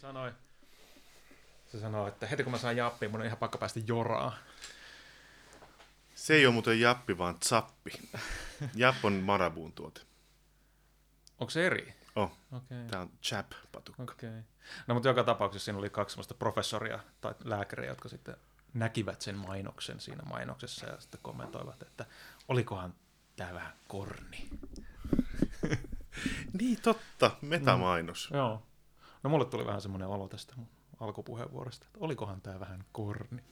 sanoi, 0.00 0.32
se 1.72 1.80
sanoi, 1.80 2.08
että 2.08 2.26
heti 2.26 2.42
kun 2.44 2.52
mä 2.52 2.58
saan 2.58 2.76
jappiin, 2.76 3.10
mun 3.10 3.20
on 3.20 3.26
ihan 3.26 3.38
pakko 3.38 3.58
päästä 3.58 3.80
joraa. 3.86 4.36
Se 6.14 6.34
ei 6.34 6.46
ole 6.46 6.52
muuten 6.52 6.80
jappi, 6.80 7.18
vaan 7.18 7.36
zappi. 7.44 7.90
Japp 8.74 9.04
on 9.04 9.12
Marabuun 9.12 9.72
tuote. 9.72 10.00
Onko 11.38 11.50
se 11.50 11.66
eri? 11.66 11.94
Oh, 12.16 12.32
Okei. 12.52 12.86
tää 12.90 13.00
on 13.00 13.10
chap-patukka. 13.22 14.02
Okei. 14.02 14.40
No 14.86 14.94
mutta 14.94 15.08
joka 15.08 15.24
tapauksessa 15.24 15.64
siinä 15.64 15.78
oli 15.78 15.90
kaksi 15.90 16.12
sellaista 16.12 16.34
professoria 16.34 16.98
tai 17.20 17.34
lääkäriä, 17.44 17.90
jotka 17.90 18.08
sitten 18.08 18.36
näkivät 18.74 19.20
sen 19.20 19.36
mainoksen 19.36 20.00
siinä 20.00 20.22
mainoksessa 20.22 20.86
ja 20.86 21.00
sitten 21.00 21.20
kommentoivat, 21.22 21.82
että 21.82 22.06
olikohan 22.48 22.94
tämä 23.36 23.54
vähän 23.54 23.72
korni. 23.88 24.48
Niin 26.60 26.82
totta, 26.82 27.30
metamainos. 27.42 28.30
Joo. 28.32 28.62
No 29.22 29.30
mulle 29.30 29.44
tuli 29.44 29.66
vähän 29.66 29.80
semmoinen 29.80 30.08
olo 30.08 30.28
tästä 30.28 30.54
mun 30.56 30.68
alkupuheenvuorosta, 31.00 31.86
että 31.86 31.98
olikohan 32.02 32.40
tämä 32.40 32.60
vähän 32.60 32.84
korni. 32.92 33.42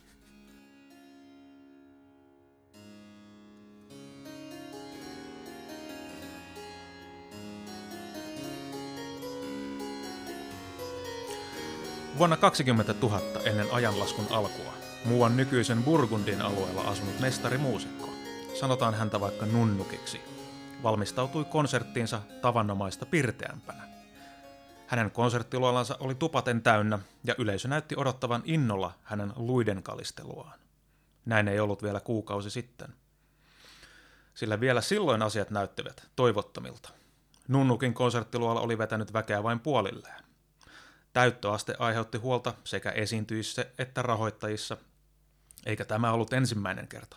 Vuonna 12.18 12.37
20 12.37 12.95
000 13.02 13.20
ennen 13.45 13.73
ajanlaskun 13.73 14.26
alkua 14.30 14.73
muuan 15.04 15.37
nykyisen 15.37 15.82
Burgundin 15.82 16.42
alueella 16.42 16.82
asunut 16.82 17.20
mestarimuusikko, 17.20 18.10
sanotaan 18.60 18.95
häntä 18.95 19.20
vaikka 19.20 19.46
nunnukiksi, 19.46 20.20
valmistautui 20.82 21.45
konserttiinsa 21.45 22.23
tavanomaista 22.42 23.06
pirteämpänä. 23.06 23.98
Hänen 24.88 25.10
konserttiluolansa 25.10 25.97
oli 26.01 26.15
tupaten 26.15 26.62
täynnä 26.62 26.98
ja 27.24 27.34
yleisö 27.38 27.69
näytti 27.69 27.95
odottavan 27.98 28.42
innolla 28.45 28.95
hänen 29.02 29.33
luiden 29.37 29.83
kalisteluaan. 29.83 30.59
Näin 31.24 31.49
ei 31.49 31.60
ollut 31.60 31.82
vielä 31.82 32.01
kuukausi 32.01 32.51
sitten. 32.51 32.95
Sillä 34.35 34.60
vielä 34.60 34.80
silloin 34.80 35.23
asiat 35.23 35.51
näyttivät 35.51 36.09
toivottomilta. 36.16 36.90
Nunnukin 37.49 37.95
konserttiluola 37.95 38.60
oli 38.60 38.79
vetänyt 38.79 39.12
väkeä 39.12 39.43
vain 39.43 39.60
puolilleen. 39.60 40.24
Täyttöaste 41.12 41.74
aiheutti 41.79 42.18
huolta 42.18 42.55
sekä 42.65 42.90
esiintyissä 42.90 43.66
että 43.79 44.02
rahoittajissa, 44.02 44.77
eikä 45.66 45.84
tämä 45.84 46.12
ollut 46.12 46.32
ensimmäinen 46.32 46.88
kerta. 46.88 47.16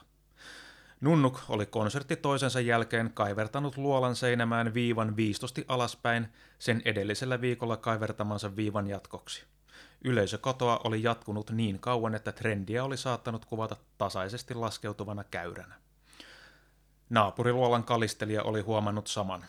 Nunnuk 1.02 1.40
oli 1.50 1.66
konsertti 1.66 2.16
toisensa 2.16 2.60
jälkeen 2.60 3.12
kaivertanut 3.14 3.78
luolan 3.78 4.16
seinämään 4.16 4.74
viivan 4.74 5.16
viistosti 5.16 5.66
alaspäin 5.68 6.28
sen 6.60 6.82
edellisellä 6.86 7.42
viikolla 7.42 7.78
kaivertamansa 7.78 8.56
viivan 8.56 8.88
jatkoksi. 8.88 9.44
Yleisökatoa 10.04 10.82
oli 10.84 11.04
jatkunut 11.04 11.52
niin 11.52 11.80
kauan, 11.80 12.16
että 12.16 12.32
trendiä 12.32 12.84
oli 12.84 12.98
saattanut 12.98 13.46
kuvata 13.46 13.76
tasaisesti 13.98 14.54
laskeutuvana 14.54 15.24
käyränä. 15.24 15.76
Naapuriluolan 17.10 17.84
kalistelija 17.84 18.44
oli 18.44 18.62
huomannut 18.62 19.08
saman. 19.08 19.46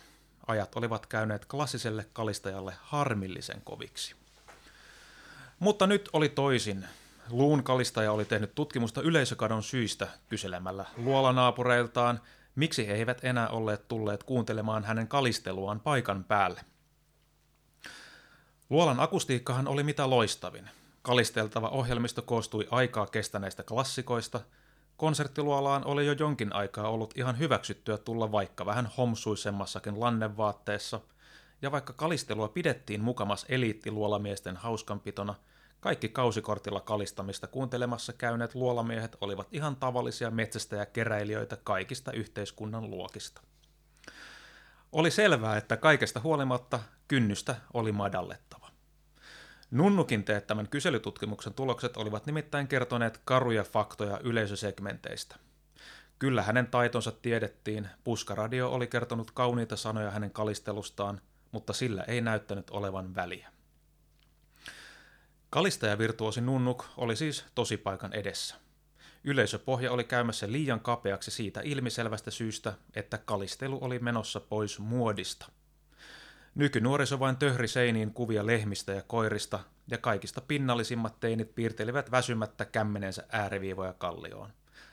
Ajat 0.47 0.77
olivat 0.77 1.07
käyneet 1.07 1.45
klassiselle 1.45 2.07
kalistajalle 2.13 2.75
harmillisen 2.81 3.61
koviksi. 3.65 4.15
Mutta 5.59 5.87
nyt 5.87 6.09
oli 6.13 6.29
toisin. 6.29 6.85
Luun 7.33 7.65
kalistaja 7.65 8.13
oli 8.13 8.25
tehnyt 8.25 8.55
tutkimusta 8.55 9.03
yleisökadon 9.03 9.63
syistä 9.63 10.09
kyselemällä 10.29 10.85
luolanaapureiltaan, 10.97 12.21
miksi 12.55 12.87
he 12.87 12.93
eivät 12.93 13.25
enää 13.25 13.49
olleet 13.49 13.89
tulleet 13.89 14.23
kuuntelemaan 14.23 14.85
hänen 14.85 15.09
kalisteluaan 15.09 15.81
paikan 15.81 16.25
päälle. 16.25 16.61
Luolan 18.71 19.01
akustiikkahan 19.01 19.69
oli 19.69 19.83
mitä 19.83 20.11
loistavin. 20.11 20.71
Kalisteltava 21.03 21.69
ohjelmisto 21.69 22.23
koostui 22.23 22.69
aikaa 22.71 23.07
kestäneistä 23.07 23.63
klassikoista. 23.63 24.41
Konserttiluolaan 24.97 25.85
oli 25.85 26.07
jo 26.07 26.13
jonkin 26.13 26.55
aikaa 26.55 26.89
ollut 26.89 27.15
ihan 27.17 27.39
hyväksyttyä 27.39 27.99
tulla 27.99 28.33
vaikka 28.33 28.67
vähän 28.67 28.91
homsuisemmassakin 28.97 30.01
lannevaatteessa, 30.01 31.01
ja 31.63 31.73
vaikka 31.73 31.93
kalistelua 31.93 32.49
pidettiin 32.49 33.01
mukamas 33.01 33.47
eliittiluolamiesten 33.49 34.57
hauskanpitona– 34.57 35.35
kaikki 35.83 36.09
kausikortilla 36.09 36.81
kalistamista 36.81 37.47
kuuntelemassa 37.47 38.13
käyneet 38.13 38.55
luolamiehet 38.55 39.17
olivat 39.21 39.49
ihan 39.53 39.77
tavallisia 39.77 40.31
metsästäjäkeräilijöitä 40.31 41.57
kaikista 41.65 42.13
yhteiskunnan 42.13 42.91
luokista. 42.91 43.41
Oli 44.93 45.11
selvää, 45.11 45.57
että 45.57 45.77
kaikesta 45.77 46.21
huolimatta 46.21 46.81
kynnystä 47.09 47.57
oli 47.75 47.93
madallettava. 47.93 48.71
Nunnukin 49.71 50.25
teettämän 50.25 50.69
kyselytutkimuksen 50.69 51.55
tulokset 51.55 51.97
olivat 51.97 52.27
nimittäin 52.27 52.69
kertoneet 52.69 53.21
karuja 53.25 53.65
faktoja 53.65 54.21
yleisösegmenteistä. 54.25 55.37
Kyllä 56.19 56.43
hänen 56.43 56.67
taitonsa 56.67 57.13
tiedettiin, 57.13 57.89
puskaradio 58.05 58.71
oli 58.71 58.87
kertonut 58.87 59.31
kauniita 59.31 59.77
sanoja 59.77 60.11
hänen 60.11 60.31
kalistelustaan, 60.31 61.21
mutta 61.53 61.73
sillä 61.73 62.03
ei 62.03 62.21
näyttänyt 62.21 62.71
olevan 62.71 63.15
väliä. 63.15 63.53
Kalistajavirtuosi 65.53 66.41
Nunnuk 66.41 66.85
oli 66.97 67.17
siis 67.17 67.45
tosipaikan 67.55 68.13
edessä. 68.13 68.55
Yleisöpohja 69.25 69.93
oli 69.93 70.05
käymässä 70.05 70.53
liian 70.53 70.81
kapeaksi 70.81 71.31
siitä 71.31 71.61
ilmiselvästä 71.65 72.31
syystä, 72.31 72.73
että 72.95 73.19
kalistelu 73.19 73.79
oli 73.81 73.99
menossa 73.99 74.41
pois 74.41 74.79
muodista. 74.79 75.47
Nykynuoriso 76.55 77.21
vain 77.21 77.37
töhri 77.37 77.69
seiniin 77.69 78.15
kuvia 78.15 78.47
lehmistä 78.47 78.93
ja 78.93 79.03
koirista, 79.03 79.61
ja 79.91 79.99
kaikista 79.99 80.41
pinnallisimmat 80.41 81.21
teinit 81.21 81.55
piirtelivät 81.55 82.11
väsymättä 82.11 82.65
kämmenensä 82.65 83.25
ääriviivoja 83.33 83.93
kallioon. 83.93 84.51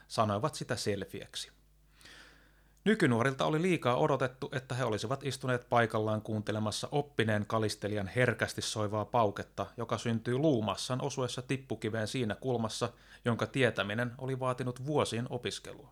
Sanoivat 0.08 0.56
sitä 0.56 0.76
selfieksi. 0.76 1.52
Nykynuorilta 2.86 3.46
oli 3.46 3.62
liikaa 3.62 3.98
odotettu, 3.98 4.50
että 4.52 4.76
he 4.76 4.84
olisivat 4.84 5.24
istuneet 5.24 5.70
paikallaan 5.70 6.22
kuuntelemassa 6.22 6.88
oppineen 6.92 7.46
kalistelijan 7.46 8.08
herkästi 8.08 8.62
soivaa 8.62 9.06
pauketta, 9.06 9.66
joka 9.78 9.98
syntyy 9.98 10.38
luumassan 10.38 11.02
osuessa 11.02 11.42
tippukiveen 11.42 12.08
siinä 12.08 12.36
kulmassa, 12.36 12.90
jonka 13.26 13.48
tietäminen 13.48 14.12
oli 14.18 14.40
vaatinut 14.40 14.86
vuosien 14.86 15.28
opiskelua. 15.30 15.92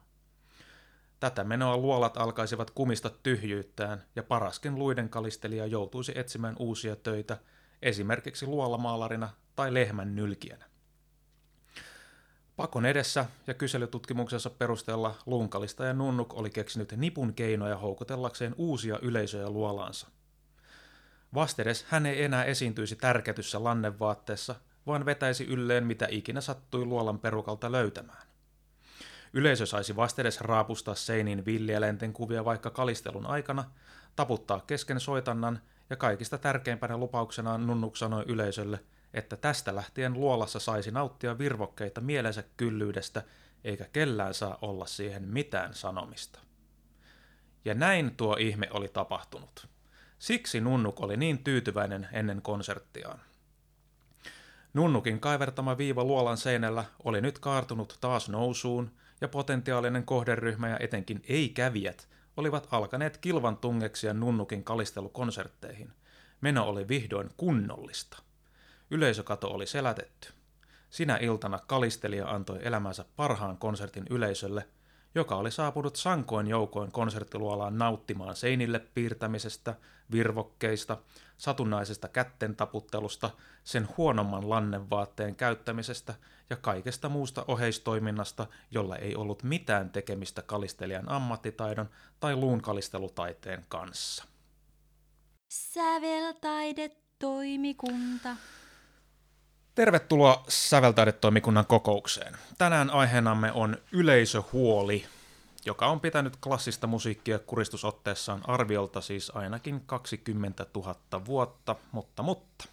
Tätä 1.19 1.43
menoa 1.43 1.77
luolat 1.77 2.17
alkaisivat 2.17 2.71
kumista 2.71 3.09
tyhjyyttään, 3.09 4.03
ja 4.15 4.23
paraskin 4.23 4.75
luiden 4.75 5.09
kalistelija 5.09 5.65
joutuisi 5.65 6.11
etsimään 6.15 6.55
uusia 6.59 6.95
töitä, 6.95 7.37
esimerkiksi 7.81 8.45
luolamaalarina 8.45 9.29
tai 9.55 9.73
lehmän 9.73 10.15
nylkienä. 10.15 10.65
Pakon 12.57 12.85
edessä 12.85 13.25
ja 13.47 13.53
kyselytutkimuksensa 13.53 14.50
perusteella 14.50 15.16
Lunkalista 15.25 15.85
ja 15.85 15.94
Nunnuk 15.94 16.34
oli 16.34 16.50
keksinyt 16.50 16.91
nipun 16.91 17.34
keinoja 17.34 17.78
houkutellakseen 17.78 18.56
uusia 18.57 19.00
yleisöjä 19.01 19.50
luolaansa. 19.50 20.07
Vastedes 21.34 21.85
hän 21.90 22.06
ei 22.06 22.23
enää 22.23 22.44
esiintyisi 22.44 22.95
tärketyssä 22.95 23.63
lannevaatteessa, 23.63 24.56
vaan 24.88 25.06
vetäisi 25.06 25.45
ylleen 25.45 25.88
mitä 25.88 26.07
ikinä 26.09 26.41
sattui 26.41 26.85
luolan 26.85 27.19
perukalta 27.19 27.72
löytämään. 27.72 28.28
Yleisö 29.34 29.66
saisi 29.66 29.95
vastedes 29.95 30.41
raapustaa 30.41 30.95
seiniin 30.95 31.45
villieläinten 31.45 32.13
kuvia 32.13 32.45
vaikka 32.45 32.69
kalistelun 32.69 33.25
aikana, 33.25 33.63
taputtaa 34.16 34.63
kesken 34.68 35.00
soitannan 35.00 35.62
ja 35.89 35.95
kaikista 35.95 36.38
tärkeimpänä 36.38 36.97
lupauksenaan 36.97 37.68
Nunnuk 37.68 37.95
sanoi 37.95 38.24
yleisölle– 38.28 38.79
että 39.17 39.38
tästä 39.38 39.75
lähtien 39.75 40.13
luolassa 40.13 40.59
saisi 40.59 40.91
nauttia 40.91 41.38
virvokkeita 41.38 42.01
mielensä 42.01 42.44
kyllyydestä, 42.57 43.23
eikä 43.63 43.85
kellään 43.94 44.33
saa 44.33 44.57
olla 44.61 44.85
siihen 44.85 45.23
mitään 45.23 45.73
sanomista. 45.73 46.39
Ja 47.66 47.73
näin 47.73 48.16
tuo 48.16 48.35
ihme 48.39 48.67
oli 48.72 48.88
tapahtunut. 48.88 49.67
Siksi 50.19 50.61
Nunnuk 50.61 51.01
oli 51.01 51.17
niin 51.17 51.44
tyytyväinen 51.44 52.07
ennen 52.11 52.41
konserttiaan. 52.41 53.19
Nunnukin 54.73 55.19
kaivertama 55.19 55.77
viiva 55.77 56.03
luolan 56.03 56.38
seinällä 56.38 56.86
oli 57.03 57.21
nyt 57.21 57.39
kaartunut 57.39 57.97
taas 58.01 58.30
nousuun, 58.30 58.91
ja 59.21 59.27
potentiaalinen 59.27 60.06
kohderyhmä 60.06 60.69
ja 60.69 60.77
etenkin 60.80 61.21
ei-kävijät 61.27 62.07
olivat 62.38 62.68
alkaneet 62.71 63.18
kilvan 63.18 63.57
tungeksia 63.57 64.13
Nunnukin 64.13 64.63
kalistelukonsertteihin. 64.63 65.94
Meno 66.41 66.68
oli 66.68 66.88
vihdoin 66.88 67.30
kunnollista. 67.38 68.26
Yleisökato 68.92 69.48
oli 69.48 69.68
selätetty. 69.68 70.30
Sinä 70.89 71.18
iltana 71.18 71.60
kalistelija 71.68 72.30
antoi 72.30 72.60
elämänsä 72.62 73.06
parhaan 73.16 73.57
konsertin 73.57 74.06
yleisölle, 74.10 74.68
joka 75.16 75.36
oli 75.36 75.51
saapunut 75.51 75.95
sankoin 75.95 76.48
joukoin 76.48 76.92
konserttiluolaan 76.92 77.78
nauttimaan 77.78 78.36
seinille 78.36 78.80
piirtämisestä, 78.80 79.75
virvokkeista, 80.12 80.98
satunnaisesta 81.38 82.07
kätten 82.07 82.56
taputtelusta, 82.56 83.30
sen 83.63 83.88
huonomman 83.98 84.50
lannenvaatteen 84.50 85.36
käyttämisestä 85.36 86.16
ja 86.50 86.56
kaikesta 86.56 87.10
muusta 87.10 87.45
oheistoiminnasta, 87.48 88.48
jolla 88.72 88.95
ei 88.95 89.16
ollut 89.16 89.44
mitään 89.44 89.89
tekemistä 89.89 90.42
kalistelijan 90.42 91.10
ammattitaidon 91.10 91.89
tai 92.19 92.36
luun 92.36 92.62
kalistelutaiteen 92.62 93.66
kanssa. 93.69 94.24
Säveltaide 95.50 96.92
toimikunta. 97.19 98.36
Tervetuloa 99.77 100.44
Säveltaidetoimikunnan 100.47 101.65
kokoukseen. 101.65 102.38
Tänään 102.57 102.89
aiheenamme 102.89 103.51
on 103.51 103.77
yleisöhuoli, 103.91 105.06
joka 105.65 105.88
on 105.88 106.00
pitänyt 106.00 106.38
klassista 106.44 106.88
musiikkia 106.88 107.39
kuristusotteessaan 107.39 108.50
arviolta 108.50 109.01
siis 109.01 109.31
ainakin 109.35 109.81
20 109.85 110.65
000 110.75 111.25
vuotta, 111.25 111.75
mutta 111.91 112.24
mutta. 112.24 112.65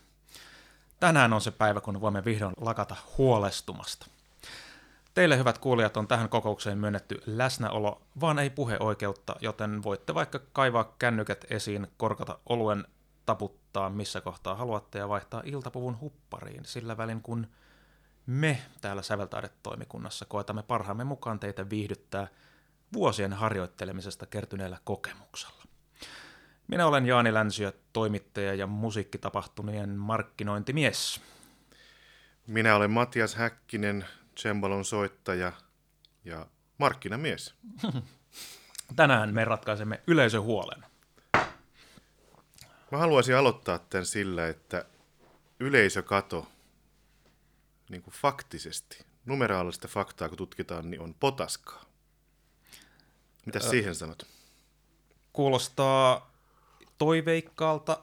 Tänään 1.00 1.32
on 1.32 1.40
se 1.40 1.50
päivä, 1.50 1.80
kun 1.80 2.00
voimme 2.00 2.24
vihdoin 2.24 2.54
lakata 2.60 2.96
huolestumasta. 3.18 4.06
Teille 5.14 5.38
hyvät 5.38 5.58
kuulijat 5.58 5.96
on 5.96 6.08
tähän 6.08 6.28
kokoukseen 6.28 6.78
myönnetty 6.78 7.22
läsnäolo, 7.26 8.02
vaan 8.20 8.38
ei 8.38 8.50
puheoikeutta, 8.50 9.36
joten 9.40 9.82
voitte 9.82 10.14
vaikka 10.14 10.40
kaivaa 10.52 10.94
kännykät 10.98 11.44
esiin, 11.50 11.86
korkata 11.96 12.38
oluen, 12.46 12.84
taputtaa 13.26 13.63
missä 13.90 14.20
kohtaa 14.20 14.54
haluatte 14.54 14.98
ja 14.98 15.08
vaihtaa 15.08 15.42
iltapuvun 15.44 16.00
huppariin, 16.00 16.64
sillä 16.64 16.96
välin 16.96 17.22
kun 17.22 17.46
me 18.26 18.62
täällä 18.80 19.02
Säveltaidetoimikunnassa 19.02 20.24
koetamme 20.24 20.62
parhaamme 20.62 21.04
mukaan 21.04 21.40
teitä 21.40 21.70
viihdyttää 21.70 22.28
vuosien 22.92 23.32
harjoittelemisesta 23.32 24.26
kertyneellä 24.26 24.78
kokemuksella. 24.84 25.62
Minä 26.68 26.86
olen 26.86 27.06
Jaani 27.06 27.34
Länsiö, 27.34 27.72
toimittaja 27.92 28.54
ja 28.54 28.66
musiikkitapahtumien 28.66 29.90
markkinointimies. 29.90 31.20
Minä 32.46 32.76
olen 32.76 32.90
Matias 32.90 33.34
Häkkinen, 33.34 34.04
cembalon 34.36 34.84
soittaja 34.84 35.52
ja 36.24 36.46
markkinamies. 36.78 37.54
Tänään 38.96 39.34
me 39.34 39.44
ratkaisemme 39.44 40.02
yleisöhuolen. 40.06 40.93
Mä 42.94 42.98
haluaisin 42.98 43.36
aloittaa 43.36 43.78
tämän 43.78 44.06
sillä, 44.06 44.48
että 44.48 44.84
yleisökato 45.60 46.46
niin 47.90 48.02
kuin 48.02 48.14
faktisesti, 48.14 49.04
numeraalista 49.24 49.88
faktaa 49.88 50.28
kun 50.28 50.38
tutkitaan, 50.38 50.90
niin 50.90 51.00
on 51.00 51.14
potaskaa. 51.20 51.84
Mitä 53.46 53.58
Ö... 53.58 53.70
siihen 53.70 53.94
sanot? 53.94 54.26
Kuulostaa 55.32 56.32
toiveikkaalta, 56.98 58.02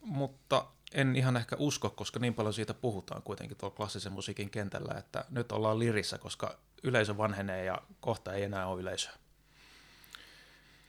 mutta 0.00 0.66
en 0.94 1.16
ihan 1.16 1.36
ehkä 1.36 1.56
usko, 1.58 1.90
koska 1.90 2.18
niin 2.18 2.34
paljon 2.34 2.54
siitä 2.54 2.74
puhutaan 2.74 3.22
kuitenkin 3.22 3.56
tuolla 3.56 3.76
klassisen 3.76 4.12
musiikin 4.12 4.50
kentällä, 4.50 4.94
että 4.98 5.24
nyt 5.30 5.52
ollaan 5.52 5.78
lirissä, 5.78 6.18
koska 6.18 6.58
yleisö 6.82 7.16
vanhenee 7.16 7.64
ja 7.64 7.82
kohta 8.00 8.32
ei 8.32 8.42
enää 8.42 8.66
ole 8.66 8.80
yleisöä. 8.80 9.12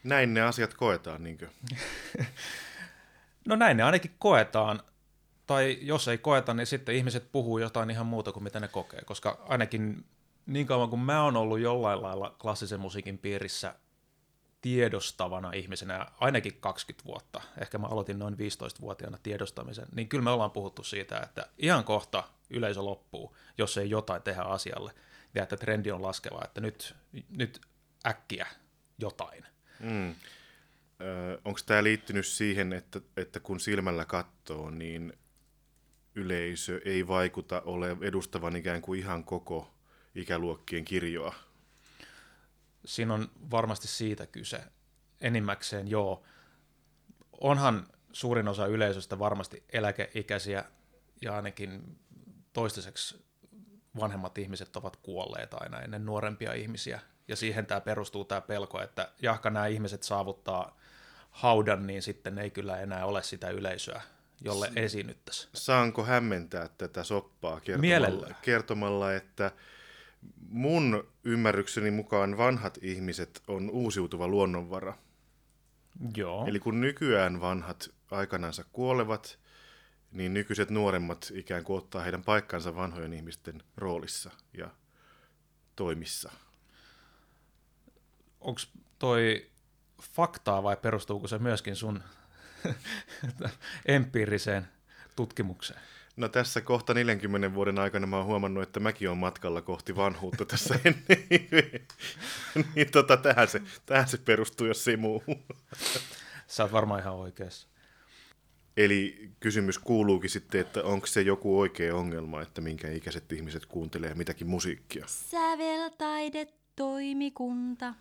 Näin 0.04 0.34
ne 0.34 0.42
asiat 0.42 0.74
koetaan, 0.74 1.24
niinkö? 1.24 1.50
no 3.48 3.56
näin 3.56 3.78
ne 3.78 3.84
ainakin 3.84 4.16
koetaan. 4.20 4.84
Tai 5.46 5.78
jos 5.82 6.08
ei 6.08 6.18
koeta, 6.18 6.54
niin 6.54 6.68
sitten 6.68 6.96
ihmiset 6.96 7.32
puhuu 7.32 7.58
jotain 7.58 7.90
ihan 7.90 8.06
muuta 8.06 8.32
kuin 8.32 8.44
mitä 8.44 8.60
ne 8.60 8.68
kokee, 8.68 9.02
koska 9.06 9.46
ainakin 9.48 10.06
niin 10.46 10.68
kauan 10.68 10.90
kuin 10.90 11.00
mä 11.00 11.24
oon 11.24 11.38
ollut 11.38 11.60
jollain 11.60 12.02
lailla 12.02 12.36
klassisen 12.42 12.80
musiikin 12.80 13.18
piirissä 13.18 13.76
tiedostavana 14.62 15.52
ihmisenä 15.52 16.06
ainakin 16.20 16.58
20 16.60 17.06
vuotta, 17.06 17.42
ehkä 17.62 17.78
mä 17.78 17.88
aloitin 17.88 18.20
noin 18.20 18.34
15-vuotiaana 18.34 19.18
tiedostamisen, 19.24 19.88
niin 19.96 20.10
kyllä 20.10 20.24
me 20.24 20.30
ollaan 20.30 20.52
puhuttu 20.52 20.84
siitä, 20.84 21.20
että 21.20 21.48
ihan 21.58 21.84
kohta 21.84 22.24
yleisö 22.50 22.82
loppuu, 22.82 23.36
jos 23.58 23.78
ei 23.78 23.90
jotain 23.90 24.22
tehdä 24.22 24.42
asialle, 24.42 24.92
ja 25.36 25.44
että 25.44 25.58
trendi 25.58 25.92
on 25.92 26.02
laskeva, 26.02 26.42
että 26.44 26.62
nyt, 26.62 26.96
nyt 27.30 27.62
äkkiä 28.08 28.48
jotain. 28.98 29.46
Mm. 29.80 30.16
Onko 31.46 31.60
tämä 31.66 31.84
liittynyt 31.84 32.26
siihen, 32.26 32.74
että, 32.74 33.02
että 33.18 33.40
kun 33.40 33.60
silmällä 33.60 34.06
katsoo, 34.06 34.70
niin 34.70 35.14
yleisö 36.16 36.82
ei 36.86 37.08
vaikuta 37.08 37.62
ole 37.66 37.98
edustavan 38.02 38.56
ikään 38.56 38.82
kuin 38.82 39.00
ihan 39.00 39.24
koko 39.24 39.74
ikäluokkien 40.16 40.86
kirjoa? 40.86 41.36
siinä 42.88 43.14
on 43.14 43.32
varmasti 43.52 43.88
siitä 43.88 44.28
kyse. 44.28 44.64
Enimmäkseen 45.22 45.88
joo. 45.88 46.24
Onhan 47.32 47.88
suurin 48.14 48.48
osa 48.48 48.66
yleisöstä 48.66 49.20
varmasti 49.20 49.64
eläkeikäisiä 49.70 50.64
ja 51.22 51.36
ainakin 51.36 52.00
toistaiseksi 52.54 53.26
vanhemmat 54.00 54.38
ihmiset 54.38 54.76
ovat 54.76 54.96
kuolleet 54.96 55.54
aina 55.54 55.82
ennen 55.82 56.06
nuorempia 56.06 56.54
ihmisiä. 56.54 57.00
Ja 57.28 57.36
siihen 57.36 57.66
tämä 57.66 57.82
perustuu 57.82 58.26
tämä 58.26 58.42
pelko, 58.42 58.82
että 58.82 59.12
jahka 59.22 59.50
nämä 59.50 59.68
ihmiset 59.68 60.04
saavuttaa 60.04 60.77
haudan, 61.38 61.88
niin 61.88 62.02
sitten 62.02 62.38
ei 62.38 62.52
kyllä 62.52 62.80
enää 62.80 63.06
ole 63.06 63.24
sitä 63.24 63.50
yleisöä, 63.50 64.02
jolle 64.42 64.72
esiinnyttäisiin. 64.76 65.50
Saanko 65.54 66.04
hämmentää 66.04 66.70
tätä 66.78 67.04
soppaa 67.04 67.60
kertomalla, 67.60 68.34
kertomalla 68.42 69.14
että 69.14 69.52
mun 70.50 71.08
ymmärrykseni 71.24 71.92
mukaan 71.92 72.38
vanhat 72.38 72.78
ihmiset 72.82 73.42
on 73.48 73.70
uusiutuva 73.70 74.28
luonnonvara. 74.28 74.98
Joo. 76.18 76.46
Eli 76.48 76.60
kun 76.60 76.82
nykyään 76.82 77.42
vanhat 77.42 77.90
aikanansa 78.12 78.64
kuolevat, 78.72 79.40
niin 80.12 80.34
nykyiset 80.34 80.70
nuoremmat 80.70 81.32
ikään 81.34 81.64
kuin 81.64 81.78
ottaa 81.78 82.02
heidän 82.02 82.24
paikkansa 82.24 82.76
vanhojen 82.76 83.14
ihmisten 83.14 83.64
roolissa 83.78 84.32
ja 84.54 84.70
toimissa. 85.76 86.32
Onko 88.42 88.62
toi 89.00 89.50
faktaa 90.02 90.64
vai 90.64 90.78
perustuuko 90.78 91.28
se 91.28 91.38
myöskin 91.38 91.76
sun 91.76 92.04
empiiriseen 93.86 94.68
tutkimukseen? 95.16 95.80
No 96.18 96.30
tässä 96.30 96.62
kohta 96.62 96.94
40 96.94 97.54
vuoden 97.54 97.80
aikana 97.80 98.08
mä 98.08 98.18
oon 98.18 98.26
huomannut, 98.26 98.64
että 98.64 98.80
mäkin 98.80 99.10
on 99.10 99.18
matkalla 99.18 99.62
kohti 99.62 99.96
vanhuutta 99.96 100.46
tässä 100.46 100.80
ennen. 100.86 101.06
niin 102.76 102.92
tota, 102.92 103.18
tähän, 103.18 103.48
se, 103.48 103.62
tähän 103.86 104.08
se 104.08 104.18
perustuu, 104.18 104.68
jos 104.68 104.88
ei 104.88 104.98
muu. 104.98 105.24
Sä 106.48 106.64
oot 106.64 106.72
varmaan 106.72 107.02
ihan 107.02 107.14
oikeassa. 107.14 107.68
Eli 108.78 109.32
kysymys 109.40 109.80
kuuluukin 109.80 110.30
sitten, 110.30 110.62
että 110.62 110.84
onko 110.84 111.08
se 111.08 111.22
joku 111.22 111.60
oikea 111.60 111.96
ongelma, 111.96 112.42
että 112.42 112.62
minkä 112.62 112.92
ikäiset 112.92 113.32
ihmiset 113.32 113.66
kuuntelee 113.66 114.14
mitäkin 114.14 114.48
musiikkia? 114.48 115.06
Säveltaidetoimikunta. 115.08 117.94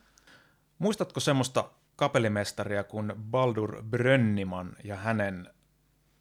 Muistatko 0.78 1.20
semmoista 1.20 1.70
kapellimestaria 1.96 2.84
kuin 2.84 3.12
Baldur 3.30 3.82
Brönniman 3.82 4.76
ja 4.84 4.96
hänen 4.96 5.50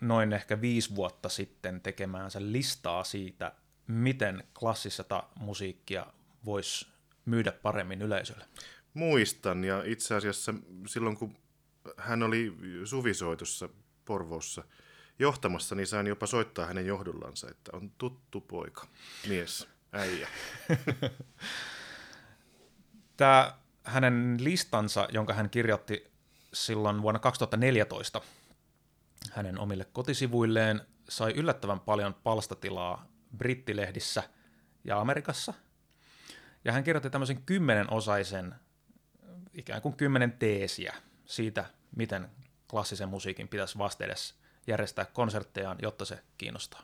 noin 0.02 0.34
ehkä 0.34 0.62
viisi 0.62 0.96
vuotta 0.96 1.30
sitten 1.30 1.82
tekemäänsä 1.82 2.40
listaa 2.42 3.04
siitä, 3.04 3.52
miten 3.88 4.44
klassista 4.60 5.24
musiikkia 5.40 6.06
voisi 6.46 6.88
myydä 7.26 7.52
paremmin 7.52 8.02
yleisölle. 8.02 8.46
Muistan, 8.94 9.64
ja 9.64 9.84
itse 9.86 10.16
asiassa 10.16 10.54
silloin 10.88 11.18
kun 11.18 11.38
hän 11.98 12.24
oli 12.24 12.58
suvisoitussa 12.86 13.70
Porvoossa 14.06 14.64
johtamassa, 15.20 15.76
niin 15.76 15.88
sain 15.88 16.08
jopa 16.08 16.26
soittaa 16.28 16.66
hänen 16.66 16.86
johdollansa, 16.86 17.50
että 17.50 17.72
on 17.74 17.92
tuttu 17.98 18.42
poika, 18.42 18.88
mies, 19.28 19.68
äijä. 19.92 20.28
Tämä 23.18 23.58
hänen 23.86 24.38
listansa, 24.40 25.08
jonka 25.12 25.34
hän 25.34 25.50
kirjoitti 25.50 26.12
silloin 26.54 27.02
vuonna 27.02 27.20
2014, 27.20 28.22
hänen 29.32 29.60
omille 29.60 29.86
kotisivuilleen, 29.94 30.82
sai 31.10 31.32
yllättävän 31.32 31.80
paljon 31.80 32.14
palstatilaa 32.14 33.08
brittilehdissä 33.38 34.24
ja 34.84 35.00
Amerikassa. 35.00 35.54
Ja 36.66 36.72
hän 36.72 36.84
kirjoitti 36.84 37.10
tämmöisen 37.10 37.42
kymmenenosaisen, 37.42 38.56
ikään 39.54 39.82
kuin 39.82 39.96
kymmenen 39.96 40.32
teesiä 40.32 40.96
siitä, 41.26 41.66
miten 41.96 42.30
klassisen 42.70 43.10
musiikin 43.10 43.48
pitäisi 43.48 43.78
vastedes 43.78 44.36
järjestää 44.68 45.06
konserttejaan, 45.06 45.78
jotta 45.82 46.06
se 46.06 46.24
kiinnostaa. 46.38 46.84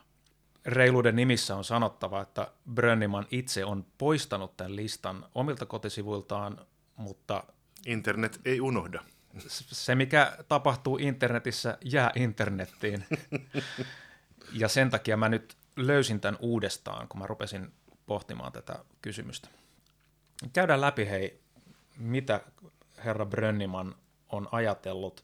Reiluuden 0.64 1.16
nimissä 1.16 1.56
on 1.56 1.64
sanottava, 1.64 2.20
että 2.20 2.52
Brönniman 2.74 3.26
itse 3.30 3.64
on 3.64 3.86
poistanut 3.98 4.56
tämän 4.56 4.76
listan 4.76 5.26
omilta 5.34 5.66
kotisivuiltaan, 5.66 6.66
mutta... 6.96 7.44
Internet 7.86 8.40
ei 8.44 8.60
unohda 8.60 9.04
se, 9.38 9.94
mikä 9.94 10.36
tapahtuu 10.48 10.98
internetissä, 10.98 11.78
jää 11.84 12.10
internettiin. 12.14 13.04
ja 14.52 14.68
sen 14.68 14.90
takia 14.90 15.16
mä 15.16 15.28
nyt 15.28 15.56
löysin 15.76 16.20
tämän 16.20 16.38
uudestaan, 16.40 17.08
kun 17.08 17.20
mä 17.20 17.26
rupesin 17.26 17.72
pohtimaan 18.06 18.52
tätä 18.52 18.84
kysymystä. 19.02 19.48
Käydään 20.52 20.80
läpi, 20.80 21.08
hei, 21.08 21.40
mitä 21.98 22.40
herra 23.04 23.26
Brönniman 23.26 23.94
on 24.28 24.48
ajatellut. 24.52 25.22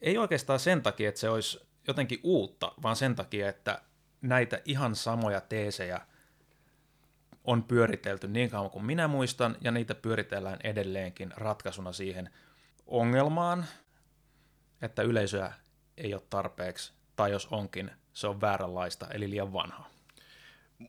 Ei 0.00 0.18
oikeastaan 0.18 0.60
sen 0.60 0.82
takia, 0.82 1.08
että 1.08 1.20
se 1.20 1.28
olisi 1.28 1.60
jotenkin 1.88 2.20
uutta, 2.22 2.72
vaan 2.82 2.96
sen 2.96 3.14
takia, 3.14 3.48
että 3.48 3.82
näitä 4.20 4.60
ihan 4.64 4.96
samoja 4.96 5.40
teesejä 5.40 6.00
on 7.44 7.64
pyöritelty 7.64 8.28
niin 8.28 8.50
kauan 8.50 8.70
kuin 8.70 8.84
minä 8.84 9.08
muistan, 9.08 9.56
ja 9.60 9.70
niitä 9.70 9.94
pyöritellään 9.94 10.58
edelleenkin 10.64 11.32
ratkaisuna 11.36 11.92
siihen– 11.92 12.30
ongelmaan, 12.86 13.66
että 14.82 15.02
yleisöä 15.02 15.52
ei 15.96 16.14
ole 16.14 16.22
tarpeeksi, 16.30 16.92
tai 17.16 17.30
jos 17.30 17.46
onkin, 17.50 17.90
se 18.12 18.26
on 18.26 18.40
vääränlaista, 18.40 19.08
eli 19.10 19.30
liian 19.30 19.52
vanhaa. 19.52 19.90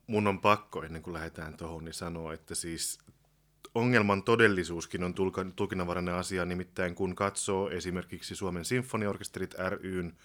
mun 0.08 0.28
on 0.28 0.40
pakko 0.40 0.84
ennen 0.84 1.02
kuin 1.02 1.14
lähdetään 1.14 1.58
tuohon, 1.58 1.86
niin 1.86 1.94
sanoa, 1.94 2.34
että 2.34 2.56
siis 2.56 3.00
ongelman 3.76 4.24
todellisuuskin 4.24 5.04
on 5.04 5.14
tulkinnanvarainen 5.56 6.16
asia, 6.16 6.46
nimittäin 6.46 6.96
kun 6.96 7.16
katsoo 7.16 7.70
esimerkiksi 7.70 8.36
Suomen 8.36 8.66
Sinfoniorkesterit 8.66 9.54
ryn 9.70 10.18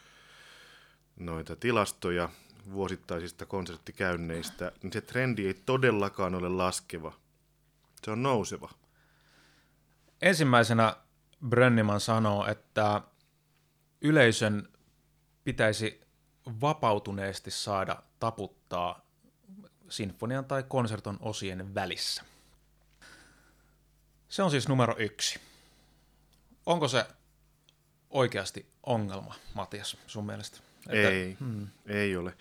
noita 1.16 1.56
tilastoja 1.56 2.28
vuosittaisista 2.72 3.46
konserttikäynneistä, 3.46 4.72
niin 4.82 4.92
se 4.92 5.00
trendi 5.00 5.46
ei 5.46 5.54
todellakaan 5.54 6.34
ole 6.34 6.48
laskeva. 6.48 7.12
Se 8.02 8.10
on 8.10 8.22
nouseva. 8.22 8.70
Ensimmäisenä 10.22 10.96
Brönniman 11.48 12.00
sanoo, 12.00 12.46
että 12.46 13.02
yleisön 14.00 14.68
pitäisi 15.44 16.00
vapautuneesti 16.60 17.50
saada 17.50 18.02
taputtaa 18.20 19.06
sinfonian 19.88 20.44
tai 20.44 20.62
konserton 20.68 21.16
osien 21.20 21.74
välissä. 21.74 22.24
Se 24.28 24.42
on 24.42 24.50
siis 24.50 24.68
numero 24.68 24.94
yksi. 24.98 25.40
Onko 26.66 26.88
se 26.88 27.06
oikeasti 28.10 28.66
ongelma, 28.82 29.34
Matias, 29.54 29.96
sun 30.06 30.26
mielestä? 30.26 30.67
Ei, 30.88 31.36
hmm. 31.40 31.66
ei 31.86 32.16
ole. 32.16 32.34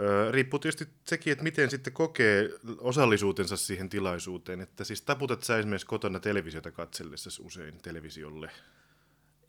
Ö, 0.00 0.32
riippuu 0.32 0.58
tietysti 0.58 0.88
sekin, 1.04 1.32
että 1.32 1.42
miten 1.42 1.70
sitten 1.70 1.92
kokee 1.92 2.50
osallisuutensa 2.78 3.56
siihen 3.56 3.88
tilaisuuteen. 3.88 4.60
Että 4.60 4.84
siis 4.84 5.02
taputat 5.02 5.42
sä 5.42 5.58
esimerkiksi 5.58 5.86
kotona 5.86 6.20
televisiota 6.20 6.70
katsellessa 6.70 7.30
usein 7.42 7.78
televisiolle? 7.82 8.50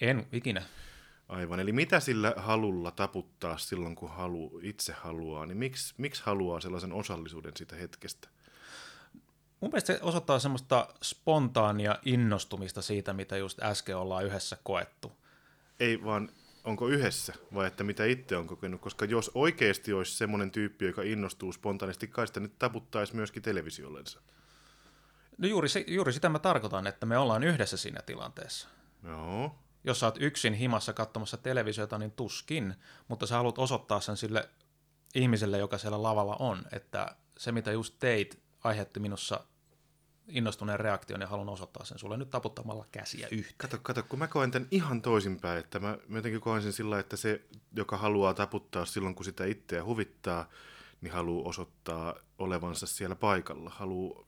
En 0.01 0.27
ikinä. 0.31 0.63
Aivan, 1.29 1.59
eli 1.59 1.71
mitä 1.71 1.99
sillä 1.99 2.33
halulla 2.37 2.91
taputtaa 2.91 3.57
silloin, 3.57 3.95
kun 3.95 4.09
halu, 4.09 4.59
itse 4.63 4.93
haluaa, 4.93 5.45
niin 5.45 5.57
miksi, 5.57 5.93
miksi 5.97 6.23
haluaa 6.25 6.61
sellaisen 6.61 6.93
osallisuuden 6.93 7.51
siitä 7.55 7.75
hetkestä? 7.75 8.27
Mun 9.59 9.71
mielestä 9.71 9.93
se 9.93 9.99
osoittaa 10.01 10.39
semmoista 10.39 10.87
spontaania 11.03 11.99
innostumista 12.05 12.81
siitä, 12.81 13.13
mitä 13.13 13.37
just 13.37 13.63
äsken 13.63 13.97
ollaan 13.97 14.25
yhdessä 14.25 14.57
koettu. 14.63 15.11
Ei 15.79 16.03
vaan, 16.03 16.29
onko 16.67 16.87
yhdessä 16.87 17.33
vai 17.53 17.67
että 17.67 17.83
mitä 17.83 18.05
itse 18.05 18.37
on 18.37 18.47
kokenut, 18.47 18.81
koska 18.81 19.05
jos 19.05 19.31
oikeasti 19.33 19.93
olisi 19.93 20.17
semmoinen 20.17 20.51
tyyppi, 20.51 20.85
joka 20.85 21.01
innostuu 21.01 21.53
spontaanisti 21.53 22.07
kai 22.07 22.27
sitä, 22.27 22.39
niin 22.39 22.55
taputtaisi 22.59 23.15
myöskin 23.15 23.43
televisiollensa. 23.43 24.21
No 25.37 25.47
juuri, 25.47 25.67
juuri 25.87 26.13
sitä 26.13 26.29
mä 26.29 26.39
tarkoitan, 26.39 26.87
että 26.87 27.05
me 27.05 27.17
ollaan 27.17 27.43
yhdessä 27.43 27.77
siinä 27.77 28.01
tilanteessa. 28.01 28.67
Joo 29.03 29.55
jos 29.87 29.99
sä 29.99 30.05
oot 30.05 30.17
yksin 30.19 30.53
himassa 30.53 30.93
katsomassa 30.93 31.37
televisiota, 31.37 31.97
niin 31.97 32.11
tuskin, 32.11 32.75
mutta 33.07 33.27
sä 33.27 33.35
haluat 33.35 33.57
osoittaa 33.57 33.99
sen 33.99 34.17
sille 34.17 34.49
ihmiselle, 35.15 35.57
joka 35.57 35.77
siellä 35.77 36.03
lavalla 36.03 36.35
on, 36.35 36.65
että 36.71 37.15
se 37.37 37.51
mitä 37.51 37.71
just 37.71 37.95
teit 37.99 38.39
aiheutti 38.63 38.99
minussa 38.99 39.39
innostuneen 40.27 40.79
reaktion 40.79 41.21
ja 41.21 41.27
haluan 41.27 41.49
osoittaa 41.49 41.85
sen 41.85 41.99
sulle 41.99 42.17
nyt 42.17 42.29
taputtamalla 42.29 42.85
käsiä 42.91 43.27
yhteen. 43.31 43.57
Kato, 43.57 43.77
kato, 43.81 44.03
kun 44.03 44.19
mä 44.19 44.27
koen 44.27 44.51
tämän 44.51 44.67
ihan 44.71 45.01
toisinpäin, 45.01 45.59
että 45.59 45.79
mä, 45.79 45.97
mä 46.07 46.17
jotenkin 46.17 46.41
koen 46.41 46.61
sen 46.61 46.73
sillä, 46.73 46.99
että 46.99 47.17
se, 47.17 47.41
joka 47.75 47.97
haluaa 47.97 48.33
taputtaa 48.33 48.85
silloin, 48.85 49.15
kun 49.15 49.25
sitä 49.25 49.45
itseä 49.45 49.83
huvittaa, 49.83 50.49
niin 51.01 51.13
haluaa 51.13 51.49
osoittaa 51.49 52.15
olevansa 52.37 52.87
siellä 52.87 53.15
paikalla, 53.15 53.69
haluaa, 53.69 54.25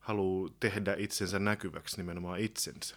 haluaa 0.00 0.50
tehdä 0.60 0.94
itsensä 0.98 1.38
näkyväksi 1.38 1.96
nimenomaan 1.96 2.40
itsensä. 2.40 2.96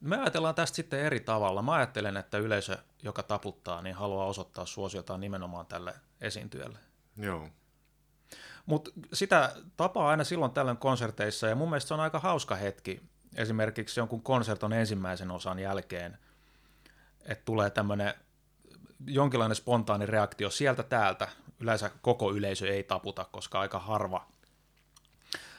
Me 0.00 0.16
ajatellaan 0.16 0.54
tästä 0.54 0.76
sitten 0.76 1.00
eri 1.00 1.20
tavalla. 1.20 1.62
Mä 1.62 1.72
ajattelen, 1.72 2.16
että 2.16 2.38
yleisö, 2.38 2.78
joka 3.02 3.22
taputtaa, 3.22 3.82
niin 3.82 3.94
haluaa 3.94 4.26
osoittaa 4.26 4.66
suosiotaan 4.66 5.20
nimenomaan 5.20 5.66
tälle 5.66 5.94
esiintyjälle. 6.20 6.78
Joo. 7.16 7.48
Mutta 8.68 8.90
sitä 9.12 9.52
tapaa 9.76 10.08
aina 10.08 10.24
silloin 10.24 10.52
tällöin 10.52 10.76
konserteissa, 10.76 11.46
ja 11.46 11.54
mun 11.54 11.68
mielestä 11.68 11.88
se 11.88 11.94
on 11.94 12.00
aika 12.00 12.18
hauska 12.18 12.56
hetki, 12.56 13.02
esimerkiksi 13.36 14.00
jonkun 14.00 14.22
konserton 14.22 14.72
ensimmäisen 14.72 15.30
osan 15.30 15.58
jälkeen, 15.58 16.18
että 17.26 17.44
tulee 17.44 17.70
tämmöinen 17.70 18.14
jonkinlainen 19.06 19.56
spontaani 19.56 20.06
reaktio 20.06 20.50
sieltä 20.50 20.82
täältä. 20.82 21.28
Yleensä 21.60 21.90
koko 22.02 22.32
yleisö 22.32 22.68
ei 22.68 22.82
taputa, 22.82 23.26
koska 23.32 23.60
aika 23.60 23.78
harva, 23.78 24.26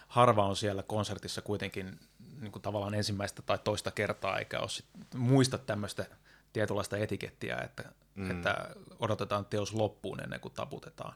harva 0.07 0.45
on 0.45 0.55
siellä 0.55 0.83
konsertissa 0.83 1.41
kuitenkin 1.41 1.99
niin 2.39 2.51
kuin 2.51 2.61
tavallaan 2.61 2.93
ensimmäistä 2.93 3.41
tai 3.41 3.59
toista 3.63 3.91
kertaa, 3.91 4.39
eikä 4.39 4.59
ole 4.59 4.69
sit, 4.69 4.85
muista 5.15 5.57
tämmöistä 5.57 6.05
tietynlaista 6.53 6.97
etikettiä, 6.97 7.57
että, 7.57 7.83
mm. 8.15 8.31
että 8.31 8.69
odotetaan 8.99 9.45
teos 9.45 9.73
loppuun 9.73 10.23
ennen 10.23 10.39
kuin 10.39 10.53
taputetaan. 10.53 11.13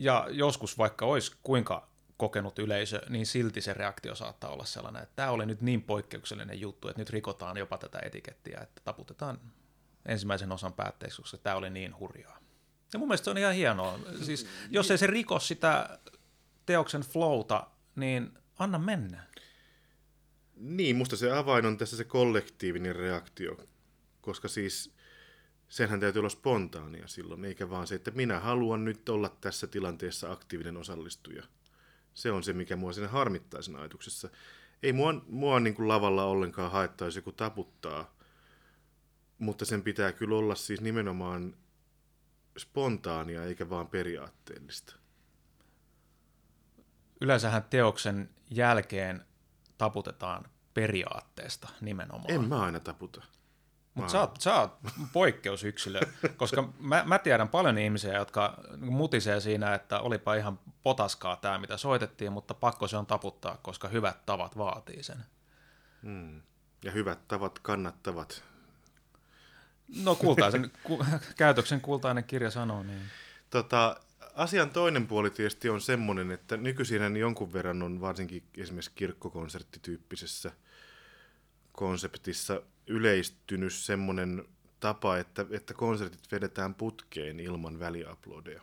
Ja 0.00 0.26
joskus 0.30 0.78
vaikka 0.78 1.06
olisi 1.06 1.32
kuinka 1.42 1.88
kokenut 2.16 2.58
yleisö, 2.58 3.02
niin 3.08 3.26
silti 3.26 3.60
se 3.60 3.74
reaktio 3.74 4.14
saattaa 4.14 4.50
olla 4.50 4.64
sellainen, 4.64 5.02
että 5.02 5.16
tämä 5.16 5.30
oli 5.30 5.46
nyt 5.46 5.60
niin 5.60 5.82
poikkeuksellinen 5.82 6.60
juttu, 6.60 6.88
että 6.88 7.00
nyt 7.00 7.10
rikotaan 7.10 7.56
jopa 7.56 7.78
tätä 7.78 7.98
etikettiä, 8.02 8.60
että 8.62 8.80
taputetaan 8.84 9.40
ensimmäisen 10.06 10.52
osan 10.52 10.72
päätteeksi, 10.72 11.22
koska 11.22 11.38
tämä 11.38 11.56
oli 11.56 11.70
niin 11.70 11.98
hurjaa. 11.98 12.38
Ja 12.92 12.98
mun 12.98 13.08
mielestä 13.08 13.24
se 13.24 13.30
on 13.30 13.38
ihan 13.38 13.54
hienoa. 13.54 13.98
Siis, 14.22 14.46
jos 14.70 14.90
ei 14.90 14.98
se 14.98 15.06
riko 15.06 15.40
sitä 15.40 15.98
teoksen 16.66 17.00
flowta, 17.00 17.66
niin 17.96 18.38
Anna 18.58 18.78
mennä. 18.78 19.22
Niin, 20.56 20.96
musta 20.96 21.16
se 21.16 21.32
avain 21.32 21.66
on 21.66 21.78
tässä 21.78 21.96
se 21.96 22.04
kollektiivinen 22.04 22.96
reaktio, 22.96 23.56
koska 24.20 24.48
siis 24.48 24.94
senhän 25.70 26.00
täytyy 26.00 26.20
olla 26.20 26.28
spontaania 26.28 27.08
silloin, 27.08 27.44
eikä 27.44 27.70
vaan 27.70 27.86
se, 27.86 27.94
että 27.94 28.10
minä 28.10 28.40
haluan 28.40 28.84
nyt 28.84 29.08
olla 29.08 29.36
tässä 29.40 29.66
tilanteessa 29.66 30.32
aktiivinen 30.32 30.76
osallistuja. 30.76 31.42
Se 32.14 32.30
on 32.30 32.42
se, 32.42 32.52
mikä 32.52 32.76
mua 32.76 32.92
sinne 32.92 33.08
harmittaa 33.08 33.62
sen 33.62 33.76
ajatuksessa. 33.76 34.28
Ei 34.82 34.92
mua, 34.92 35.24
mua 35.26 35.60
niin 35.60 35.74
kuin 35.74 35.88
lavalla 35.88 36.24
ollenkaan 36.24 36.70
haittaa, 36.70 37.08
jos 37.08 37.16
joku 37.16 37.32
taputtaa, 37.32 38.14
mutta 39.38 39.64
sen 39.64 39.82
pitää 39.82 40.12
kyllä 40.12 40.36
olla 40.36 40.54
siis 40.54 40.80
nimenomaan 40.80 41.56
spontaania 42.58 43.44
eikä 43.44 43.70
vaan 43.70 43.88
periaatteellista 43.88 45.00
yleensähän 47.20 47.64
teoksen 47.70 48.30
jälkeen 48.50 49.24
taputetaan 49.78 50.44
periaatteesta 50.74 51.68
nimenomaan. 51.80 52.30
En 52.30 52.48
mä 52.48 52.60
aina 52.60 52.80
taputa. 52.80 53.22
Mutta 53.94 54.12
sä, 54.12 54.28
sä 54.38 54.60
oot 54.60 54.78
poikkeusyksilö, 55.12 56.00
koska 56.36 56.72
mä, 56.78 57.02
mä 57.06 57.18
tiedän 57.18 57.48
paljon 57.48 57.78
ihmisiä, 57.78 58.16
jotka 58.16 58.58
mutisee 58.76 59.40
siinä, 59.40 59.74
että 59.74 60.00
olipa 60.00 60.34
ihan 60.34 60.58
potaskaa 60.82 61.36
tämä, 61.36 61.58
mitä 61.58 61.76
soitettiin, 61.76 62.32
mutta 62.32 62.54
pakko 62.54 62.88
se 62.88 62.96
on 62.96 63.06
taputtaa, 63.06 63.58
koska 63.62 63.88
hyvät 63.88 64.26
tavat 64.26 64.58
vaatii 64.58 65.02
sen. 65.02 65.24
Hmm. 66.02 66.42
Ja 66.84 66.90
hyvät 66.90 67.28
tavat 67.28 67.58
kannattavat. 67.58 68.44
No 70.04 70.14
kultaisen, 70.14 70.72
ku, 70.84 71.04
käytöksen 71.36 71.80
kultainen 71.80 72.24
kirja 72.24 72.50
sanoo 72.50 72.82
niin. 72.82 73.02
Tota, 73.50 73.96
asian 74.34 74.70
toinen 74.70 75.06
puoli 75.06 75.30
tietysti 75.30 75.68
on 75.68 75.80
semmoinen, 75.80 76.30
että 76.30 76.56
nykyisin 76.56 77.16
jonkun 77.16 77.52
verran 77.52 77.82
on 77.82 78.00
varsinkin 78.00 78.42
esimerkiksi 78.58 78.90
kirkkokonserttityyppisessä 78.94 80.52
konseptissa 81.72 82.62
yleistynyt 82.86 83.72
semmoinen 83.72 84.44
tapa, 84.80 85.18
että, 85.18 85.46
että 85.50 85.74
konsertit 85.74 86.32
vedetään 86.32 86.74
putkeen 86.74 87.40
ilman 87.40 87.78
väliaplodeja. 87.78 88.62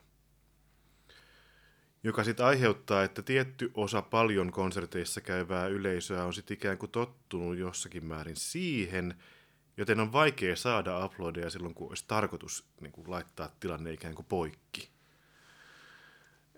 Joka 2.03 2.23
sitten 2.23 2.45
aiheuttaa, 2.45 3.03
että 3.03 3.21
tietty 3.21 3.71
osa 3.73 4.01
paljon 4.01 4.51
konserteissa 4.51 5.21
käyvää 5.21 5.67
yleisöä 5.67 6.23
on 6.23 6.33
sitten 6.33 6.57
ikään 6.57 6.77
kuin 6.77 6.91
tottunut 6.91 7.57
jossakin 7.57 8.05
määrin 8.05 8.35
siihen, 8.35 9.15
joten 9.77 9.99
on 9.99 10.11
vaikea 10.11 10.55
saada 10.55 11.05
uploadeja 11.05 11.49
silloin, 11.49 11.73
kun 11.73 11.89
olisi 11.89 12.05
tarkoitus 12.07 12.65
niin 12.81 12.91
kuin 12.91 13.11
laittaa 13.11 13.51
tilanne 13.59 13.93
ikään 13.93 14.15
kuin 14.15 14.25
poikki. 14.25 14.96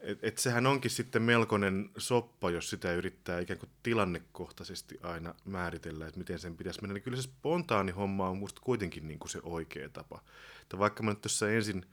Et, 0.01 0.19
et 0.21 0.37
sehän 0.37 0.67
onkin 0.67 0.91
sitten 0.91 1.21
melkoinen 1.21 1.89
soppa, 1.97 2.49
jos 2.49 2.69
sitä 2.69 2.93
yrittää 2.93 3.39
ikään 3.39 3.59
kuin 3.59 3.69
tilannekohtaisesti 3.83 4.99
aina 5.03 5.35
määritellä, 5.45 6.07
että 6.07 6.17
miten 6.17 6.39
sen 6.39 6.57
pitäisi 6.57 6.81
mennä. 6.81 6.93
Niin 6.93 7.03
kyllä 7.03 7.17
se 7.17 7.23
spontaani 7.23 7.91
homma 7.91 8.29
on 8.29 8.37
musta 8.37 8.61
kuitenkin 8.61 9.07
niin 9.07 9.19
kuin 9.19 9.29
se 9.29 9.39
oikea 9.43 9.89
tapa. 9.89 10.21
Että 10.61 10.79
vaikka 10.79 11.03
mä 11.03 11.11
nyt 11.11 11.21
tuossa 11.21 11.51
ensin 11.51 11.85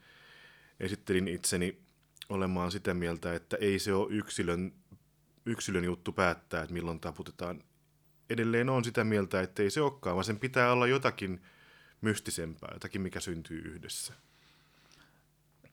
esittelin 0.79 1.27
itseni 1.27 1.79
olemaan 2.29 2.71
sitä 2.71 2.93
mieltä, 2.93 3.33
että 3.33 3.57
ei 3.59 3.79
se 3.79 3.93
ole 3.93 4.13
yksilön, 4.13 4.73
yksilön 5.45 5.83
juttu 5.83 6.11
päättää, 6.11 6.63
että 6.63 6.73
milloin 6.73 6.99
taputetaan. 6.99 7.63
Edelleen 8.29 8.69
on 8.69 8.83
sitä 8.83 9.03
mieltä, 9.03 9.41
että 9.41 9.63
ei 9.63 9.69
se 9.69 9.81
olekaan, 9.81 10.15
vaan 10.15 10.25
sen 10.25 10.39
pitää 10.39 10.71
olla 10.71 10.87
jotakin 10.87 11.41
mystisempää, 12.01 12.69
jotakin 12.73 13.01
mikä 13.01 13.19
syntyy 13.19 13.61
yhdessä. 13.61 14.13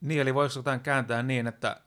Niin, 0.00 0.20
eli 0.20 0.34
voiko 0.34 0.62
tämän 0.62 0.80
kääntää 0.80 1.22
niin, 1.22 1.46
että 1.46 1.80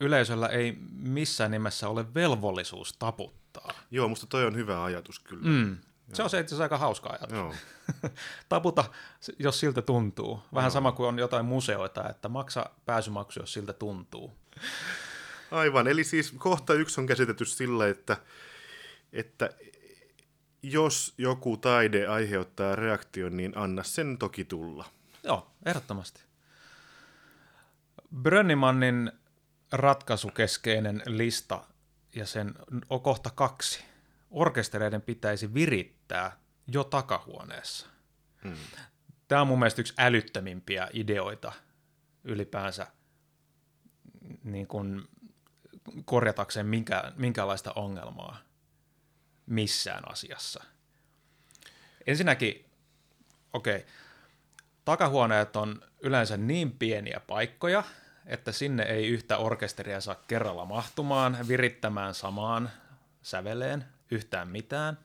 yleisöllä 0.00 0.48
ei 0.48 0.78
missään 0.92 1.50
nimessä 1.50 1.88
ole 1.88 2.14
velvollisuus 2.14 2.92
taputtaa. 2.92 3.72
Joo, 3.90 4.08
musta 4.08 4.26
toi 4.26 4.44
on 4.46 4.56
hyvä 4.56 4.84
ajatus 4.84 5.20
kyllä. 5.20 5.48
Mm. 5.48 5.76
Se 6.12 6.22
on 6.22 6.30
se 6.30 6.40
itse 6.40 6.48
asiassa 6.54 6.62
aika 6.62 6.78
hauska 6.78 7.10
ajatus. 7.10 7.36
Joo. 7.36 7.54
Taputa, 8.48 8.84
jos 9.38 9.60
siltä 9.60 9.82
tuntuu. 9.82 10.40
Vähän 10.54 10.70
sama 10.70 10.92
kuin 10.92 11.08
on 11.08 11.18
jotain 11.18 11.46
museoita, 11.46 12.08
että 12.08 12.28
maksa 12.28 12.70
pääsymaksu, 12.86 13.40
jos 13.40 13.52
siltä 13.52 13.72
tuntuu. 13.72 14.32
Aivan, 15.50 15.88
eli 15.88 16.04
siis 16.04 16.34
kohta 16.38 16.74
yksi 16.74 17.00
on 17.00 17.06
käsitetty 17.06 17.44
sillä, 17.44 17.88
että, 17.88 18.16
että 19.12 19.50
jos 20.62 21.14
joku 21.18 21.56
taide 21.56 22.06
aiheuttaa 22.06 22.76
reaktion, 22.76 23.36
niin 23.36 23.52
anna 23.56 23.82
sen 23.82 24.18
toki 24.18 24.44
tulla. 24.44 24.84
Joo, 25.22 25.50
ehdottomasti. 25.66 26.22
Brönnimannin 28.22 29.12
ratkaisukeskeinen 29.74 31.02
lista 31.06 31.64
ja 32.14 32.26
sen 32.26 32.54
on 32.90 33.00
kohta 33.00 33.30
kaksi. 33.30 33.84
Orkestereiden 34.30 35.02
pitäisi 35.02 35.54
virittää 35.54 36.38
jo 36.66 36.84
takahuoneessa. 36.84 37.86
Hmm. 38.44 38.56
Tämä 39.28 39.40
on 39.40 39.48
mun 39.48 39.58
mielestä 39.58 39.80
yksi 39.80 39.94
älyttömimpiä 39.98 40.88
ideoita 40.92 41.52
ylipäänsä 42.24 42.86
niin 44.44 44.66
kuin 44.66 45.08
korjatakseen 46.04 46.66
minkä, 46.66 47.12
minkälaista 47.16 47.72
ongelmaa 47.72 48.38
missään 49.46 50.12
asiassa. 50.12 50.64
Ensinnäkin, 52.06 52.64
okei, 53.52 53.76
okay, 53.76 53.88
takahuoneet 54.84 55.56
on 55.56 55.82
yleensä 56.00 56.36
niin 56.36 56.72
pieniä 56.72 57.20
paikkoja, 57.26 57.84
että 58.26 58.52
sinne 58.52 58.82
ei 58.82 59.08
yhtä 59.08 59.38
orkesteria 59.38 60.00
saa 60.00 60.14
kerralla 60.14 60.64
mahtumaan, 60.64 61.48
virittämään 61.48 62.14
samaan 62.14 62.70
säveleen 63.22 63.84
yhtään 64.10 64.48
mitään. 64.48 64.98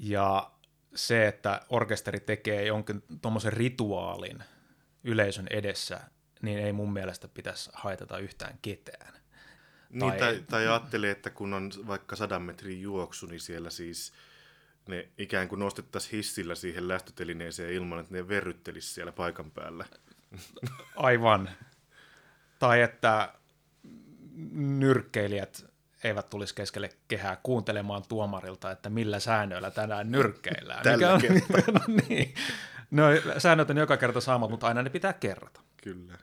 Ja 0.00 0.50
se, 0.94 1.28
että 1.28 1.60
orkesteri 1.68 2.20
tekee 2.20 2.66
jonkin 2.66 3.02
tuommoisen 3.22 3.52
rituaalin 3.52 4.44
yleisön 5.04 5.46
edessä, 5.50 6.00
niin 6.42 6.58
ei 6.58 6.72
mun 6.72 6.92
mielestä 6.92 7.28
pitäisi 7.28 7.70
haitata 7.74 8.18
yhtään 8.18 8.58
ketään. 8.62 9.14
Niin, 9.90 10.10
tai, 10.10 10.18
tai, 10.18 10.44
tai 10.50 10.68
ajattelee, 10.68 11.10
että 11.10 11.30
kun 11.30 11.54
on 11.54 11.70
vaikka 11.86 12.16
sadan 12.16 12.42
metrin 12.42 12.82
juoksu, 12.82 13.26
niin 13.26 13.40
siellä 13.40 13.70
siis 13.70 14.12
ne 14.88 15.08
ikään 15.18 15.48
kuin 15.48 15.58
nostettaisiin 15.58 16.12
hissillä 16.12 16.54
siihen 16.54 16.88
lästötelineeseen 16.88 17.72
ilman, 17.72 18.00
että 18.00 18.14
ne 18.14 18.28
verryttelisi 18.28 18.94
siellä 18.94 19.12
paikan 19.12 19.50
päällä. 19.50 19.84
Aivan. 20.96 21.50
Tai 22.58 22.82
että 22.82 23.32
nyrkkeilijät 24.52 25.66
eivät 26.04 26.30
tulisi 26.30 26.54
keskelle 26.54 26.90
kehää 27.08 27.38
kuuntelemaan 27.42 28.02
tuomarilta, 28.08 28.70
että 28.70 28.90
millä 28.90 29.20
säännöillä 29.20 29.70
tänään 29.70 30.12
nyrkkeillään. 30.12 30.82
Tällä 30.82 31.14
on, 31.14 31.20
no 31.74 31.80
niin. 32.08 32.34
No, 32.90 33.04
säännöt 33.38 33.70
on 33.70 33.76
joka 33.76 33.96
kerta 33.96 34.20
samat, 34.20 34.50
mutta 34.50 34.66
aina 34.66 34.82
ne 34.82 34.90
pitää 34.90 35.12
kerrata. 35.12 35.60
Kyllä. 35.82 36.18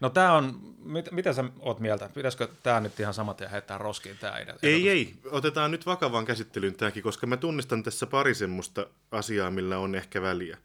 No 0.00 0.10
tämä 0.10 0.32
on, 0.32 0.74
mit, 0.78 1.12
mitä 1.12 1.32
sä 1.32 1.44
oot 1.58 1.80
mieltä? 1.80 2.10
Pitäisikö 2.14 2.48
tämä 2.62 2.80
nyt 2.80 3.00
ihan 3.00 3.14
samat 3.14 3.40
ja 3.40 3.48
heittää 3.48 3.78
roskiin 3.78 4.18
tämä 4.18 4.38
idea? 4.38 4.54
Ei, 4.62 4.88
ei. 4.88 5.14
Otetaan 5.30 5.70
nyt 5.70 5.86
vakavaan 5.86 6.24
käsittelyyn 6.24 6.74
tämäkin, 6.74 7.02
koska 7.02 7.26
mä 7.26 7.36
tunnistan 7.36 7.82
tässä 7.82 8.06
pari 8.06 8.34
semmoista 8.34 8.86
asiaa, 9.10 9.50
millä 9.50 9.78
on 9.78 9.94
ehkä 9.94 10.22
väliä. 10.22 10.58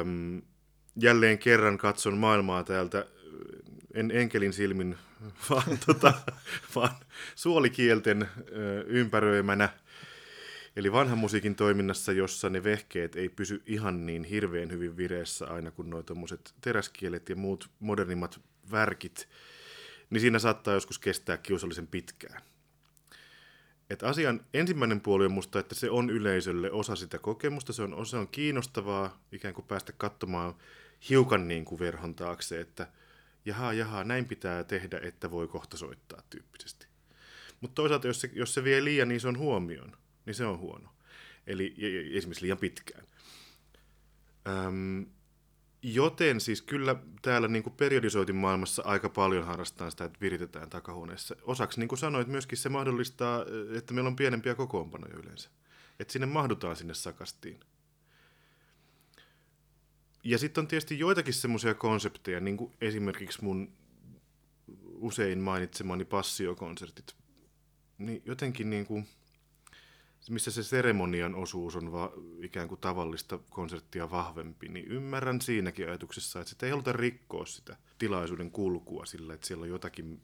Öm, 0.00 0.42
jälleen 0.96 1.38
kerran 1.38 1.78
katson 1.78 2.18
maailmaa 2.18 2.64
täältä 2.64 3.06
en 3.94 4.10
enkelin 4.10 4.52
silmin, 4.52 4.98
vaan, 5.50 5.78
tota, 5.86 6.12
vaan 6.74 6.94
suolikielten 7.34 8.28
ö, 8.52 8.84
ympäröimänä. 8.86 9.68
Eli 10.76 10.92
vanhan 10.92 11.18
musiikin 11.18 11.54
toiminnassa, 11.54 12.12
jossa 12.12 12.50
ne 12.50 12.64
vehkeet 12.64 13.16
ei 13.16 13.28
pysy 13.28 13.62
ihan 13.66 14.06
niin 14.06 14.24
hirveän 14.24 14.70
hyvin 14.70 14.96
vireessä 14.96 15.46
aina 15.46 15.70
kuin 15.70 15.90
nuo 15.90 16.04
teräskielet 16.60 17.28
ja 17.28 17.36
muut 17.36 17.70
modernimmat 17.80 18.40
värkit, 18.70 19.28
niin 20.10 20.20
siinä 20.20 20.38
saattaa 20.38 20.74
joskus 20.74 20.98
kestää 20.98 21.36
kiusallisen 21.36 21.86
pitkään. 21.86 22.42
Et 23.90 24.02
asian 24.02 24.40
ensimmäinen 24.54 25.00
puoli 25.00 25.24
on 25.24 25.32
musta, 25.32 25.58
että 25.58 25.74
se 25.74 25.90
on 25.90 26.10
yleisölle 26.10 26.70
osa 26.70 26.96
sitä 26.96 27.18
kokemusta, 27.18 27.72
se 27.72 27.82
on, 27.82 27.94
osa 27.94 28.18
on 28.18 28.28
kiinnostavaa 28.28 29.20
ikään 29.32 29.54
kuin 29.54 29.66
päästä 29.66 29.92
katsomaan 29.96 30.54
hiukan 31.08 31.48
niin 31.48 31.64
kuin 31.64 31.78
verhon 31.78 32.14
taakse, 32.14 32.60
että 32.60 32.86
jaha, 33.44 33.72
jaha, 33.72 34.04
näin 34.04 34.24
pitää 34.24 34.64
tehdä, 34.64 35.00
että 35.02 35.30
voi 35.30 35.48
kohta 35.48 35.76
soittaa 35.76 36.22
tyyppisesti. 36.30 36.86
Mutta 37.60 37.74
toisaalta, 37.74 38.06
jos 38.06 38.20
se, 38.20 38.30
jos 38.32 38.54
se 38.54 38.64
vie 38.64 38.84
liian 38.84 39.10
ison 39.10 39.38
huomioon, 39.38 39.96
niin 40.26 40.34
se 40.34 40.44
on 40.44 40.58
huono. 40.58 40.88
Eli 41.46 41.74
esimerkiksi 42.12 42.42
liian 42.42 42.58
pitkään. 42.58 43.06
Öm, 44.48 45.06
joten 45.82 46.40
siis 46.40 46.62
kyllä 46.62 46.96
täällä 47.22 47.48
niin 47.48 47.62
kuin 47.62 47.74
periodisoitin 47.76 48.36
maailmassa 48.36 48.82
aika 48.86 49.08
paljon 49.08 49.46
harrastetaan 49.46 49.90
sitä, 49.90 50.04
että 50.04 50.20
viritetään 50.20 50.70
takahuoneessa. 50.70 51.36
Osaksi, 51.42 51.80
niin 51.80 51.88
kuin 51.88 51.98
sanoit, 51.98 52.28
myöskin 52.28 52.58
se 52.58 52.68
mahdollistaa, 52.68 53.44
että 53.76 53.94
meillä 53.94 54.08
on 54.08 54.16
pienempiä 54.16 54.54
kokoonpanoja 54.54 55.16
yleensä. 55.16 55.50
Että 56.00 56.12
sinne 56.12 56.26
mahdutaan 56.26 56.76
sinne 56.76 56.94
sakastiin. 56.94 57.60
Ja 60.24 60.38
sitten 60.38 60.62
on 60.62 60.68
tietysti 60.68 60.98
joitakin 60.98 61.34
semmoisia 61.34 61.74
konsepteja, 61.74 62.40
niin 62.40 62.56
kuin 62.56 62.72
esimerkiksi 62.80 63.44
mun 63.44 63.72
usein 64.94 65.38
mainitsemani 65.38 66.04
passiokonsertit. 66.04 67.14
Niin 67.98 68.22
jotenkin 68.26 68.70
niin 68.70 68.86
kuin, 68.86 69.08
missä 70.30 70.50
se 70.50 70.62
seremonian 70.62 71.34
osuus 71.34 71.76
on 71.76 71.92
va, 71.92 72.12
ikään 72.42 72.68
kuin 72.68 72.80
tavallista 72.80 73.38
konserttia 73.50 74.10
vahvempi, 74.10 74.68
niin 74.68 74.86
ymmärrän 74.86 75.40
siinäkin 75.40 75.88
ajatuksessa, 75.88 76.40
että 76.40 76.50
sitä 76.50 76.66
ei 76.66 76.70
haluta 76.70 76.92
rikkoa 76.92 77.46
sitä 77.46 77.76
tilaisuuden 77.98 78.50
kulkua 78.50 79.06
sillä, 79.06 79.34
että 79.34 79.46
siellä 79.46 79.62
on 79.62 79.68
jotakin, 79.68 80.20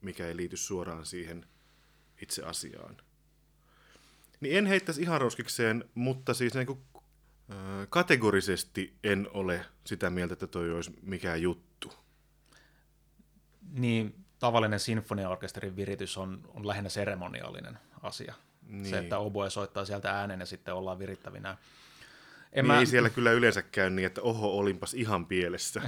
mikä 0.00 0.26
ei 0.26 0.36
liity 0.36 0.56
suoraan 0.56 1.06
siihen 1.06 1.46
itse 2.22 2.42
asiaan. 2.42 2.96
Niin 4.40 4.58
en 4.58 4.66
heittäisi 4.66 5.02
ihan 5.02 5.20
roskikseen, 5.20 5.84
mutta 5.94 6.34
siis 6.34 6.54
niin 6.54 6.66
kuin 6.66 6.78
Kategorisesti 7.88 8.94
en 9.04 9.28
ole 9.32 9.66
sitä 9.84 10.10
mieltä, 10.10 10.32
että 10.32 10.46
toi 10.46 10.72
olisi 10.72 10.98
mikään 11.02 11.42
juttu. 11.42 11.92
Niin, 13.72 14.24
tavallinen 14.38 14.80
sinfoniaorkesterin 14.80 15.76
viritys 15.76 16.18
on, 16.18 16.50
on 16.54 16.68
lähinnä 16.68 16.88
seremoniaalinen 16.88 17.78
asia. 18.02 18.34
Niin. 18.62 18.86
Se, 18.86 18.98
että 18.98 19.18
oboe 19.18 19.50
soittaa 19.50 19.84
sieltä 19.84 20.10
äänen 20.10 20.40
ja 20.40 20.46
sitten 20.46 20.74
ollaan 20.74 20.98
virittävinä. 20.98 21.50
En 21.50 21.56
niin 22.52 22.66
mä... 22.66 22.78
Ei 22.78 22.86
siellä 22.86 23.10
kyllä 23.10 23.32
yleensä 23.32 23.62
käy 23.62 23.90
niin, 23.90 24.06
että 24.06 24.22
oho, 24.22 24.58
olinpas 24.58 24.94
ihan 24.94 25.26
pielessä. 25.26 25.82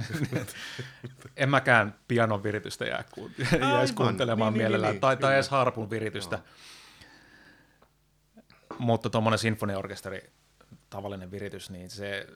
en 1.37 1.49
mäkään 1.49 1.95
pianon 2.07 2.43
viritystä 2.43 2.85
jää 2.85 3.03
ku... 3.11 3.31
jäisi 3.59 3.93
kuuntelemaan 3.93 4.53
niin, 4.53 4.59
niin, 4.59 4.63
mielellään, 4.63 4.93
niin, 4.93 5.01
tai, 5.01 5.17
tai 5.17 5.33
edes 5.33 5.49
harpun 5.49 5.89
viritystä. 5.89 6.35
No. 6.35 6.43
Mutta 8.77 9.09
tuommoinen 9.09 9.39
sinfoniaorkesteri 9.39 10.31
tavallinen 10.93 11.31
viritys, 11.31 11.69
niin 11.69 11.89
se, 11.89 12.27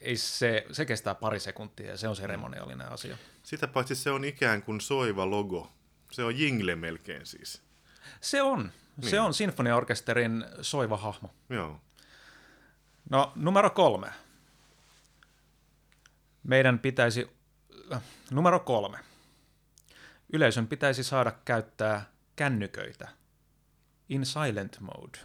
ei 0.00 0.16
se, 0.16 0.66
se 0.72 0.84
kestää 0.84 1.14
pari 1.14 1.40
sekuntia 1.40 1.90
ja 1.90 1.96
se 1.96 2.08
on 2.08 2.16
seremoniallinen 2.16 2.92
asia. 2.92 3.16
Sitä 3.42 3.68
paitsi 3.68 3.94
se 3.94 4.10
on 4.10 4.24
ikään 4.24 4.62
kuin 4.62 4.80
soiva 4.80 5.30
logo. 5.30 5.72
Se 6.10 6.24
on 6.24 6.38
jingle 6.38 6.76
melkein 6.76 7.26
siis. 7.26 7.62
Se 8.20 8.42
on. 8.42 8.72
Niin. 8.96 9.10
Se 9.10 9.20
on 9.20 9.34
sinfoniaorkesterin 9.34 10.44
soiva 10.62 10.96
hahmo. 10.96 11.34
Joo. 11.50 11.80
No, 13.10 13.32
numero 13.36 13.70
kolme. 13.70 14.08
Meidän 16.42 16.78
pitäisi, 16.78 17.30
äh, 17.92 18.02
numero 18.30 18.60
kolme. 18.60 18.98
Yleisön 20.32 20.66
pitäisi 20.66 21.04
saada 21.04 21.32
käyttää 21.44 22.10
kännyköitä 22.36 23.08
in 24.08 24.26
silent 24.26 24.80
mode, 24.80 25.18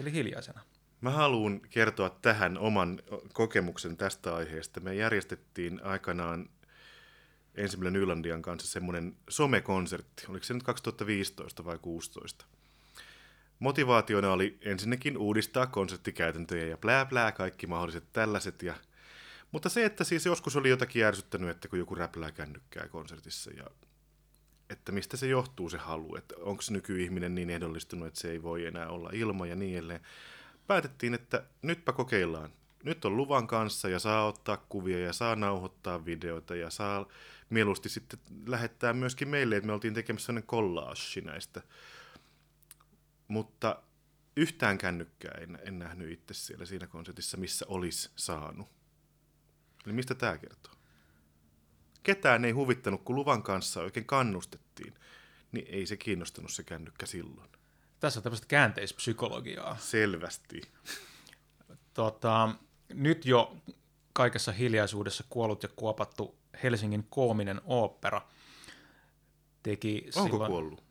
eli 0.00 0.12
hiljaisena. 0.12 0.60
Mä 1.00 1.10
haluan 1.10 1.60
kertoa 1.70 2.10
tähän 2.10 2.58
oman 2.58 3.02
kokemuksen 3.32 3.96
tästä 3.96 4.34
aiheesta. 4.34 4.80
Me 4.80 4.94
järjestettiin 4.94 5.80
aikanaan 5.84 6.48
ensimmäinen 7.54 7.92
Nylandian 7.92 8.42
kanssa 8.42 8.72
semmoinen 8.72 9.16
somekonsertti. 9.28 10.24
Oliko 10.28 10.44
se 10.44 10.54
nyt 10.54 10.62
2015 10.62 11.64
vai 11.64 11.74
2016? 11.74 12.44
Motivaationa 13.58 14.32
oli 14.32 14.58
ensinnäkin 14.60 15.18
uudistaa 15.18 15.66
konserttikäytäntöjä 15.66 16.66
ja 16.66 16.76
plää 16.76 17.06
plää, 17.06 17.32
kaikki 17.32 17.66
mahdolliset 17.66 18.04
tällaiset. 18.12 18.62
Ja... 18.62 18.74
Mutta 19.52 19.68
se, 19.68 19.84
että 19.84 20.04
siis 20.04 20.26
joskus 20.26 20.56
oli 20.56 20.68
jotakin 20.68 21.00
järsyttänyt, 21.00 21.50
että 21.50 21.68
kun 21.68 21.78
joku 21.78 21.94
räplää 21.94 22.32
kännykkää 22.32 22.88
konsertissa 22.88 23.50
ja 23.50 23.64
että 24.70 24.92
mistä 24.92 25.16
se 25.16 25.26
johtuu 25.26 25.70
se 25.70 25.78
halu, 25.78 26.16
että 26.16 26.34
onko 26.38 26.62
nykyihminen 26.70 27.34
niin 27.34 27.50
ehdollistunut, 27.50 28.08
että 28.08 28.20
se 28.20 28.30
ei 28.30 28.42
voi 28.42 28.66
enää 28.66 28.88
olla 28.88 29.10
ilma 29.12 29.46
ja 29.46 29.56
niin 29.56 29.74
edelleen 29.78 30.00
päätettiin, 30.70 31.14
että 31.14 31.44
nytpä 31.62 31.92
kokeillaan. 31.92 32.52
Nyt 32.84 33.04
on 33.04 33.16
luvan 33.16 33.46
kanssa 33.46 33.88
ja 33.88 33.98
saa 33.98 34.26
ottaa 34.26 34.56
kuvia 34.56 34.98
ja 34.98 35.12
saa 35.12 35.36
nauhoittaa 35.36 36.04
videoita 36.04 36.56
ja 36.56 36.70
saa 36.70 37.06
mieluusti 37.50 37.88
sitten 37.88 38.18
lähettää 38.46 38.92
myöskin 38.92 39.28
meille, 39.28 39.56
että 39.56 39.66
me 39.66 39.72
oltiin 39.72 39.94
tekemässä 39.94 40.26
sellainen 40.26 40.46
kollaassi 40.46 41.20
näistä. 41.20 41.62
Mutta 43.28 43.82
yhtään 44.36 44.78
kännykkää 44.78 45.38
en, 45.40 45.58
en 45.64 45.78
nähnyt 45.78 46.12
itse 46.12 46.34
siellä 46.34 46.66
siinä 46.66 46.86
konsertissa, 46.86 47.36
missä 47.36 47.66
olisi 47.68 48.10
saanut. 48.16 48.68
Eli 49.86 49.92
mistä 49.92 50.14
tämä 50.14 50.38
kertoo? 50.38 50.74
Ketään 52.02 52.44
ei 52.44 52.52
huvittanut, 52.52 53.02
kun 53.02 53.16
luvan 53.16 53.42
kanssa 53.42 53.80
oikein 53.80 54.06
kannustettiin, 54.06 54.94
niin 55.52 55.66
ei 55.68 55.86
se 55.86 55.96
kiinnostanut 55.96 56.52
se 56.52 56.62
kännykkä 56.62 57.06
silloin. 57.06 57.59
Tässä 58.00 58.18
on 58.20 58.22
tämmöistä 58.22 58.46
käänteispsykologiaa. 58.46 59.76
Selvästi. 59.80 60.60
Tota, 61.94 62.48
nyt 62.88 63.26
jo 63.26 63.56
kaikessa 64.12 64.52
hiljaisuudessa 64.52 65.24
kuollut 65.30 65.62
ja 65.62 65.68
kuopattu 65.76 66.38
Helsingin 66.62 67.06
koominen 67.10 67.60
ooppera 67.64 68.22
teki 69.62 70.10
Onko 70.16 70.28
silloin... 70.28 70.50
kuollut? 70.50 70.82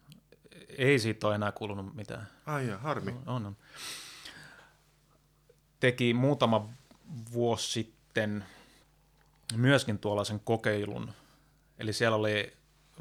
Ei 0.77 0.99
siitä 0.99 1.27
ole 1.27 1.35
enää 1.35 1.51
kuulunut 1.51 1.95
mitään. 1.95 2.27
Ai 2.45 2.67
ja, 2.67 2.77
harmi. 2.77 3.15
On, 3.25 3.45
on. 3.45 3.57
Teki 5.79 6.13
muutama 6.13 6.69
vuosi 7.33 7.71
sitten 7.71 8.45
myöskin 9.55 9.99
tuollaisen 9.99 10.39
kokeilun. 10.39 11.13
Eli 11.79 11.93
siellä 11.93 12.17
oli 12.17 12.53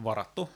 varattu 0.05 0.51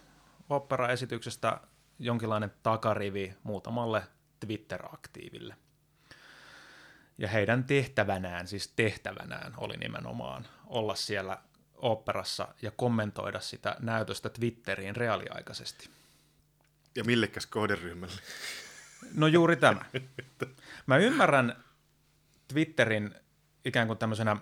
operaesityksestä 0.50 1.60
jonkinlainen 2.02 2.52
takarivi 2.62 3.34
muutamalle 3.42 4.02
Twitter-aktiiville. 4.40 5.56
Ja 7.18 7.28
heidän 7.28 7.64
tehtävänään, 7.64 8.48
siis 8.48 8.72
tehtävänään 8.76 9.54
oli 9.56 9.76
nimenomaan 9.76 10.46
olla 10.66 10.94
siellä 10.94 11.38
operassa 11.74 12.48
ja 12.62 12.70
kommentoida 12.70 13.40
sitä 13.40 13.76
näytöstä 13.80 14.28
Twitteriin 14.28 14.96
reaaliaikaisesti. 14.96 15.90
Ja 16.94 17.04
millekäs 17.04 17.46
kohderyhmälle? 17.46 18.20
No 19.14 19.26
juuri 19.26 19.56
tämä. 19.56 19.84
Mä 20.86 20.96
ymmärrän 20.96 21.64
Twitterin 22.48 23.14
ikään 23.64 23.86
kuin 23.86 23.98
tämmöisenä 23.98 24.36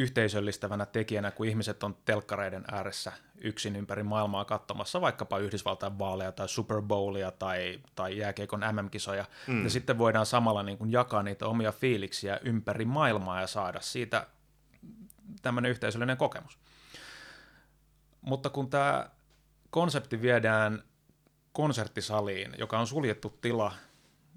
yhteisöllistävänä 0.00 0.86
tekijänä, 0.86 1.30
kun 1.30 1.46
ihmiset 1.46 1.82
on 1.82 1.96
telkkareiden 2.04 2.64
ääressä 2.72 3.12
yksin 3.40 3.76
ympäri 3.76 4.02
maailmaa 4.02 4.44
katsomassa 4.44 5.00
vaikkapa 5.00 5.38
Yhdysvaltain 5.38 5.98
vaaleja 5.98 6.32
tai 6.32 6.48
Super 6.48 6.82
Bowlia 6.82 7.30
tai, 7.30 7.80
tai 7.94 8.18
jääkiekon 8.18 8.60
MM-kisoja, 8.60 9.24
mm. 9.46 9.64
ja 9.64 9.70
sitten 9.70 9.98
voidaan 9.98 10.26
samalla 10.26 10.62
niin 10.62 10.78
kuin 10.78 10.92
jakaa 10.92 11.22
niitä 11.22 11.46
omia 11.46 11.72
fiiliksiä 11.72 12.40
ympäri 12.42 12.84
maailmaa 12.84 13.40
ja 13.40 13.46
saada 13.46 13.80
siitä 13.80 14.26
tämmöinen 15.42 15.70
yhteisöllinen 15.70 16.16
kokemus. 16.16 16.58
Mutta 18.20 18.50
kun 18.50 18.70
tämä 18.70 19.10
konsepti 19.70 20.22
viedään 20.22 20.82
konserttisaliin, 21.52 22.54
joka 22.58 22.78
on 22.78 22.86
suljettu 22.86 23.38
tila, 23.40 23.72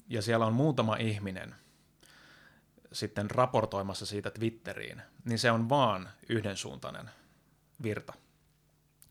ja 0.07 0.21
siellä 0.21 0.45
on 0.45 0.53
muutama 0.53 0.95
ihminen 0.95 1.55
sitten 2.91 3.31
raportoimassa 3.31 4.05
siitä 4.05 4.31
Twitteriin, 4.31 5.01
niin 5.25 5.39
se 5.39 5.51
on 5.51 5.69
vaan 5.69 6.09
yhdensuuntainen 6.29 7.09
virta. 7.83 8.13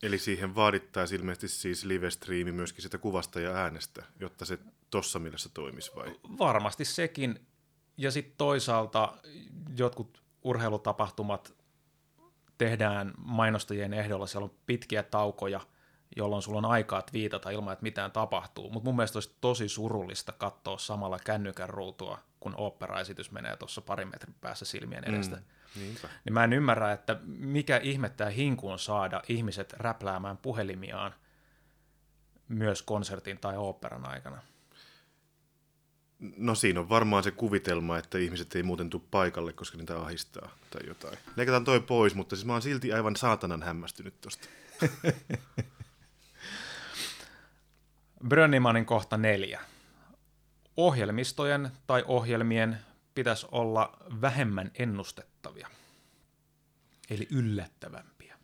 Eli 0.03 0.19
siihen 0.19 0.55
vaadittaisiin 0.55 1.21
ilmeisesti 1.21 1.49
siis 1.49 1.85
live-striimi 1.85 2.53
myöskin 2.53 2.83
sitä 2.83 2.99
kuvasta 2.99 3.41
ja 3.41 3.51
äänestä, 3.51 4.05
jotta 4.21 4.45
se 4.45 4.59
tuossa 4.91 5.19
mielessä 5.19 5.49
toimisi 5.55 5.93
vai? 5.97 6.17
Varmasti 6.39 6.85
sekin. 6.85 7.47
Ja 7.97 8.11
sitten 8.11 8.35
toisaalta 8.37 9.13
jotkut 9.77 10.23
urheilutapahtumat 10.45 11.55
tehdään 12.59 13.13
mainostajien 13.19 13.95
ehdolla, 13.95 14.27
siellä 14.27 14.45
on 14.45 14.55
pitkiä 14.67 15.03
taukoja, 15.03 15.61
jolloin 16.17 16.43
sulla 16.43 16.59
on 16.59 16.65
aikaa 16.65 17.03
viitata 17.13 17.51
ilman, 17.51 17.73
että 17.73 17.83
mitään 17.83 18.13
tapahtuu. 18.13 18.71
Mutta 18.71 18.89
mun 18.89 18.97
mielestä 18.97 19.17
olisi 19.17 19.37
tosi 19.41 19.69
surullista 19.69 20.33
katsoa 20.33 20.79
samalla 20.79 21.19
kännykän 21.25 21.69
ruutua, 21.69 22.19
kun 22.41 22.55
operaesitys 22.57 23.31
menee 23.31 23.57
tuossa 23.57 23.81
parin 23.81 24.09
metrin 24.09 24.35
päässä 24.41 24.65
silmien 24.65 25.05
edestä. 25.05 25.37
Mm. 25.37 25.43
Niinpä. 25.77 26.09
Niin 26.25 26.33
mä 26.33 26.45
en 26.45 26.55
hymärrä, 26.55 26.93
että 26.93 27.17
mikä 27.27 27.77
ihme 27.77 28.09
tämä 28.09 28.31
hinku 28.31 28.71
on 28.71 28.79
saada 28.79 29.23
ihmiset 29.29 29.73
räpläämään 29.73 30.37
puhelimiaan 30.37 31.15
myös 32.49 32.83
konsertin 32.83 33.39
tai 33.39 33.57
oopperan 33.57 34.09
aikana. 34.09 34.43
No 36.37 36.55
siinä 36.55 36.81
on 36.81 36.89
varmaan 36.89 37.23
se 37.23 37.31
kuvitelma, 37.31 37.99
että 37.99 38.19
ihmiset 38.19 38.55
ei 38.57 38.63
muuten 38.63 38.91
tule 38.91 39.03
paikalle, 39.11 39.53
koska 39.53 39.79
niitä 39.79 39.99
ahistaa 40.01 40.49
tai 40.71 40.81
jotain. 40.87 41.19
Leikataan 41.37 41.65
toi 41.65 41.81
pois, 41.81 42.15
mutta 42.15 42.37
siis 42.37 42.47
mä 42.47 42.53
oon 42.53 42.63
silti 42.63 42.93
aivan 42.93 43.17
saatanan 43.17 43.63
hämmästynyt 43.63 44.21
tosta. 44.21 44.49
Brönnimanin 48.29 48.87
kohta 48.87 49.17
neljä. 49.17 49.61
Ohjelmistojen 50.77 51.71
tai 51.87 52.05
ohjelmien 52.07 52.79
pitäisi 53.15 53.47
olla 53.53 53.97
vähemmän 54.21 54.71
ennustettavia, 54.75 55.32
eli 57.11 57.29
yllättävämpiä. 57.31 58.39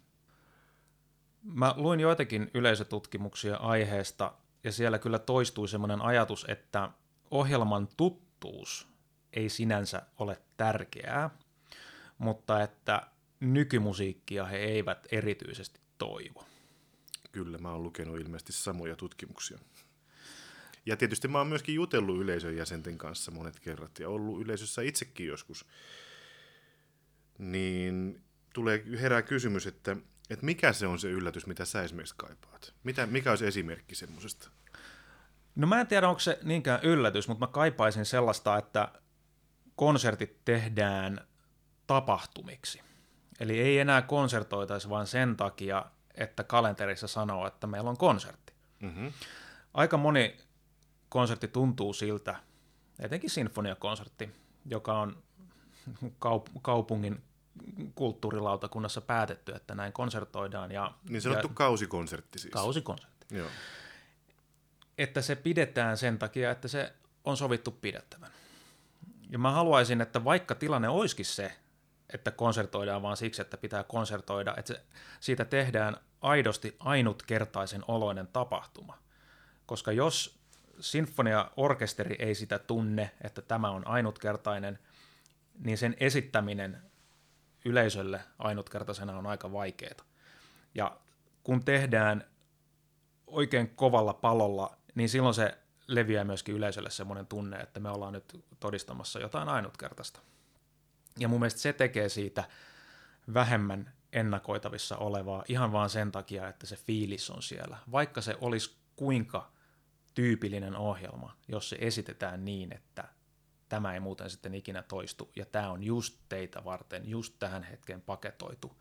Mä 1.43 1.75
luin 1.77 2.01
joitakin 2.01 2.51
yleisötutkimuksia 2.55 3.57
aiheesta, 3.57 4.35
ja 4.65 4.73
siellä 4.73 4.99
kyllä 4.99 5.19
toistui 5.19 5.69
semmoinen 5.69 6.03
ajatus, 6.03 6.45
että 6.49 6.91
ohjelman 7.31 7.89
tuttuus 7.97 8.89
ei 9.33 9.49
sinänsä 9.49 10.03
ole 10.19 10.43
tärkeää, 10.57 11.31
mutta 12.19 12.63
että 12.63 13.03
nykymusiikkia 13.41 14.45
he 14.45 14.57
eivät 14.57 15.07
erityisesti 15.13 15.81
toivo. 15.99 16.45
Kyllä, 17.33 17.59
mä 17.59 17.73
oon 17.73 17.83
lukenut 17.83 18.21
ilmeisesti 18.21 18.53
samoja 18.53 18.97
tutkimuksia. 18.97 19.59
Ja 20.87 20.97
tietysti 20.97 21.29
mä 21.29 21.39
oon 21.39 21.47
myöskin 21.47 21.75
jutellut 21.75 22.21
yleisön 22.21 22.57
jäsenten 22.57 22.99
kanssa 22.99 23.31
monet 23.31 23.61
kerrat 23.61 23.99
ja 23.99 24.09
ollut 24.09 24.41
yleisössä 24.41 24.83
itsekin 24.83 25.27
joskus. 25.27 25.67
Niin 27.39 28.23
tulee 28.55 28.85
herää 29.01 29.23
kysymys, 29.23 29.67
että, 29.67 29.97
että 30.31 30.47
mikä 30.47 30.73
se 30.73 30.87
on 30.87 30.99
se 30.99 31.09
yllätys, 31.11 31.47
mitä 31.47 31.65
sä 31.65 31.83
esimerkiksi 31.83 32.15
kaipaat? 32.17 32.75
Mitä, 32.85 33.07
mikä 33.07 33.31
olisi 33.31 33.47
esimerkki 33.47 33.95
semmoisesta? 33.95 34.51
No 35.55 35.67
mä 35.67 35.81
en 35.81 35.87
tiedä, 35.87 36.09
onko 36.09 36.19
se 36.19 36.39
niinkään 36.43 36.81
yllätys, 36.83 37.29
mutta 37.29 37.47
mä 37.47 37.53
kaipaisin 37.53 38.05
sellaista, 38.05 38.59
että 38.59 38.93
konsertit 39.77 40.45
tehdään 40.45 41.21
tapahtumiksi. 41.87 42.81
Eli 43.41 43.61
ei 43.61 43.79
enää 43.79 44.03
konsertoitaisi 44.03 44.89
vain 44.89 45.07
sen 45.07 45.37
takia, 45.37 45.85
että 46.15 46.45
kalenterissa 46.45 47.07
sanoo, 47.07 47.47
että 47.47 47.67
meillä 47.67 47.91
on 47.91 47.97
konsertti. 47.97 48.53
Mm-hmm. 48.81 49.13
Aika 49.75 49.97
moni 49.97 50.37
konsertti 51.09 51.49
tuntuu 51.49 51.93
siltä, 51.93 52.37
etenkin 52.99 53.31
sinfoniakonsertti, 53.31 54.31
joka 54.67 54.99
on 54.99 55.23
kaup- 56.03 56.61
kaupungin 56.63 57.23
kulttuurilautakunnassa 57.95 59.01
päätetty, 59.01 59.53
että 59.53 59.75
näin 59.75 59.93
konsertoidaan. 59.93 60.73
Ja, 60.73 60.93
niin 61.09 61.23
sanottu 61.23 61.49
ja, 61.49 61.55
kausikonsertti 61.55 62.39
siis. 62.39 62.53
Kausikonsertti. 62.53 63.27
Joo. 63.31 63.49
Että 64.99 65.23
se 65.23 65.37
pidetään 65.37 65.97
sen 65.97 66.19
takia, 66.19 66.51
että 66.51 66.69
se 66.69 66.93
on 67.25 67.37
sovittu 67.37 67.71
pidettävän. 67.71 68.31
Ja 69.31 69.39
mä 69.39 69.51
haluaisin, 69.51 70.01
että 70.01 70.25
vaikka 70.25 70.55
tilanne 70.55 70.89
olisikin 70.89 71.27
se, 71.27 71.53
että 72.13 72.31
konsertoidaan 72.31 73.03
vaan 73.03 73.17
siksi, 73.17 73.43
että 73.43 73.57
pitää 73.57 73.85
konsertoida, 73.85 74.55
että 74.57 74.75
se, 74.75 74.81
siitä 75.21 75.45
tehdään 75.45 75.97
aidosti 76.21 76.77
ainutkertaisen 76.79 77.85
oloinen 77.89 78.27
tapahtuma. 78.27 78.99
Koska 79.67 79.93
jos 79.93 80.39
sinfoniaorkesteri 80.81 82.17
ei 82.19 82.35
sitä 82.35 82.59
tunne, 82.59 83.11
että 83.25 83.43
tämä 83.43 83.71
on 83.71 83.87
ainutkertainen, 83.87 84.79
niin 85.59 85.79
sen 85.79 85.97
esittäminen 86.01 86.83
yleisölle 87.65 88.21
ainutkertaisena 88.39 89.19
on 89.19 89.27
aika 89.27 89.53
vaikeaa. 89.53 90.05
Ja 90.75 90.97
kun 91.43 91.65
tehdään 91.65 92.25
oikein 93.27 93.71
kovalla 93.71 94.15
palolla, 94.15 94.77
niin 94.95 95.09
silloin 95.09 95.35
se 95.35 95.59
leviää 95.87 96.25
myöskin 96.25 96.55
yleisölle 96.55 96.91
semmoinen 96.91 97.27
tunne, 97.27 97.57
että 97.57 97.81
me 97.81 97.91
ollaan 97.91 98.13
nyt 98.13 98.45
todistamassa 98.61 99.21
jotain 99.21 99.49
ainutkertaista. 99.49 100.21
Ja 101.19 101.29
mun 101.29 101.41
mielestä 101.41 101.61
se 101.61 101.73
tekee 101.73 102.09
siitä 102.09 102.45
vähemmän 103.35 103.93
ennakoitavissa 104.13 104.97
olevaa 104.97 105.45
ihan 105.49 105.73
vaan 105.73 105.91
sen 105.91 106.13
takia, 106.13 106.49
että 106.49 106.67
se 106.67 106.77
fiilis 106.77 107.31
on 107.31 107.43
siellä. 107.43 107.79
Vaikka 107.93 108.21
se 108.21 108.37
olisi 108.41 108.77
kuinka 108.97 109.53
tyypillinen 110.15 110.77
ohjelma, 110.77 111.37
jos 111.49 111.69
se 111.69 111.77
esitetään 111.81 112.45
niin, 112.45 112.73
että 112.73 113.05
tämä 113.69 113.95
ei 113.95 114.01
muuten 114.01 114.31
sitten 114.31 114.55
ikinä 114.55 114.83
toistu, 114.83 115.31
ja 115.37 115.47
tämä 115.47 115.71
on 115.71 115.83
just 115.83 116.19
teitä 116.29 116.65
varten, 116.65 117.09
just 117.09 117.35
tähän 117.39 117.63
hetkeen 117.63 118.01
paketoitu, 118.01 118.77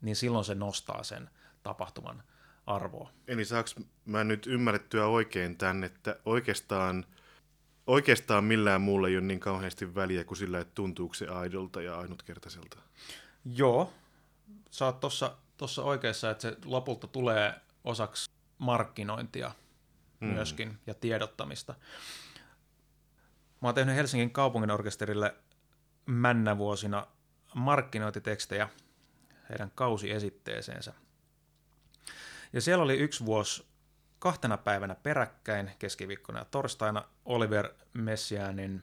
niin 0.00 0.16
silloin 0.16 0.44
se 0.44 0.54
nostaa 0.54 1.02
sen 1.02 1.30
tapahtuman 1.62 2.22
arvoa. 2.66 3.10
Eli 3.28 3.44
saaks 3.44 3.74
mä 4.04 4.24
nyt 4.24 4.46
ymmärrettyä 4.46 5.06
oikein 5.06 5.58
tämän, 5.58 5.84
että 5.84 6.16
oikeastaan, 6.24 7.06
oikeastaan 7.86 8.44
millään 8.44 8.80
muulla 8.80 9.08
ei 9.08 9.16
ole 9.16 9.24
niin 9.24 9.40
kauheasti 9.40 9.94
väliä 9.94 10.24
kuin 10.24 10.38
sillä, 10.38 10.60
että 10.60 10.74
tuntuuko 10.74 11.14
se 11.14 11.26
aidolta 11.26 11.82
ja 11.82 11.98
ainutkertaiselta? 11.98 12.78
Joo, 13.44 13.92
sä 14.70 14.84
oot 14.84 15.00
tuossa 15.56 15.82
oikeassa, 15.82 16.30
että 16.30 16.42
se 16.42 16.56
lopulta 16.64 17.06
tulee 17.06 17.54
osaksi 17.84 18.30
markkinointia– 18.58 19.50
mm. 20.24 20.34
myöskin 20.34 20.78
ja 20.86 20.94
tiedottamista. 20.94 21.74
Mä 23.64 23.68
oon 23.68 23.74
tehnyt 23.74 23.96
Helsingin 23.96 24.30
kaupungin 24.30 24.70
orkesterille 24.70 25.34
männävuosina 26.06 27.06
markkinointitekstejä 27.54 28.68
heidän 29.50 29.70
kausiesitteeseensä. 29.74 30.94
Ja 32.52 32.60
siellä 32.60 32.84
oli 32.84 32.98
yksi 32.98 33.26
vuosi 33.26 33.66
kahtena 34.18 34.56
päivänä 34.56 34.94
peräkkäin, 34.94 35.70
keskiviikkona 35.78 36.38
ja 36.38 36.44
torstaina, 36.44 37.04
Oliver 37.24 37.74
Messianin 37.94 38.82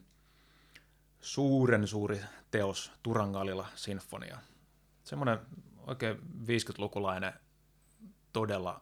suuren 1.20 1.86
suuri 1.86 2.20
teos 2.50 2.92
Turangalilla 3.02 3.66
sinfonia. 3.74 4.38
Semmoinen 5.04 5.38
oikein 5.86 6.16
50-lukulainen 6.18 7.32
todella 8.32 8.80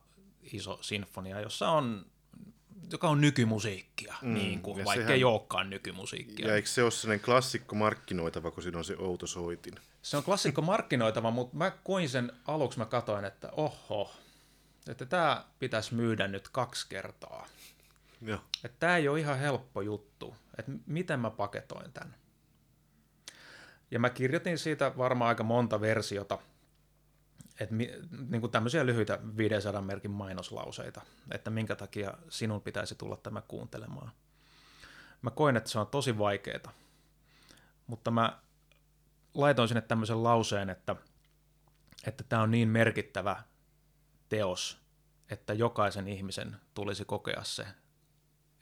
iso 0.53 0.79
sinfonia, 0.81 1.41
jossa 1.41 1.69
on 1.69 2.07
joka 2.93 3.09
on 3.09 3.21
nykymusiikkia, 3.21 4.15
mm, 4.23 4.35
niin 4.35 4.63
kuin, 4.63 4.77
vaikka 4.77 4.95
sehän, 4.95 5.13
ei 5.13 5.25
olekaan 5.25 5.71
nykymusiikkia. 5.71 6.49
Ja 6.49 6.55
eikö 6.55 6.69
se 6.69 6.83
ole 6.83 6.91
sellainen 6.91 7.25
klassikko 7.25 7.75
markkinoitava, 7.75 8.51
kun 8.51 8.63
siinä 8.63 8.79
on 8.79 8.85
se 8.85 8.97
outo 8.99 9.27
soitin? 9.27 9.75
Se 10.03 10.17
on 10.17 10.23
klassikko 10.23 10.63
markkinoitava, 10.63 11.31
mutta 11.31 11.57
mä 11.57 11.71
koin 11.71 12.09
sen 12.09 12.33
aluksi, 12.47 12.79
mä 12.79 12.85
katoin, 12.85 13.25
että 13.25 13.49
oho, 13.53 14.13
että 14.89 15.07
tämä 15.07 15.45
pitäisi 15.59 15.95
myydä 15.95 16.29
nyt 16.29 16.49
kaksi 16.49 16.87
kertaa. 16.89 17.47
Joo. 18.23 18.41
Että 18.65 18.77
tämä 18.81 18.97
ei 18.97 19.09
ole 19.09 19.21
ihan 19.21 19.39
helppo 19.39 19.81
juttu, 19.81 20.37
että 20.59 20.73
miten 20.87 21.21
mä 21.21 21.31
paketoin 21.31 21.93
tämän. 21.93 22.15
Ja 23.91 23.99
mä 23.99 24.11
kirjoitin 24.11 24.59
siitä 24.59 24.93
varmaan 24.99 25.29
aika 25.29 25.43
monta 25.43 25.81
versiota, 25.81 26.39
että 27.61 27.75
niin 27.75 28.41
kuin 28.41 28.51
tämmöisiä 28.51 28.87
lyhyitä 28.87 29.19
500 29.37 29.83
merkin 29.83 30.11
mainoslauseita, 30.11 31.03
että 31.31 31.51
minkä 31.51 31.77
takia 31.77 32.15
sinun 32.29 32.63
pitäisi 32.63 32.95
tulla 32.95 33.17
tämä 33.17 33.43
kuuntelemaan. 33.43 34.13
Mä 35.23 35.31
koin, 35.31 35.57
että 35.57 35.71
se 35.71 35.79
on 35.79 35.87
tosi 35.87 36.19
vaikeaa, 36.19 36.73
mutta 37.87 38.11
mä 38.11 38.39
laitoin 39.35 39.69
sinne 39.69 39.81
tämmöisen 39.81 40.23
lauseen, 40.23 40.71
että, 40.71 40.97
että 42.07 42.25
tämä 42.25 42.43
on 42.43 42.51
niin 42.51 42.69
merkittävä 42.69 43.43
teos, 44.29 44.81
että 45.31 45.53
jokaisen 45.53 46.09
ihmisen 46.09 46.57
tulisi 46.75 47.05
kokea 47.05 47.45
se 47.45 47.67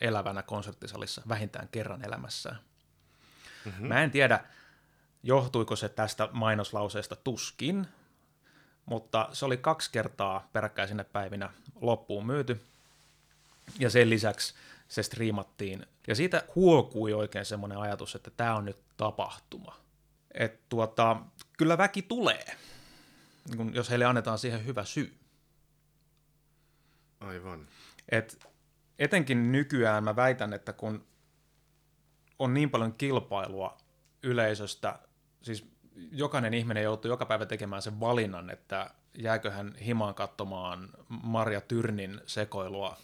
elävänä 0.01 0.43
konserttisalissa 0.43 1.23
vähintään 1.29 1.69
kerran 1.69 2.05
elämässään. 2.05 2.59
Mm-hmm. 3.65 3.87
Mä 3.87 4.03
en 4.03 4.11
tiedä, 4.11 4.45
johtuiko 5.23 5.77
se 5.77 5.89
tästä 5.89 6.29
mainoslauseesta 6.33 7.17
tuskin, 7.17 7.87
mutta 8.89 9.29
se 9.33 9.45
oli 9.45 9.57
kaksi 9.57 9.91
kertaa 9.93 10.49
peräkkäisinä 10.53 11.05
päivinä 11.05 11.51
loppuun 11.81 12.27
myyty. 12.27 12.61
Ja 13.79 13.91
sen 13.91 14.11
lisäksi 14.11 14.55
se 14.89 15.03
striimattiin. 15.03 15.87
Ja 16.07 16.15
siitä 16.15 16.45
huokui 16.55 17.13
oikein 17.13 17.45
semmoinen 17.45 17.79
ajatus, 17.79 18.15
että 18.15 18.31
tämä 18.31 18.57
on 18.57 18.65
nyt 18.65 18.79
tapahtuma. 18.97 19.77
Että 20.35 20.59
tuota, 20.69 21.17
kyllä 21.59 21.79
väki 21.79 22.03
tulee, 22.03 22.45
jos 23.73 23.91
heille 23.91 24.05
annetaan 24.05 24.39
siihen 24.39 24.67
hyvä 24.67 24.85
syy. 24.85 25.19
Aivan. 27.21 27.69
Et 28.09 28.47
etenkin 28.99 29.53
nykyään 29.53 30.05
mä 30.05 30.17
väitän, 30.17 30.53
että 30.53 30.73
kun 30.73 31.07
on 32.39 32.55
niin 32.55 32.71
paljon 32.71 32.93
kilpailua 32.93 33.79
yleisöstä, 34.23 34.99
siis 35.43 35.67
jokainen 36.13 36.55
ihminen 36.55 36.83
joutuu 36.83 37.11
joka 37.11 37.27
päivä 37.27 37.47
tekemään 37.47 37.83
sen 37.83 38.01
valinnan, 38.01 38.51
että 38.51 38.91
jääkö 39.15 39.51
hän 39.51 39.75
himaan 39.75 40.15
katsomaan 40.15 40.89
Marja 41.09 41.61
Tyrnin 41.61 42.21
sekoilua 42.27 42.97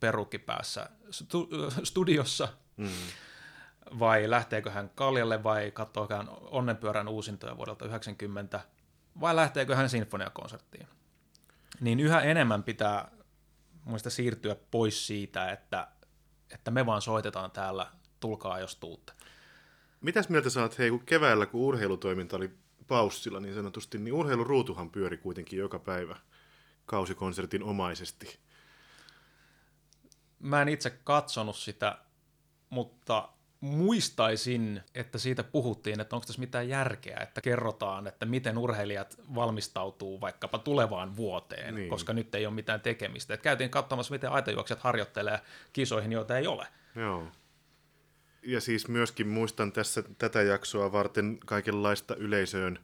perukkipäässä 0.00 0.90
stu- 1.10 1.70
studiossa, 1.84 2.48
mm. 2.76 2.88
vai 3.98 4.30
lähteekö 4.30 4.70
hän 4.70 4.90
kaljalle, 4.94 5.42
vai 5.42 5.70
katsoako 5.70 6.14
hän 6.14 6.28
onnenpyörän 6.30 7.08
uusintoja 7.08 7.56
vuodelta 7.56 7.84
90, 7.84 8.60
vai 9.20 9.36
lähteekö 9.36 9.76
hän 9.76 9.90
sinfoniakonserttiin. 9.90 10.86
Niin 11.80 12.00
yhä 12.00 12.20
enemmän 12.20 12.62
pitää 12.62 13.10
muista 13.84 14.10
siirtyä 14.10 14.56
pois 14.70 15.06
siitä, 15.06 15.50
että, 15.50 15.88
että 16.50 16.70
me 16.70 16.86
vaan 16.86 17.02
soitetaan 17.02 17.50
täällä, 17.50 17.86
tulkaa 18.20 18.58
jos 18.58 18.76
tuutte. 18.76 19.12
Mitäs 20.00 20.28
mieltä 20.28 20.50
saat, 20.50 20.78
hei, 20.78 20.90
kun 20.90 21.06
keväällä, 21.06 21.46
kun 21.46 21.60
urheilutoiminta 21.60 22.36
oli 22.36 22.50
paussilla 22.88 23.40
niin 23.40 23.54
sanotusti, 23.54 23.98
niin 23.98 24.14
urheiluruutuhan 24.14 24.90
pyöri 24.90 25.16
kuitenkin 25.16 25.58
joka 25.58 25.78
päivä 25.78 26.16
kausikonsertin 26.86 27.62
omaisesti. 27.62 28.38
Mä 30.38 30.62
en 30.62 30.68
itse 30.68 30.90
katsonut 30.90 31.56
sitä, 31.56 31.98
mutta 32.70 33.28
muistaisin, 33.60 34.82
että 34.94 35.18
siitä 35.18 35.44
puhuttiin, 35.44 36.00
että 36.00 36.16
onko 36.16 36.26
tässä 36.26 36.40
mitään 36.40 36.68
järkeä, 36.68 37.16
että 37.20 37.40
kerrotaan, 37.40 38.06
että 38.06 38.26
miten 38.26 38.58
urheilijat 38.58 39.20
valmistautuu 39.34 40.20
vaikkapa 40.20 40.58
tulevaan 40.58 41.16
vuoteen, 41.16 41.74
niin. 41.74 41.90
koska 41.90 42.12
nyt 42.12 42.34
ei 42.34 42.46
ole 42.46 42.54
mitään 42.54 42.80
tekemistä. 42.80 43.34
Et 43.34 43.42
käytiin 43.42 43.70
katsomassa, 43.70 44.12
miten 44.12 44.30
aitajuoksijat 44.30 44.80
harjoittelee 44.80 45.40
kisoihin, 45.72 46.12
joita 46.12 46.38
ei 46.38 46.46
ole. 46.46 46.66
Joo. 46.96 47.28
Ja 48.42 48.60
siis 48.60 48.88
myöskin 48.88 49.28
muistan 49.28 49.72
tässä 49.72 50.02
tätä 50.18 50.42
jaksoa 50.42 50.92
varten 50.92 51.38
kaikenlaista 51.46 52.16
yleisöön 52.16 52.78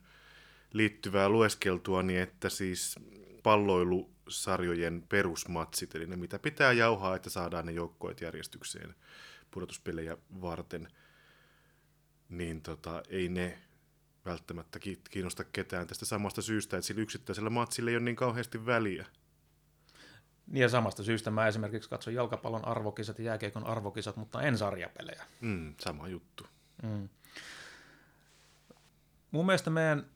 liittyvää 0.72 1.28
lueskeltua, 1.28 2.02
niin 2.02 2.20
että 2.20 2.48
siis 2.48 2.96
palloilusarjojen 3.42 5.04
perusmatsit, 5.08 5.94
eli 5.94 6.06
ne 6.06 6.16
mitä 6.16 6.38
pitää 6.38 6.72
jauhaa, 6.72 7.16
että 7.16 7.30
saadaan 7.30 7.66
ne 7.66 7.72
joukkoit 7.72 8.20
järjestykseen 8.20 8.94
pudotuspelejä 9.50 10.16
varten, 10.40 10.88
niin 12.28 12.62
tota, 12.62 13.02
ei 13.08 13.28
ne 13.28 13.58
välttämättä 14.24 14.78
kiinnosta 15.10 15.44
ketään 15.44 15.86
tästä 15.86 16.04
samasta 16.04 16.42
syystä, 16.42 16.76
että 16.76 16.86
sillä 16.86 17.02
yksittäisellä 17.02 17.50
matsilla 17.50 17.90
ei 17.90 17.96
ole 17.96 18.04
niin 18.04 18.16
kauheasti 18.16 18.66
väliä. 18.66 19.06
Niin 20.46 20.62
ja 20.62 20.68
samasta 20.68 21.02
syystä 21.02 21.30
mä 21.30 21.46
esimerkiksi 21.46 21.90
katson 21.90 22.14
jalkapallon 22.14 22.68
arvokisat 22.68 23.18
ja 23.18 23.24
jääkeikon 23.24 23.66
arvokisat, 23.66 24.16
mutta 24.16 24.42
en 24.42 24.58
sarjapelejä. 24.58 25.24
Mm, 25.40 25.74
sama 25.80 26.08
juttu. 26.08 26.46
Mm. 26.82 27.08
Mun 29.30 29.46
mielestä 29.46 29.70
meidän 29.70 30.06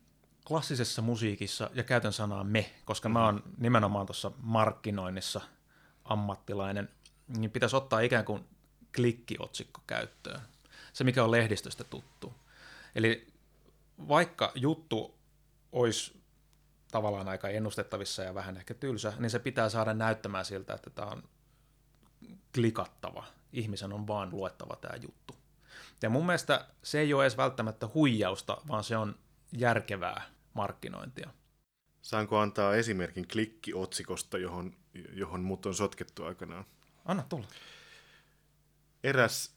klassisessa 0.48 1.02
musiikissa, 1.02 1.70
ja 1.74 1.82
käytän 1.82 2.12
sanaa 2.12 2.44
me, 2.44 2.70
koska 2.84 3.08
mm-hmm. 3.08 3.20
mä 3.20 3.24
oon 3.24 3.42
nimenomaan 3.58 4.06
tuossa 4.06 4.32
markkinoinnissa 4.42 5.40
ammattilainen, 6.04 6.88
niin 7.28 7.50
pitäisi 7.50 7.76
ottaa 7.76 8.00
ikään 8.00 8.24
kuin 8.24 8.44
klikkiotsikko 8.94 9.80
käyttöön. 9.86 10.40
Se, 10.92 11.04
mikä 11.04 11.24
on 11.24 11.30
lehdistöstä 11.30 11.84
tuttu. 11.84 12.34
Eli 12.94 13.26
vaikka 14.08 14.52
juttu 14.54 15.14
olisi 15.72 16.19
tavallaan 16.90 17.28
aika 17.28 17.48
ennustettavissa 17.48 18.22
ja 18.22 18.34
vähän 18.34 18.56
ehkä 18.56 18.74
tylsä, 18.74 19.12
niin 19.18 19.30
se 19.30 19.38
pitää 19.38 19.68
saada 19.68 19.94
näyttämään 19.94 20.44
siltä, 20.44 20.74
että 20.74 20.90
tämä 20.90 21.08
on 21.08 21.22
klikattava. 22.54 23.24
Ihmisen 23.52 23.92
on 23.92 24.06
vaan 24.06 24.30
luettava 24.32 24.76
tämä 24.76 24.96
juttu. 24.96 25.34
Ja 26.02 26.10
mun 26.10 26.26
mielestä 26.26 26.66
se 26.82 27.00
ei 27.00 27.14
ole 27.14 27.24
edes 27.24 27.36
välttämättä 27.36 27.88
huijausta, 27.94 28.56
vaan 28.68 28.84
se 28.84 28.96
on 28.96 29.18
järkevää 29.52 30.22
markkinointia. 30.54 31.30
Saanko 32.02 32.38
antaa 32.38 32.74
esimerkin 32.74 33.28
klikkiotsikosta, 33.28 34.38
johon, 34.38 34.76
johon 35.12 35.40
mut 35.40 35.66
on 35.66 35.74
sotkettu 35.74 36.24
aikanaan? 36.24 36.64
Anna 37.04 37.22
tulla. 37.22 37.46
Eräs 39.04 39.54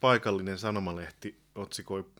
paikallinen 0.00 0.58
sanomalehti 0.58 1.42
otsikoi 1.54 2.10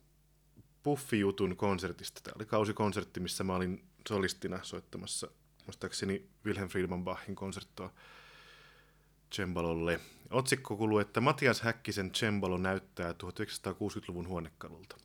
Puffijutun 0.83 1.57
konsertista. 1.57 2.21
Tämä 2.21 2.35
oli 2.37 2.47
kausikonsertti, 2.47 3.21
missä 3.21 3.45
mä 3.45 3.55
olin 3.55 3.85
solistina 4.09 4.59
soittamassa, 4.62 5.29
muistaakseni 5.67 6.29
Wilhelm 6.47 6.69
Friedman 6.69 7.05
Bachin 7.05 7.35
konserttoa 7.35 7.93
cembalolle. 9.33 10.01
Otsikko 10.31 10.77
kuuluu, 10.77 10.99
että 10.99 11.21
Matias 11.21 11.61
Häkkisen 11.61 12.11
cembalo 12.11 12.59
näyttää 12.59 13.12
1960-luvun 13.12 14.29
huonekalulta. 14.29 14.97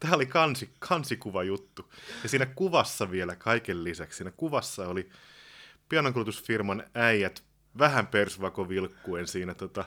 Tämä 0.00 0.14
oli 0.14 0.26
kansi, 0.26 0.70
kansikuva 0.78 1.42
juttu. 1.42 1.92
Ja 2.22 2.28
siinä 2.28 2.46
kuvassa 2.46 3.10
vielä 3.10 3.36
kaiken 3.36 3.84
lisäksi, 3.84 4.16
siinä 4.16 4.30
kuvassa 4.30 4.88
oli 4.88 5.10
pianonkulutusfirman 5.88 6.84
äijät 6.94 7.42
vähän 7.78 8.06
persvako 8.06 8.68
vilkkuen 8.68 9.26
siinä 9.26 9.54
tota, 9.54 9.84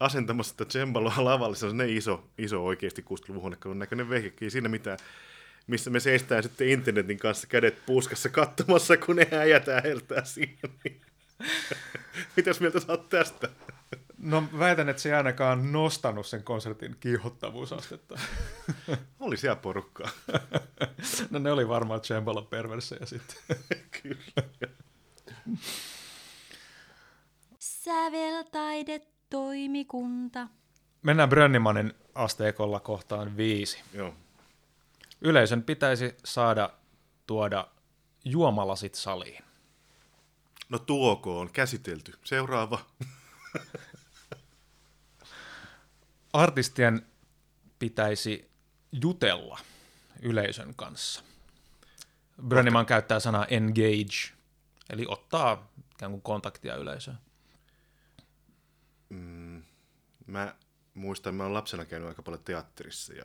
asentamassa 0.00 0.50
sitä 0.50 0.64
cembaloa 0.64 1.24
lavalle. 1.24 1.56
Se 1.56 1.66
on 1.66 1.76
ne 1.76 1.92
iso, 1.92 2.28
iso 2.38 2.64
oikeasti 2.64 3.02
60-luvun 3.02 3.40
huonekalun 3.40 3.78
näköinen 3.78 4.08
vehkekin. 4.08 4.50
Siinä 4.50 4.68
mitään 4.68 4.98
missä 5.66 5.90
me 5.90 6.00
seistään 6.00 6.42
sitten 6.42 6.68
internetin 6.68 7.18
kanssa 7.18 7.46
kädet 7.46 7.86
puuskassa 7.86 8.28
katsomassa, 8.28 8.96
kun 8.96 9.16
ne 9.16 9.28
äijät 9.32 9.68
äheltää 9.68 10.24
siinä. 10.24 10.58
Mitäs 12.36 12.60
mieltä 12.60 12.80
sä 12.80 12.92
oot 12.92 13.08
tästä? 13.08 13.48
No 14.18 14.44
väitän, 14.58 14.88
että 14.88 15.02
se 15.02 15.08
ei 15.08 15.14
ainakaan 15.14 15.72
nostanut 15.72 16.26
sen 16.26 16.42
konsertin 16.42 16.96
kiihottavuusastetta. 17.00 18.18
oli 19.20 19.36
siellä 19.36 19.56
porukkaa. 19.56 20.10
no 21.30 21.38
ne 21.38 21.52
oli 21.52 21.68
varmaan 21.68 22.00
Cembalo 22.00 22.42
perversejä 22.42 23.06
sitten. 23.06 23.36
Kyllä. 24.02 24.24
Säveltaidetoimikunta. 27.58 30.48
Mennään 31.02 31.28
Brönnimanin 31.28 31.94
asteikolla 32.14 32.80
kohtaan 32.80 33.36
viisi. 33.36 33.80
Joo. 33.92 34.14
Yleisön 35.24 35.62
pitäisi 35.62 36.14
saada 36.24 36.70
tuoda 37.26 37.68
juomalasit 38.24 38.94
saliin. 38.94 39.44
No 40.68 40.78
tuoko 40.78 41.40
on 41.40 41.52
käsitelty. 41.52 42.12
Seuraava. 42.24 42.78
Artistien 46.32 47.06
pitäisi 47.78 48.50
jutella 48.92 49.58
yleisön 50.22 50.74
kanssa. 50.74 51.24
Brönniman 52.48 52.86
käyttää 52.86 53.20
sanaa 53.20 53.46
engage, 53.46 54.34
eli 54.90 55.04
ottaa 55.08 55.72
ikään 55.92 56.12
kuin 56.12 56.22
kontaktia 56.22 56.76
yleisöön. 56.76 57.18
Mä 60.26 60.54
muistan, 60.94 61.34
mä 61.34 61.42
oon 61.42 61.54
lapsena 61.54 61.84
käynyt 61.84 62.08
aika 62.08 62.22
paljon 62.22 62.44
teatterissa 62.44 63.12
ja 63.12 63.24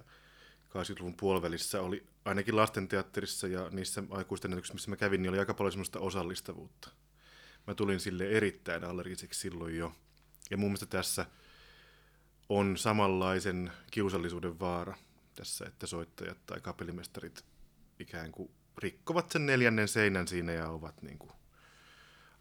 80-luvun 0.69 1.15
puolivälissä 1.15 1.81
oli 1.81 2.05
ainakin 2.25 2.55
lastenteatterissa 2.55 3.47
ja 3.47 3.69
niissä 3.69 4.03
aikuisten 4.09 4.51
näytöksissä, 4.51 4.73
missä 4.73 4.89
mä 4.89 4.95
kävin, 4.95 5.21
niin 5.21 5.29
oli 5.29 5.39
aika 5.39 5.53
paljon 5.53 5.71
semmoista 5.71 5.99
osallistavuutta. 5.99 6.89
Mä 7.67 7.75
tulin 7.75 7.99
sille 7.99 8.29
erittäin 8.29 8.83
allergiseksi 8.83 9.39
silloin 9.39 9.77
jo. 9.77 9.95
Ja 10.49 10.57
mun 10.57 10.69
mielestä 10.69 10.85
tässä 10.85 11.25
on 12.49 12.77
samanlaisen 12.77 13.71
kiusallisuuden 13.91 14.59
vaara 14.59 14.97
tässä, 15.35 15.65
että 15.65 15.87
soittajat 15.87 16.45
tai 16.45 16.61
kapellimestarit 16.61 17.45
ikään 17.99 18.31
kuin 18.31 18.51
rikkovat 18.77 19.31
sen 19.31 19.45
neljännen 19.45 19.87
seinän 19.87 20.27
siinä 20.27 20.51
ja 20.51 20.69
ovat 20.69 21.01
niin 21.01 21.19
kuin 21.19 21.31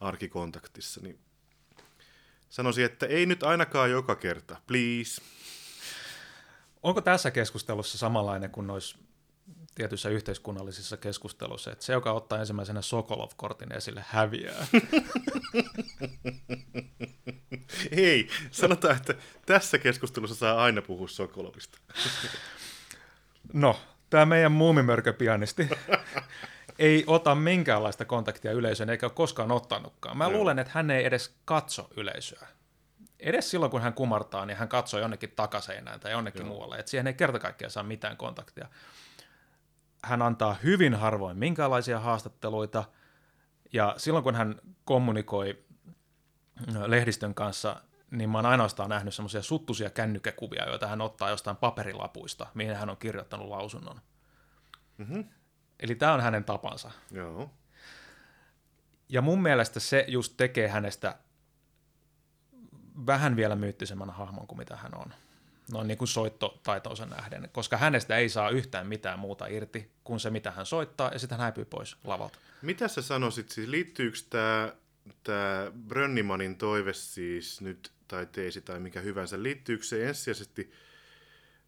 arkikontaktissa, 0.01 1.01
niin 1.01 1.19
sanoisin, 2.49 2.85
että 2.85 3.07
ei 3.07 3.27
nyt 3.27 3.43
ainakaan 3.43 3.91
joka 3.91 4.17
kerta, 4.17 4.57
please. 4.67 5.23
Onko 6.83 7.01
tässä 7.01 7.31
keskustelussa 7.31 7.99
samanlainen 7.99 8.51
kuin 8.51 8.67
noissa 8.67 8.99
tietyissä 9.75 10.09
yhteiskunnallisissa 10.09 10.97
keskusteluissa, 10.97 11.73
että 11.73 11.85
se, 11.85 11.93
joka 11.93 12.13
ottaa 12.13 12.39
ensimmäisenä 12.39 12.83
Sokolov-kortin 12.83 13.73
esille, 13.73 14.05
häviää? 14.09 14.67
Ei, 17.91 18.29
sanotaan, 18.51 18.97
että 18.97 19.15
tässä 19.47 19.79
keskustelussa 19.79 20.37
saa 20.37 20.63
aina 20.63 20.83
puhua 20.83 21.09
Sokolovista. 21.09 21.79
No, 23.53 23.81
tämä 24.11 24.27
meidän 24.27 24.53
muumimörköpianisti 24.53 25.69
ei 26.79 27.05
ota 27.07 27.35
minkäänlaista 27.35 28.05
kontaktia 28.05 28.53
yleisöön, 28.53 28.91
eikä 28.91 29.07
ole 29.07 29.13
koskaan 29.15 29.53
ottanutkaan. 29.53 30.19
Mä 30.19 30.25
Joo. 30.25 30.33
luulen, 30.33 30.59
että 30.59 30.73
hän 30.75 30.91
ei 30.91 31.05
edes 31.05 31.35
katso 31.45 31.89
yleisöä. 31.97 32.47
Edes 33.21 33.51
silloin, 33.51 33.71
kun 33.71 33.83
hän 33.83 33.95
kumartaa, 33.95 34.47
niin 34.47 34.57
hän 34.57 34.69
katsoo 34.69 35.01
jonnekin 35.01 35.33
takaseinään 35.37 36.01
tai 36.01 36.13
jonnekin 36.13 36.41
Joo. 36.41 36.49
muualle. 36.49 36.79
Että 36.79 36.91
siihen 36.91 37.07
ei 37.07 37.15
kerta 37.15 37.39
kaikkiaan 37.39 37.71
saa 37.71 37.83
mitään 37.83 38.17
kontaktia. 38.17 38.69
Hän 40.05 40.23
antaa 40.23 40.57
hyvin 40.63 40.95
harvoin 40.95 41.37
minkäänlaisia 41.37 42.01
haastatteluita, 42.01 42.85
ja 43.73 43.95
silloin, 43.97 44.25
kun 44.25 44.35
hän 44.35 44.61
kommunikoi 44.85 45.65
ö, 46.77 46.91
lehdistön 46.91 47.35
kanssa, 47.35 47.83
niin 48.11 48.31
mä 48.31 48.39
oon 48.39 48.47
ainoastaan 48.47 48.91
nähnyt 48.91 49.15
semmoisia 49.15 49.43
suttuisia 49.43 49.91
kännykkäkuvia, 49.91 50.69
joita 50.69 50.87
hän 50.87 51.01
ottaa 51.01 51.31
jostain 51.31 51.57
paperilapuista, 51.57 52.47
mihin 52.55 52.77
hän 52.77 52.91
on 52.91 52.97
kirjoittanut 52.97 53.49
lausunnon. 53.49 54.01
Mhm. 54.99 55.21
Eli 55.81 55.95
tämä 55.95 56.13
on 56.13 56.21
hänen 56.21 56.45
tapansa. 56.45 56.91
Joo. 57.11 57.51
Ja 59.09 59.23
mun 59.23 59.43
mielestä 59.43 59.81
se 59.81 60.05
just 60.09 60.35
tekee 60.37 60.69
hänestä 60.69 61.19
vähän 63.07 63.37
vielä 63.37 63.57
myyttisemmän 63.57 64.11
hahmon 64.11 64.47
kuin 64.47 64.59
mitä 64.59 64.77
hän 64.77 64.95
on. 64.95 65.15
Noin 65.73 65.89
niin 65.89 65.99
kuin 65.99 66.09
soittotaitonsa 66.09 67.07
nähden, 67.07 67.49
koska 67.53 67.77
hänestä 67.77 68.17
ei 68.17 68.29
saa 68.29 68.51
yhtään 68.51 68.87
mitään 68.87 69.19
muuta 69.19 69.47
irti 69.47 69.91
kuin 70.05 70.21
se, 70.21 70.31
mitä 70.31 70.51
hän 70.51 70.67
soittaa, 70.67 71.11
ja 71.13 71.19
sitten 71.19 71.39
hän 71.39 71.43
häipyy 71.43 71.65
pois 71.65 71.97
lavalta. 72.05 72.39
Mitä 72.63 72.89
sä 72.89 73.03
sanoisit, 73.03 73.49
siis 73.49 73.69
liittyykö 73.69 74.19
tämä 74.31 74.73
tää 75.23 75.71
Brönnimanin 75.89 76.57
toive 76.57 76.93
siis 76.93 77.61
nyt, 77.61 77.93
tai 78.09 78.27
teesi 78.27 78.61
tai 78.61 78.81
mikä 78.81 79.01
hyvänsä, 79.01 79.43
liittyykö 79.43 79.85
se 79.85 80.09
ensisijaisesti 80.09 80.73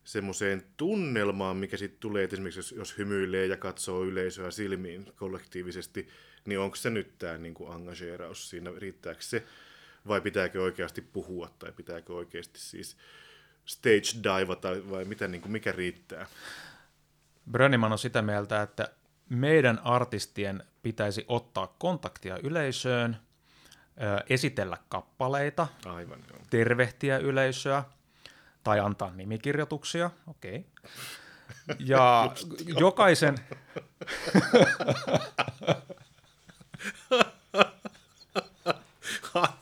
semmoiseen 0.04 0.62
tunnelmaan, 0.76 1.56
mikä 1.56 1.76
sitten 1.76 2.00
tulee, 2.00 2.24
että 2.24 2.36
esimerkiksi 2.36 2.58
jos, 2.58 2.72
jos 2.72 2.98
hymyilee 2.98 3.46
ja 3.46 3.56
katsoo 3.56 4.04
yleisöä 4.04 4.50
silmiin 4.50 5.12
kollektiivisesti, 5.16 6.08
niin 6.44 6.58
onko 6.58 6.76
se 6.76 6.90
nyt 6.90 7.18
tämä 7.18 7.38
niinku 7.38 7.72
engageeraus 7.72 8.50
siinä, 8.50 8.70
riittääkö 8.76 9.22
se, 9.22 9.46
vai 10.08 10.20
pitääkö 10.20 10.62
oikeasti 10.62 11.00
puhua, 11.00 11.50
tai 11.58 11.72
pitääkö 11.72 12.14
oikeasti 12.14 12.60
siis 12.60 12.96
stage 13.64 14.22
divata, 14.22 14.68
vai 14.90 15.04
mitä, 15.04 15.28
niinku, 15.28 15.48
mikä 15.48 15.72
riittää? 15.72 16.26
Brönniman 17.50 17.92
on 17.92 17.98
sitä 17.98 18.22
mieltä, 18.22 18.62
että 18.62 18.88
meidän 19.28 19.80
artistien 19.84 20.64
pitäisi 20.82 21.24
ottaa 21.28 21.74
kontaktia 21.78 22.38
yleisöön, 22.42 23.16
esitellä 24.28 24.76
kappaleita, 24.88 25.68
Aivan, 25.84 26.18
joo. 26.30 26.40
tervehtiä 26.50 27.18
yleisöä 27.18 27.84
tai 28.64 28.80
antaa 28.80 29.10
nimikirjoituksia, 29.10 30.10
okei. 30.26 30.56
Okay. 30.56 30.90
Ja 31.78 32.32
jokaisen, 32.78 33.34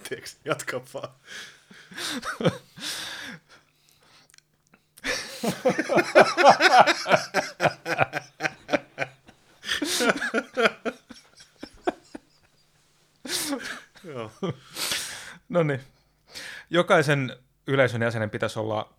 Anteeksi, 0.09 0.37
jatka 0.45 0.81
vaan. 0.95 1.09
No 15.49 15.63
niin, 15.63 15.81
jokaisen 16.71 17.37
yleisön 17.67 18.03
jäsenen 18.03 18.31
pitäisi 18.31 18.59
olla 18.59 18.93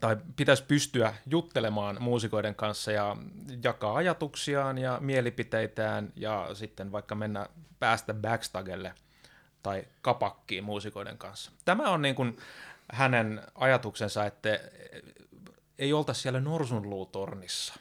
tai 0.00 0.16
pitäisi 0.36 0.64
pystyä 0.64 1.14
juttelemaan 1.26 2.02
muusikoiden 2.02 2.54
kanssa 2.54 2.92
ja 2.92 3.16
jakaa 3.64 3.96
ajatuksiaan 3.96 4.78
ja 4.78 4.98
mielipiteitään 5.00 6.12
ja 6.14 6.50
sitten 6.54 6.92
vaikka 6.92 7.14
mennä 7.14 7.46
päästä 7.78 8.14
backstagelle 8.14 8.94
tai 9.66 9.84
kapakkiin 10.02 10.64
muusikoiden 10.64 11.18
kanssa. 11.18 11.50
Tämä 11.64 11.90
on 11.90 12.02
niin 12.02 12.14
kuin 12.14 12.36
hänen 12.92 13.42
ajatuksensa, 13.54 14.26
että 14.26 14.60
ei 15.78 15.92
oltaisi 15.92 16.20
siellä 16.20 16.40
norsunluutornissa. 16.40 17.74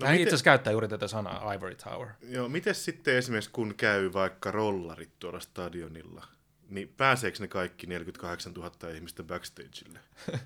No 0.00 0.06
Hän 0.06 0.14
miten- 0.14 0.22
itse 0.22 0.28
asiassa 0.34 0.44
käyttää 0.44 0.70
juuri 0.70 0.88
tätä 0.88 1.08
sanaa 1.08 1.52
Ivory 1.52 1.74
Tower. 1.74 2.08
Joo, 2.22 2.48
miten 2.48 2.74
sitten 2.74 3.16
esimerkiksi 3.16 3.50
kun 3.50 3.74
käy 3.74 4.12
vaikka 4.12 4.50
rollarit 4.50 5.18
tuolla 5.18 5.40
stadionilla, 5.40 6.26
niin 6.68 6.94
pääseekö 6.96 7.38
ne 7.40 7.48
kaikki 7.48 7.86
48 7.86 8.52
000 8.52 8.72
ihmistä 8.94 9.22
backstageille? 9.22 9.98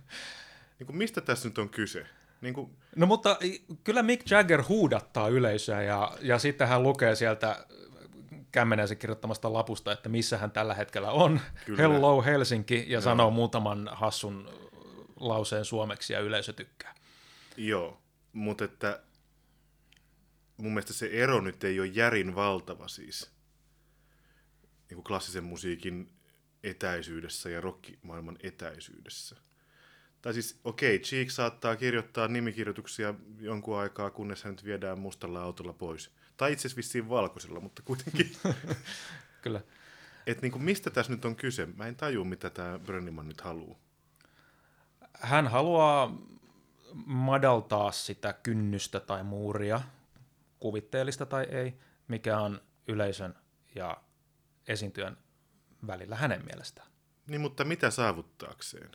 niin 0.78 0.86
kuin 0.86 0.96
mistä 0.96 1.20
tässä 1.20 1.48
nyt 1.48 1.58
on 1.58 1.68
kyse? 1.68 2.06
Niin 2.40 2.54
kuin, 2.54 2.70
No 2.96 3.06
mutta 3.06 3.38
kyllä 3.84 4.02
Mick 4.02 4.30
Jagger 4.30 4.62
huudattaa 4.68 5.28
yleisöä 5.28 5.82
ja, 5.82 6.16
ja 6.20 6.38
sitten 6.38 6.68
hän 6.68 6.82
lukee 6.82 7.14
sieltä 7.14 7.66
kämmenensä 8.54 8.94
kirjoittamasta 8.94 9.52
lapusta, 9.52 9.92
että 9.92 10.08
missä 10.08 10.38
hän 10.38 10.50
tällä 10.50 10.74
hetkellä 10.74 11.10
on. 11.10 11.40
Kyllä. 11.66 11.82
Hello 11.82 12.22
Helsinki 12.22 12.84
ja 12.88 13.00
sanoo 13.00 13.30
muutaman 13.30 13.90
hassun 13.92 14.48
lauseen 15.20 15.64
suomeksi 15.64 16.12
ja 16.12 16.20
yleisö 16.20 16.52
tykkää. 16.52 16.94
joo, 17.56 18.02
mutta 18.32 18.64
että 18.64 19.02
mun 20.56 20.72
mielestä 20.72 20.92
se 20.92 21.06
ero 21.06 21.40
nyt 21.40 21.64
ei 21.64 21.80
ole 21.80 21.86
järin 21.86 22.34
valtava 22.34 22.88
siis 22.88 23.30
niin 24.88 24.94
kuin 24.94 25.04
klassisen 25.04 25.44
musiikin 25.44 26.12
etäisyydessä 26.62 27.50
ja 27.50 27.60
rockimaailman 27.60 28.36
etäisyydessä. 28.42 29.36
Tai 30.22 30.34
siis, 30.34 30.60
okei, 30.64 30.96
okay, 30.96 31.04
Cheek 31.04 31.30
saattaa 31.30 31.76
kirjoittaa 31.76 32.28
nimikirjoituksia 32.28 33.14
jonkun 33.38 33.78
aikaa, 33.78 34.10
kunnes 34.10 34.44
hän 34.44 34.52
nyt 34.54 34.64
viedään 34.64 34.98
mustalla 34.98 35.42
autolla 35.42 35.72
pois. 35.72 36.10
Tai 36.36 36.52
itse 36.52 36.60
asiassa 36.60 36.76
vissiin 36.76 37.08
valkoisella, 37.08 37.60
mutta 37.60 37.82
kuitenkin. 37.82 38.32
Kyllä. 39.42 39.60
Et 40.26 40.42
niin 40.42 40.52
kuin 40.52 40.64
mistä 40.64 40.90
tässä 40.90 41.12
nyt 41.12 41.24
on 41.24 41.36
kyse? 41.36 41.66
Mä 41.66 41.86
en 41.86 41.96
taju, 41.96 42.24
mitä 42.24 42.50
tämä 42.50 42.78
Brönniman 42.78 43.28
nyt 43.28 43.40
haluaa. 43.40 43.78
Hän 45.14 45.48
haluaa 45.48 46.18
madaltaa 47.06 47.92
sitä 47.92 48.32
kynnystä 48.32 49.00
tai 49.00 49.24
muuria, 49.24 49.80
kuvitteellista 50.60 51.26
tai 51.26 51.44
ei, 51.44 51.78
mikä 52.08 52.38
on 52.38 52.60
yleisön 52.88 53.34
ja 53.74 53.96
esiintyjän 54.68 55.16
välillä 55.86 56.16
hänen 56.16 56.44
mielestään. 56.44 56.88
Niin, 57.26 57.40
mutta 57.40 57.64
mitä 57.64 57.90
saavuttaakseen? 57.90 58.90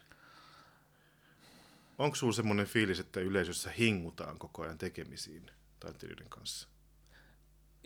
Onko 1.97 2.15
sulla 2.15 2.33
semmoinen 2.33 2.65
fiilis, 2.65 2.99
että 2.99 3.19
yleisössä 3.19 3.71
hingutaan 3.71 4.39
koko 4.39 4.61
ajan 4.61 4.77
tekemisiin 4.77 5.51
taiteilijoiden 5.79 6.29
kanssa? 6.29 6.67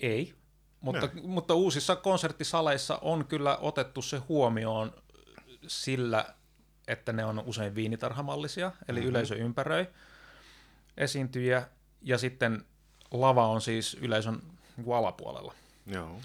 Ei, 0.03 0.33
mutta, 0.81 1.09
mutta 1.23 1.53
uusissa 1.53 1.95
konserttisaleissa 1.95 2.97
on 3.01 3.25
kyllä 3.25 3.57
otettu 3.57 4.01
se 4.01 4.17
huomioon 4.17 4.93
sillä 5.67 6.25
että 6.87 7.13
ne 7.13 7.25
on 7.25 7.39
usein 7.45 7.75
viinitarhamallisia, 7.75 8.71
eli 8.87 8.99
Mhm. 8.99 9.09
yleisö 9.09 9.35
ympäröi 9.35 9.87
esiintyjiä, 10.97 11.67
ja 12.01 12.17
sitten 12.17 12.65
lava 13.11 13.47
on 13.47 13.61
siis 13.61 13.97
yleisön 14.01 14.41
niin 14.77 14.95
alapuolella. 14.95 15.53
Joo. 15.85 16.19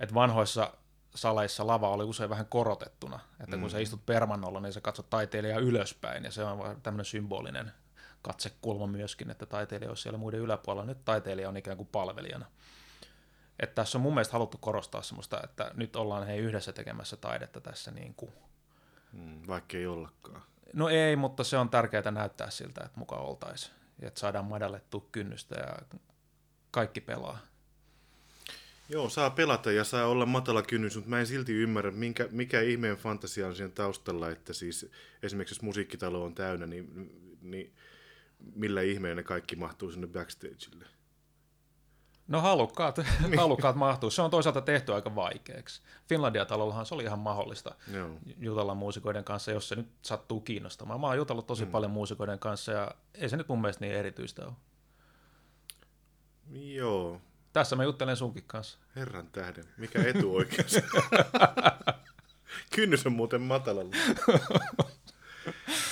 Et 0.00 0.14
vanhoissa 0.14 0.72
saleissa 1.14 1.66
lava 1.66 1.88
oli 1.90 2.04
usein 2.04 2.30
vähän 2.30 2.46
korotettuna, 2.46 3.20
että 3.40 3.56
kun 3.56 3.64
Mm. 3.66 3.70
sä 3.70 3.78
istut 3.78 4.06
permannolla, 4.06 4.60
niin 4.60 4.72
sä 4.72 4.80
katsot 4.80 5.10
taiteilijaa 5.10 5.58
ylöspäin, 5.58 6.24
ja 6.24 6.30
se 6.32 6.44
on 6.44 6.80
tämmöinen 6.82 7.04
symbolinen 7.04 7.72
katsekulma 8.22 8.86
myöskin, 8.86 9.30
että 9.30 9.46
taiteilija 9.46 9.90
olisi 9.90 10.02
siellä 10.02 10.18
muiden 10.18 10.40
yläpuolella. 10.40 10.86
Nyt 10.86 11.04
taiteilija 11.04 11.48
on 11.48 11.56
ikään 11.56 11.76
kuin 11.76 11.88
palvelijana. 11.92 12.46
Että 13.58 13.74
tässä 13.74 13.98
on 13.98 14.02
mun 14.02 14.14
mielestä 14.14 14.32
haluttu 14.32 14.58
korostaa 14.58 15.02
semmoista, 15.02 15.40
että 15.44 15.70
nyt 15.74 15.96
ollaan 15.96 16.26
hei 16.26 16.38
yhdessä 16.38 16.72
tekemässä 16.72 17.16
taidetta 17.16 17.60
tässä 17.60 17.90
niin 17.90 18.14
kuin. 18.14 18.32
Mm, 19.12 19.42
vaikka 19.46 19.76
ei 19.76 19.86
ollakaan. 19.86 20.42
No 20.72 20.88
ei, 20.88 21.16
mutta 21.16 21.44
se 21.44 21.58
on 21.58 21.70
tärkeää 21.70 22.10
näyttää 22.10 22.50
siltä, 22.50 22.84
että 22.84 22.98
mukaan 22.98 23.22
oltaisiin. 23.22 23.74
Ja 24.02 24.08
että 24.08 24.20
saadaan 24.20 24.44
madallettua 24.44 25.06
kynnystä 25.12 25.54
ja 25.56 25.98
kaikki 26.70 27.00
pelaa. 27.00 27.38
Joo, 28.88 29.08
saa 29.08 29.30
pelata 29.30 29.72
ja 29.72 29.84
saa 29.84 30.06
olla 30.06 30.26
matala 30.26 30.62
kynnys, 30.62 30.96
mutta 30.96 31.10
mä 31.10 31.20
en 31.20 31.26
silti 31.26 31.52
ymmärrä, 31.52 31.90
minkä, 31.90 32.28
mikä 32.30 32.60
ihmeen 32.60 32.96
fantasia 32.96 33.46
on 33.46 33.56
siinä 33.56 33.72
taustalla, 33.74 34.30
että 34.30 34.52
siis 34.52 34.90
esimerkiksi 35.22 35.54
jos 35.54 35.62
musiikkitalo 35.62 36.24
on 36.24 36.34
täynnä, 36.34 36.66
niin, 36.66 37.10
niin 37.42 37.74
millä 38.54 38.82
ihmeen 38.82 39.16
ne 39.16 39.22
kaikki 39.22 39.56
mahtuu 39.56 39.90
sinne 39.90 40.06
backstageille? 40.06 40.86
No 42.28 42.40
halukkaat, 42.40 42.98
halukkaat 43.38 43.76
mahtuu. 43.76 44.10
Se 44.10 44.22
on 44.22 44.30
toisaalta 44.30 44.60
tehty 44.60 44.94
aika 44.94 45.14
vaikeaksi. 45.14 45.82
Finlandia-talollahan 46.08 46.86
se 46.86 46.94
oli 46.94 47.04
ihan 47.04 47.18
mahdollista 47.18 47.74
Joo. 47.92 48.10
jutella 48.38 48.74
muusikoiden 48.74 49.24
kanssa, 49.24 49.50
jos 49.50 49.68
se 49.68 49.74
nyt 49.74 49.88
sattuu 50.02 50.40
kiinnostamaan. 50.40 51.00
Mä 51.00 51.06
oon 51.06 51.16
jutellut 51.16 51.46
tosi 51.46 51.64
mm. 51.64 51.70
paljon 51.70 51.90
muusikoiden 51.90 52.38
kanssa 52.38 52.72
ja 52.72 52.90
ei 53.14 53.28
se 53.28 53.36
nyt 53.36 53.48
mun 53.48 53.60
mielestä 53.60 53.84
niin 53.84 53.96
erityistä 53.96 54.46
ole. 54.46 54.52
Joo, 56.50 57.20
Tässä 57.52 57.76
mä 57.76 57.84
juttelen 57.84 58.16
sunkin 58.16 58.44
kanssa. 58.46 58.78
herran 58.96 59.26
tähden. 59.26 59.64
Mikä 59.76 60.02
etu 60.06 60.36
oikeassa? 60.36 60.80
Kynnys 62.74 63.06
on 63.06 63.12
muuten 63.12 63.40
matalalla. 63.40 63.96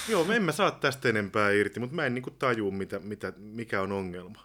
Joo, 0.08 0.24
me 0.24 0.36
emme 0.36 0.52
saa 0.52 0.70
tästä 0.70 1.08
enempää 1.08 1.50
irti, 1.50 1.80
mutta 1.80 1.96
mä 1.96 2.06
en 2.06 2.14
niinku 2.14 2.30
tajua, 2.30 2.70
mitä, 2.70 2.98
mitä, 2.98 3.32
mikä 3.36 3.82
on 3.82 3.92
ongelma. 3.92 4.44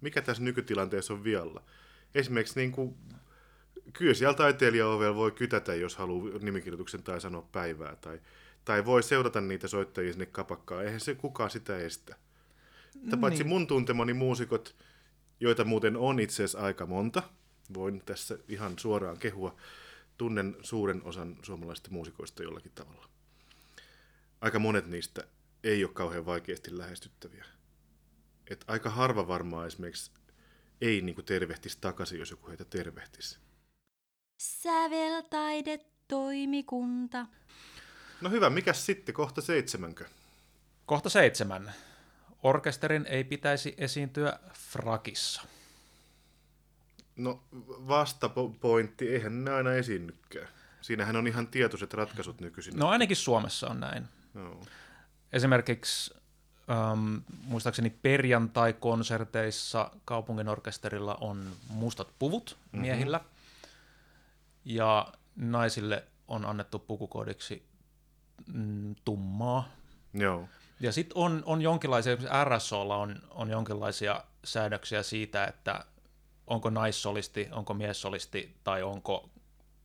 Mikä 0.00 0.22
tässä 0.22 0.42
nykytilanteessa 0.42 1.14
on 1.14 1.24
vialla. 1.24 1.62
Esimerkiksi 2.14 2.60
niinku, 2.60 2.96
kyllä 3.92 4.14
siellä 4.14 4.34
taiteilijaovella 4.34 5.14
voi 5.14 5.30
kytätä, 5.30 5.74
jos 5.74 5.96
haluaa 5.96 6.38
nimikirjoituksen 6.38 7.02
tai 7.02 7.20
sanoa 7.20 7.48
päivää. 7.52 7.96
Tai, 7.96 8.20
tai 8.64 8.84
voi 8.84 9.02
seurata 9.02 9.40
niitä 9.40 9.68
soittajia 9.68 10.12
sinne 10.12 10.26
kapakkaan. 10.26 10.84
Eihän 10.84 11.00
se 11.00 11.14
kukaan 11.14 11.50
sitä 11.50 11.78
estä. 11.78 12.16
Että 13.04 13.16
paitsi 13.16 13.44
mun 13.44 13.66
tuntemani 13.66 14.12
muusikot, 14.14 14.76
joita 15.40 15.64
muuten 15.64 15.96
on 15.96 16.20
itse 16.20 16.34
asiassa 16.34 16.58
aika 16.60 16.86
monta, 16.86 17.22
voin 17.74 18.02
tässä 18.06 18.38
ihan 18.48 18.78
suoraan 18.78 19.18
kehua, 19.18 19.56
tunnen 20.18 20.56
suuren 20.62 21.02
osan 21.04 21.36
suomalaisista 21.42 21.90
muusikoista 21.90 22.42
jollakin 22.42 22.72
tavalla. 22.74 23.08
Aika 24.40 24.58
monet 24.58 24.86
niistä 24.86 25.24
ei 25.64 25.84
ole 25.84 25.92
kauhean 25.92 26.26
vaikeasti 26.26 26.78
lähestyttäviä. 26.78 27.44
Et 28.50 28.64
aika 28.66 28.90
harva 28.90 29.28
varmaan 29.28 29.66
esimerkiksi 29.66 30.10
ei 30.80 31.00
niinku 31.00 31.22
tervehtisi 31.22 31.78
takaisin, 31.80 32.18
jos 32.18 32.30
joku 32.30 32.48
heitä 32.48 32.64
tervehtisi. 32.64 33.38
Säveltaidetoimikunta. 34.38 37.26
No 38.20 38.30
hyvä, 38.30 38.50
mikäs 38.50 38.86
sitten, 38.86 39.14
kohta 39.14 39.40
seitsemänkö? 39.40 40.04
Kohta 40.86 41.08
seitsemän. 41.08 41.72
Orkesterin 42.42 43.06
ei 43.06 43.24
pitäisi 43.24 43.74
esiintyä 43.78 44.38
frakissa. 44.52 45.42
No 47.16 47.44
vastapointti, 47.68 49.08
eihän 49.08 49.44
ne 49.44 49.50
aina 49.50 49.72
esiinnykään. 49.72 50.48
Siinähän 50.80 51.16
on 51.16 51.26
ihan 51.26 51.46
tietoiset 51.46 51.94
ratkaisut 51.94 52.40
nykyisin. 52.40 52.76
No 52.76 52.88
ainakin 52.88 53.16
Suomessa 53.16 53.68
on 53.68 53.80
näin. 53.80 54.08
Joo. 54.34 54.66
Esimerkiksi 55.32 56.14
ähm, 56.70 57.16
muistaakseni 57.44 57.90
perjantai-konserteissa 57.90 59.90
kaupungin 60.04 60.48
orkesterilla 60.48 61.18
on 61.20 61.46
mustat 61.68 62.08
puvut 62.18 62.56
miehillä, 62.72 63.18
mm-hmm. 63.18 63.70
ja 64.64 65.12
naisille 65.36 66.04
on 66.28 66.46
annettu 66.46 66.78
pukukoodiksi 66.78 67.62
mm, 68.52 68.94
tummaa. 69.04 69.68
Joo. 70.14 70.48
Ja 70.80 70.92
sitten 70.92 71.18
on, 71.18 71.42
on 71.46 71.62
jonkinlaisia, 71.62 72.12
esimerkiksi 72.12 72.44
RSOlla 72.44 72.96
on, 72.96 73.22
on 73.30 73.50
jonkinlaisia 73.50 74.24
säädöksiä 74.44 75.02
siitä, 75.02 75.44
että 75.44 75.84
onko 76.46 76.70
naissolisti, 76.70 77.48
onko 77.52 77.74
miessolisti 77.74 78.56
tai 78.64 78.82
onko 78.82 79.30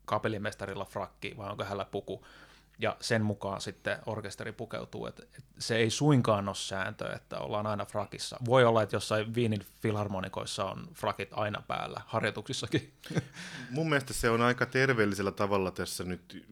kapellimestarilla 0.05 0.85
frakki 0.85 1.33
vai 1.37 1.49
onko 1.49 1.63
hänellä 1.63 1.85
puku. 1.85 2.25
Ja 2.79 2.97
sen 2.99 3.21
mukaan 3.21 3.61
sitten 3.61 3.97
orkesteri 4.05 4.51
pukeutuu. 4.51 5.07
Et, 5.07 5.19
et 5.19 5.45
se 5.59 5.75
ei 5.75 5.89
suinkaan 5.89 6.47
ole 6.47 6.55
sääntö, 6.55 7.13
että 7.13 7.39
ollaan 7.39 7.67
aina 7.67 7.85
frakissa. 7.85 8.37
Voi 8.45 8.65
olla, 8.65 8.83
että 8.83 8.95
jossain 8.95 9.35
Viinin 9.35 9.65
filharmonikoissa 9.81 10.65
on 10.65 10.87
frakit 10.93 11.29
aina 11.31 11.63
päällä, 11.67 12.01
harjoituksissakin. 12.05 12.93
Mun 13.69 13.89
mielestä 13.89 14.13
se 14.13 14.29
on 14.29 14.41
aika 14.41 14.65
terveellisellä 14.65 15.31
tavalla 15.31 15.71
tässä 15.71 16.03
nyt, 16.03 16.45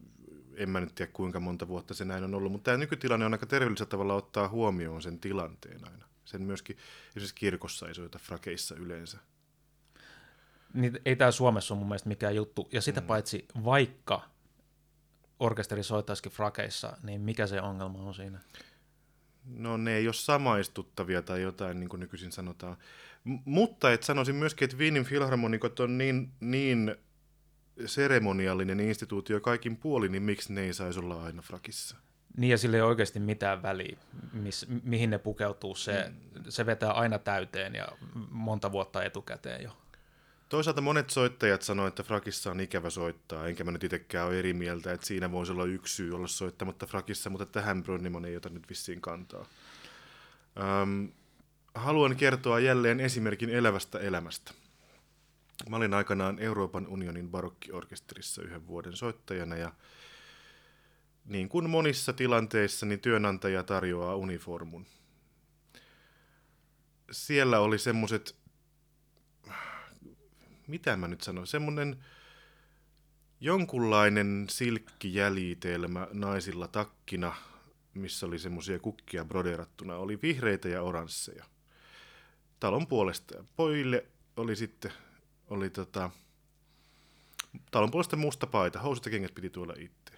en 0.56 0.70
mä 0.70 0.80
nyt 0.80 0.96
tiedä 0.96 1.12
kuinka 1.12 1.40
monta 1.40 1.68
vuotta 1.68 1.94
se 1.94 2.06
näin 2.06 2.24
on 2.24 2.36
ollut, 2.36 2.52
mutta 2.52 2.66
tämä 2.66 2.78
nykytilanne 2.78 3.26
on 3.26 3.34
aika 3.34 3.46
terveellisellä 3.46 3.90
tavalla 3.90 4.14
ottaa 4.14 4.50
huomioon 4.50 5.02
sen 5.02 5.20
tilanteen 5.20 5.88
aina. 5.92 6.06
Sen 6.26 6.42
myöskin 6.42 6.78
esimerkiksi 7.10 7.36
kirkossa 7.36 7.88
ei 7.88 7.96
soita 7.96 8.20
frakeissa 8.20 8.76
yleensä. 8.76 9.18
niin 10.74 11.00
ei 11.06 11.16
tämä 11.16 11.32
Suomessa 11.32 11.74
ole 11.74 11.80
mun 11.80 11.88
mielestä 11.88 12.10
mikään 12.10 12.36
juttu. 12.36 12.70
Ja 12.72 12.82
sitä 12.82 13.02
mm. 13.02 13.08
paitsi, 13.08 13.48
vaikka 13.64 14.33
orkesteri 15.44 15.84
soittaisikin 15.84 16.32
frakeissa, 16.32 16.98
niin 17.04 17.22
mikä 17.22 17.48
se 17.48 17.62
ongelma 17.62 18.00
on 18.00 18.14
siinä? 18.14 18.40
No 19.46 19.78
ne 19.78 19.96
ei 19.96 20.08
ole 20.08 20.14
samaistuttavia 20.14 21.22
tai 21.22 21.42
jotain, 21.42 21.80
niin 21.80 21.90
kuin 21.90 22.00
nykyisin 22.00 22.32
sanotaan. 22.32 22.78
M- 23.24 23.36
mutta 23.46 23.92
et 23.94 24.04
sanoisin 24.04 24.36
myöskin, 24.36 24.66
että 24.66 24.78
Wienin 24.78 25.04
filharmonikot 25.04 25.80
on 25.80 25.98
niin, 25.98 26.32
niin 26.40 26.96
seremoniallinen 27.86 28.80
instituutio 28.80 29.42
kaikin 29.42 29.78
puolin, 29.78 30.12
niin 30.12 30.24
miksi 30.24 30.54
ne 30.54 30.62
ei 30.62 30.74
saisi 30.74 31.00
olla 31.00 31.24
aina 31.24 31.42
frakissa? 31.42 31.98
Niin 32.38 32.52
ja 32.52 32.58
sillä 32.58 32.78
ei 32.78 32.84
oikeasti 32.84 33.20
mitään 33.20 33.64
väliä, 33.64 33.98
miss, 34.34 34.66
mihin 34.84 35.10
ne 35.10 35.18
pukeutuu. 35.18 35.76
Se, 35.76 36.06
mm. 36.10 36.44
se 36.50 36.66
vetää 36.66 36.92
aina 36.92 37.20
täyteen 37.20 37.76
ja 37.76 37.88
monta 38.30 38.72
vuotta 38.72 39.04
etukäteen 39.04 39.64
jo. 39.64 39.78
Toisaalta 40.54 40.82
monet 40.82 41.10
soittajat 41.10 41.62
sanoo, 41.62 41.88
että 41.88 42.04
frakissa 42.04 42.52
on 42.52 42.60
ikävä 42.60 42.90
soittaa, 42.90 43.48
enkä 43.48 43.64
mä 43.64 43.72
nyt 43.72 43.84
itsekään 43.84 44.28
ole 44.28 44.40
eri 44.40 44.54
mieltä, 44.54 44.92
että 44.94 45.06
siinä 45.08 45.32
voisi 45.32 45.52
olla 45.52 45.66
yksi 45.66 45.96
syy 45.96 46.16
olla 46.16 46.28
soittamatta 46.28 46.86
frakissa, 46.86 47.30
mutta 47.30 47.46
tähän 47.46 47.84
Bronnimon 47.84 48.26
ei 48.26 48.38
ota 48.38 48.50
nyt 48.50 48.70
vissiin 48.70 49.02
kantaa. 49.02 49.46
Öm, 50.82 51.12
haluan 51.76 52.16
kertoa 52.16 52.60
jälleen 52.60 53.00
esimerkin 53.00 53.50
elävästä 53.50 54.00
elämästä. 54.00 54.54
Mä 55.70 55.76
olin 55.76 55.94
aikanaan 55.94 56.40
Euroopan 56.40 56.88
unionin 56.88 57.30
barokkiorkesterissa 57.30 58.42
yhden 58.42 58.68
vuoden 58.68 58.96
soittajana 58.96 59.56
ja 59.56 59.74
niin 61.26 61.50
kuin 61.50 61.70
monissa 61.70 62.14
tilanteissa, 62.14 62.86
niin 62.86 63.00
työnantaja 63.00 63.64
tarjoaa 63.64 64.16
uniformun. 64.16 64.86
Siellä 67.12 67.60
oli 67.60 67.80
semmoiset 67.80 68.43
mitä 70.68 70.98
mä 70.98 71.08
nyt 71.08 71.22
sanon, 71.22 71.48
semmoinen 71.48 72.04
jonkunlainen 73.40 74.46
silkkijäljitelmä 74.50 76.08
naisilla 76.12 76.68
takkina, 76.68 77.36
missä 77.94 78.26
oli 78.26 78.40
semmoisia 78.40 78.80
kukkia 78.80 79.26
broderattuna, 79.26 79.96
oli 79.96 80.20
vihreitä 80.22 80.70
ja 80.70 80.82
oransseja. 80.82 81.46
Talon 82.60 82.88
puolesta. 82.88 83.44
Pojille 83.56 84.06
oli 84.38 84.56
sitten, 84.56 84.92
oli 85.48 85.70
tota, 85.70 86.10
talon 87.72 87.92
puolesta 87.92 88.16
musta 88.16 88.48
paita, 88.48 88.80
housut 88.80 89.06
ja 89.06 89.12
kengät 89.12 89.36
piti 89.36 89.50
tuolla 89.50 89.74
itse. 89.78 90.14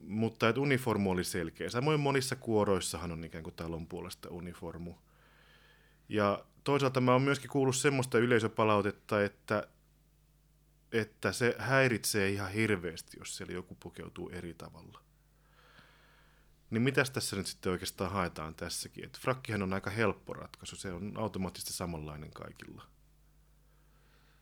Mutta 0.00 0.48
että 0.48 0.60
uniformu 0.60 1.10
oli 1.10 1.24
selkeä. 1.24 1.70
Samoin 1.70 2.00
monissa 2.00 2.36
kuoroissahan 2.36 3.12
on 3.12 3.24
ikään 3.24 3.44
kuin 3.44 3.56
talon 3.56 3.86
puolesta 3.86 4.28
uniformu. 4.28 4.94
Ja 6.08 6.44
toisaalta 6.64 7.00
mä 7.00 7.12
oon 7.12 7.22
myöskin 7.22 7.50
kuullut 7.50 7.76
semmoista 7.76 8.18
yleisöpalautetta, 8.18 9.24
että, 9.24 9.68
että 10.92 11.32
se 11.32 11.56
häiritsee 11.58 12.28
ihan 12.28 12.52
hirveästi, 12.52 13.18
jos 13.18 13.36
siellä 13.36 13.54
joku 13.54 13.76
pukeutuu 13.80 14.30
eri 14.30 14.54
tavalla. 14.54 15.00
Niin 16.70 16.82
mitäs 16.82 17.10
tässä 17.10 17.36
nyt 17.36 17.46
sitten 17.46 17.72
oikeastaan 17.72 18.10
haetaan 18.10 18.54
tässäkin? 18.54 19.04
Et 19.04 19.18
frakkihan 19.18 19.62
on 19.62 19.72
aika 19.72 19.90
helppo 19.90 20.32
ratkaisu, 20.32 20.76
se 20.76 20.92
on 20.92 21.12
automaattisesti 21.16 21.72
samanlainen 21.72 22.30
kaikilla. 22.30 22.82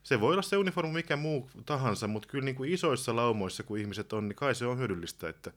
Se 0.03 0.21
voi 0.21 0.33
olla 0.33 0.43
se 0.43 0.57
uniformu 0.57 0.93
mikä 0.93 1.17
muu 1.17 1.51
tahansa, 1.67 2.07
mutta 2.07 2.29
kyllä 2.29 2.45
niin 2.45 2.55
kuin 2.55 2.73
isoissa 2.73 3.17
laumoissa, 3.17 3.63
kun 3.63 3.79
ihmiset 3.79 4.13
on, 4.13 4.29
niin 4.29 4.37
kai 4.37 4.55
se 4.55 4.67
on 4.67 4.79
hyödyllistä, 4.79 5.29
että 5.29 5.53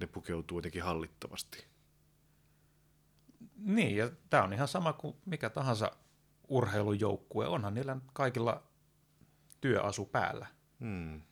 ne 0.00 0.06
pukeutuu 0.06 0.58
jotenkin 0.58 0.82
hallittavasti. 0.82 1.64
Niin, 3.64 3.96
ja 3.96 4.10
tämä 4.30 4.42
on 4.42 4.52
ihan 4.52 4.68
sama 4.68 4.92
kuin 4.92 5.16
mikä 5.26 5.50
tahansa 5.50 5.90
urheilujoukkue. 6.48 7.46
Onhan 7.46 7.74
niillä 7.74 7.96
kaikilla 8.12 8.62
työasu 9.60 10.06
päällä. 10.06 10.46
Hmm. 10.80 11.22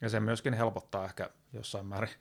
Ja 0.00 0.08
se 0.08 0.20
myöskin 0.20 0.54
helpottaa 0.54 1.04
ehkä 1.04 1.30
jossain 1.52 1.86
määrin 1.86 2.14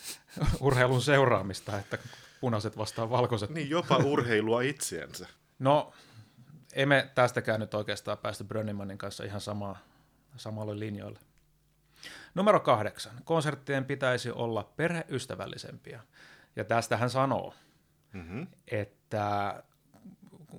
urheilun 0.60 1.02
seuraamista, 1.02 1.78
että 1.78 1.98
punaiset 2.40 2.76
vastaan 2.76 3.10
valkoiset. 3.10 3.50
Niin, 3.50 3.70
jopa 3.70 3.96
urheilua 3.96 4.62
itseänsä. 4.62 5.28
No, 5.58 5.92
emme 6.72 7.10
tästäkään 7.14 7.60
nyt 7.60 7.74
oikeastaan 7.74 8.18
päästä 8.18 8.44
Brönnimanin 8.44 8.98
kanssa 8.98 9.24
ihan 9.24 9.40
samaa, 9.40 9.78
samalle 10.36 10.78
linjoille. 10.78 11.18
Numero 12.34 12.60
kahdeksan. 12.60 13.12
Konserttien 13.24 13.84
pitäisi 13.84 14.30
olla 14.30 14.72
perheystävällisempiä. 14.76 16.00
Ja 16.56 16.64
tästä 16.64 16.96
hän 16.96 17.10
sanoo, 17.10 17.54
Mm-hmm. 18.12 18.46
että 18.70 19.62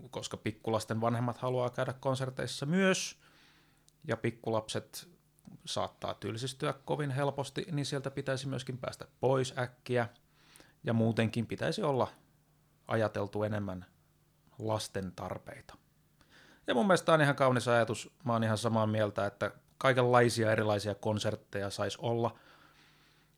koska 0.09 0.37
pikkulasten 0.37 1.01
vanhemmat 1.01 1.37
haluaa 1.37 1.69
käydä 1.69 1.93
konserteissa 1.93 2.65
myös, 2.65 3.19
ja 4.07 4.17
pikkulapset 4.17 5.09
saattaa 5.65 6.13
tylsistyä 6.13 6.73
kovin 6.85 7.11
helposti, 7.11 7.65
niin 7.71 7.85
sieltä 7.85 8.11
pitäisi 8.11 8.47
myöskin 8.47 8.77
päästä 8.77 9.07
pois 9.19 9.57
äkkiä, 9.57 10.09
ja 10.83 10.93
muutenkin 10.93 11.47
pitäisi 11.47 11.83
olla 11.83 12.07
ajateltu 12.87 13.43
enemmän 13.43 13.85
lasten 14.59 15.11
tarpeita. 15.15 15.77
Ja 16.67 16.73
mun 16.73 16.87
mielestä 16.87 17.05
tämä 17.05 17.13
on 17.13 17.21
ihan 17.21 17.35
kaunis 17.35 17.67
ajatus. 17.67 18.11
Mä 18.23 18.33
oon 18.33 18.43
ihan 18.43 18.57
samaa 18.57 18.87
mieltä, 18.87 19.25
että 19.25 19.51
kaikenlaisia 19.77 20.51
erilaisia 20.51 20.95
konsertteja 20.95 21.69
saisi 21.69 21.97
olla, 22.01 22.39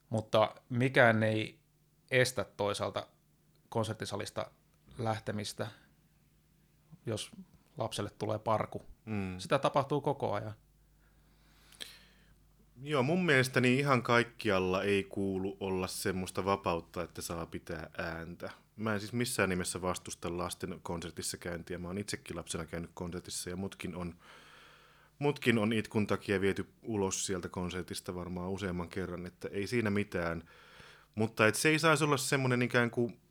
mutta 0.09 0.55
mikään 0.69 1.23
ei 1.23 1.59
estä 2.11 2.45
toisaalta 2.57 3.07
konserttisalista 3.75 4.51
lähtemistä, 4.97 5.67
jos 7.05 7.31
lapselle 7.77 8.09
tulee 8.09 8.39
parku. 8.39 8.85
Mm. 9.05 9.39
Sitä 9.39 9.59
tapahtuu 9.59 10.01
koko 10.01 10.33
ajan. 10.33 10.53
Joo, 12.83 13.03
mun 13.03 13.25
mielestäni 13.25 13.79
ihan 13.79 14.03
kaikkialla 14.03 14.83
ei 14.83 15.03
kuulu 15.03 15.57
olla 15.59 15.87
semmoista 15.87 16.45
vapautta, 16.45 17.03
että 17.03 17.21
saa 17.21 17.45
pitää 17.45 17.89
ääntä. 17.97 18.51
Mä 18.75 18.93
en 18.93 18.99
siis 18.99 19.13
missään 19.13 19.49
nimessä 19.49 19.81
vastusta 19.81 20.37
lasten 20.37 20.79
konsertissa 20.83 21.37
käyntiä. 21.37 21.77
Mä 21.77 21.87
oon 21.87 21.97
itsekin 21.97 22.35
lapsena 22.35 22.65
käynyt 22.65 22.91
konsertissa 22.93 23.49
ja 23.49 23.55
mutkin 23.55 23.95
on, 23.95 24.15
mutkin 25.19 25.57
on 25.57 25.73
itkun 25.73 26.07
takia 26.07 26.41
viety 26.41 26.69
ulos 26.83 27.25
sieltä 27.25 27.49
konsertista 27.49 28.15
varmaan 28.15 28.51
useamman 28.51 28.89
kerran, 28.89 29.25
että 29.25 29.47
ei 29.51 29.67
siinä 29.67 29.89
mitään. 29.89 30.43
Mutta 31.15 31.47
et 31.47 31.55
se 31.55 31.69
ei 31.69 31.79
saisi 31.79 32.03
olla 32.03 32.17
semmoinen 32.17 32.61
ikään 32.61 32.91
kuin 32.91 33.24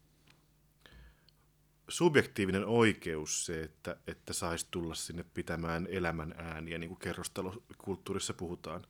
subjektiivinen 1.88 2.66
oikeus 2.66 3.46
se, 3.46 3.62
että, 3.62 3.96
että 4.06 4.32
saisi 4.32 4.66
tulla 4.70 4.94
sinne 4.94 5.24
pitämään 5.34 5.86
elämän 5.90 6.34
ääniä, 6.38 6.78
niin 6.78 6.88
kuin 6.88 6.98
kerrostalokulttuurissa 6.98 8.34
puhutaan. 8.34 8.86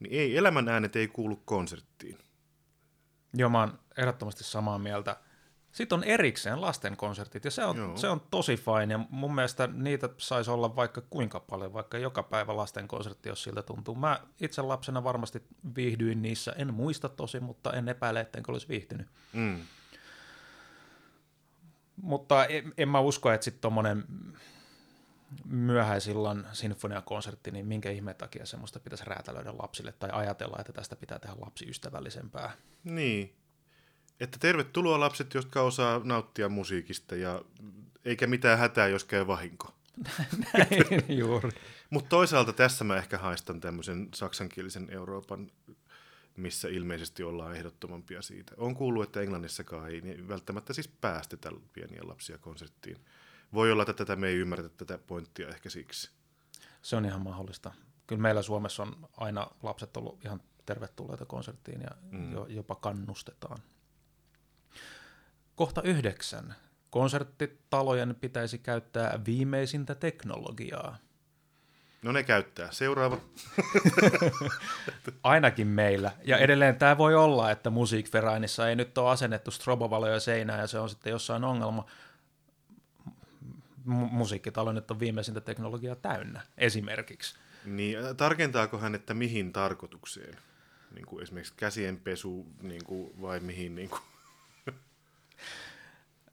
Niin 0.00 0.12
ei, 0.12 0.36
elämän 0.36 0.68
äänet 0.68 0.96
ei 0.96 1.08
kuulu 1.08 1.36
konserttiin. 1.36 2.18
Joo, 3.34 3.50
mä 3.50 3.60
oon 3.60 3.78
ehdottomasti 3.98 4.44
samaa 4.44 4.78
mieltä. 4.78 5.16
Sitten 5.72 5.98
on 5.98 6.04
erikseen 6.04 6.60
lasten 6.60 6.96
konsertit, 6.96 7.44
ja 7.44 7.50
se 7.50 7.64
on, 7.64 7.76
Joo. 7.76 7.96
se 7.96 8.08
on 8.08 8.20
tosi 8.30 8.56
fine, 8.56 8.94
ja 8.94 9.00
mun 9.10 9.34
mielestä 9.34 9.66
niitä 9.66 10.08
saisi 10.16 10.50
olla 10.50 10.76
vaikka 10.76 11.00
kuinka 11.00 11.40
paljon, 11.40 11.72
vaikka 11.72 11.98
joka 11.98 12.22
päivä 12.22 12.56
lasten 12.56 12.88
konsertti, 12.88 13.28
jos 13.28 13.42
siltä 13.42 13.62
tuntuu. 13.62 13.94
Mä 13.94 14.20
itse 14.40 14.62
lapsena 14.62 15.04
varmasti 15.04 15.42
viihdyin 15.76 16.22
niissä, 16.22 16.52
en 16.52 16.74
muista 16.74 17.08
tosi, 17.08 17.40
mutta 17.40 17.72
en 17.72 17.88
epäile, 17.88 18.20
ettenkö 18.20 18.52
olisi 18.52 18.68
viihtynyt. 18.68 19.06
Mm. 19.32 19.60
Mutta 22.02 22.46
en, 22.46 22.74
en 22.78 22.88
mä 22.88 23.00
usko, 23.00 23.30
että 23.32 23.44
sitten 23.44 23.60
tuommoinen 23.60 24.04
myöhäisillan 25.44 26.46
sinfoniakonsertti, 26.52 27.50
niin 27.50 27.66
minkä 27.66 27.90
ihmeen 27.90 28.16
takia 28.16 28.46
semmoista 28.46 28.80
pitäisi 28.80 29.04
räätälöidä 29.04 29.58
lapsille 29.58 29.92
tai 29.92 30.10
ajatella, 30.12 30.56
että 30.60 30.72
tästä 30.72 30.96
pitää 30.96 31.18
tehdä 31.18 31.36
lapsiystävällisempää. 31.40 32.52
Niin. 32.84 33.34
Että 34.20 34.38
tervetuloa 34.40 35.00
lapset, 35.00 35.34
jotka 35.34 35.62
osaa 35.62 36.00
nauttia 36.04 36.48
musiikista 36.48 37.16
ja 37.16 37.42
eikä 38.04 38.26
mitään 38.26 38.58
hätää, 38.58 38.88
jos 38.88 39.04
käy 39.04 39.26
vahinko. 39.26 39.74
Näin 40.54 41.18
juuri. 41.18 41.50
Mutta 41.90 42.08
toisaalta 42.08 42.52
tässä 42.52 42.84
mä 42.84 42.96
ehkä 42.96 43.18
haistan 43.18 43.60
tämmöisen 43.60 44.08
saksankielisen 44.14 44.88
Euroopan, 44.90 45.50
missä 46.38 46.68
ilmeisesti 46.68 47.22
ollaan 47.22 47.56
ehdottomampia 47.56 48.22
siitä. 48.22 48.52
On 48.56 48.74
kuullut, 48.74 49.02
että 49.02 49.20
Englannissakaan 49.20 49.90
ei 49.90 50.00
niin 50.00 50.28
välttämättä 50.28 50.72
siis 50.72 50.88
päästetä 50.88 51.50
pieniä 51.72 52.00
lapsia 52.02 52.38
konserttiin. 52.38 52.96
Voi 53.52 53.72
olla, 53.72 53.82
että 53.82 53.92
tätä 53.92 54.16
me 54.16 54.28
ei 54.28 54.36
ymmärretä 54.36 54.68
tätä 54.68 54.98
pointtia 54.98 55.48
ehkä 55.48 55.70
siksi. 55.70 56.10
Se 56.82 56.96
on 56.96 57.04
ihan 57.04 57.22
mahdollista. 57.22 57.72
Kyllä 58.06 58.22
meillä 58.22 58.42
Suomessa 58.42 58.82
on 58.82 59.08
aina 59.16 59.50
lapset 59.62 59.96
ollut 59.96 60.24
ihan 60.24 60.40
tervetulleita 60.66 61.26
konserttiin 61.26 61.80
ja 61.80 61.90
mm. 62.10 62.32
jo, 62.32 62.46
jopa 62.46 62.74
kannustetaan. 62.74 63.58
Kohta 65.54 65.82
yhdeksän. 65.82 66.54
Konserttitalojen 66.90 68.16
pitäisi 68.20 68.58
käyttää 68.58 69.20
viimeisintä 69.26 69.94
teknologiaa. 69.94 70.98
No 72.02 72.12
ne 72.12 72.22
käyttää. 72.22 72.68
Seuraava. 72.70 73.18
Ainakin 75.22 75.66
meillä. 75.66 76.10
Ja 76.24 76.38
edelleen 76.38 76.76
tämä 76.76 76.98
voi 76.98 77.14
olla, 77.14 77.50
että 77.50 77.70
musiikverainissa 77.70 78.68
ei 78.68 78.76
nyt 78.76 78.98
ole 78.98 79.10
asennettu 79.10 79.50
strobovaloja 79.50 80.20
seinään 80.20 80.60
ja 80.60 80.66
se 80.66 80.78
on 80.78 80.88
sitten 80.88 81.10
jossain 81.10 81.44
ongelma. 81.44 81.86
M- 83.84 83.92
musiikkitalo 83.92 84.72
nyt 84.72 84.90
on 84.90 85.00
viimeisintä 85.00 85.40
teknologiaa 85.40 85.96
täynnä, 85.96 86.40
esimerkiksi. 86.58 87.36
Niin, 87.64 87.98
tarkentaako 88.16 88.78
hän, 88.78 88.94
että 88.94 89.14
mihin 89.14 89.52
tarkoitukseen? 89.52 90.38
Niin 90.94 91.06
kuin 91.06 91.22
esimerkiksi 91.22 91.54
käsienpesu 91.56 92.46
niin 92.62 92.84
kuin, 92.84 93.22
vai 93.22 93.40
mihin? 93.40 93.74
Niin 93.74 93.90
kuin? 93.90 94.02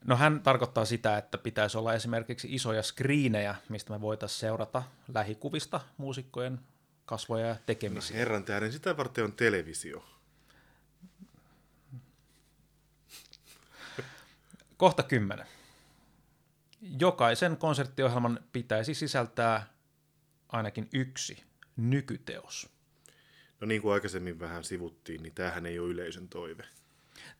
No 0.06 0.16
hän 0.16 0.40
tarkoittaa 0.42 0.84
sitä, 0.84 1.18
että 1.18 1.38
pitäisi 1.38 1.78
olla 1.78 1.94
esimerkiksi 1.94 2.54
isoja 2.54 2.82
skriinejä, 2.82 3.54
mistä 3.68 3.92
me 3.92 4.00
voitaisiin 4.00 4.40
seurata 4.40 4.82
lähikuvista 5.14 5.80
muusikkojen 5.96 6.60
kasvoja 7.04 7.46
ja 7.46 7.56
tekemisiä. 7.66 8.16
Herran 8.16 8.44
tähden, 8.44 8.72
sitä 8.72 8.96
varten 8.96 9.24
on 9.24 9.32
televisio. 9.32 10.04
Kohta 14.76 15.02
kymmenen. 15.02 15.46
Jokaisen 17.00 17.56
konserttiohjelman 17.56 18.40
pitäisi 18.52 18.94
sisältää 18.94 19.66
ainakin 20.48 20.88
yksi 20.92 21.44
nykyteos. 21.76 22.68
No 23.60 23.66
niin 23.66 23.82
kuin 23.82 23.94
aikaisemmin 23.94 24.40
vähän 24.40 24.64
sivuttiin, 24.64 25.22
niin 25.22 25.34
tämähän 25.34 25.66
ei 25.66 25.78
ole 25.78 25.88
yleisön 25.88 26.28
toive. 26.28 26.64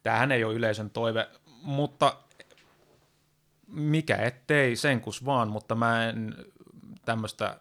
Tämähän 0.02 0.32
ei 0.32 0.44
ole 0.44 0.54
yleisön 0.54 0.90
toive, 0.90 1.28
mutta 1.62 2.25
mikä 3.66 4.16
ettei, 4.16 4.76
senkus 4.76 5.24
vaan, 5.24 5.48
mutta 5.48 5.74
mä 5.74 6.08
en 6.08 6.34
tämmöistä 7.04 7.60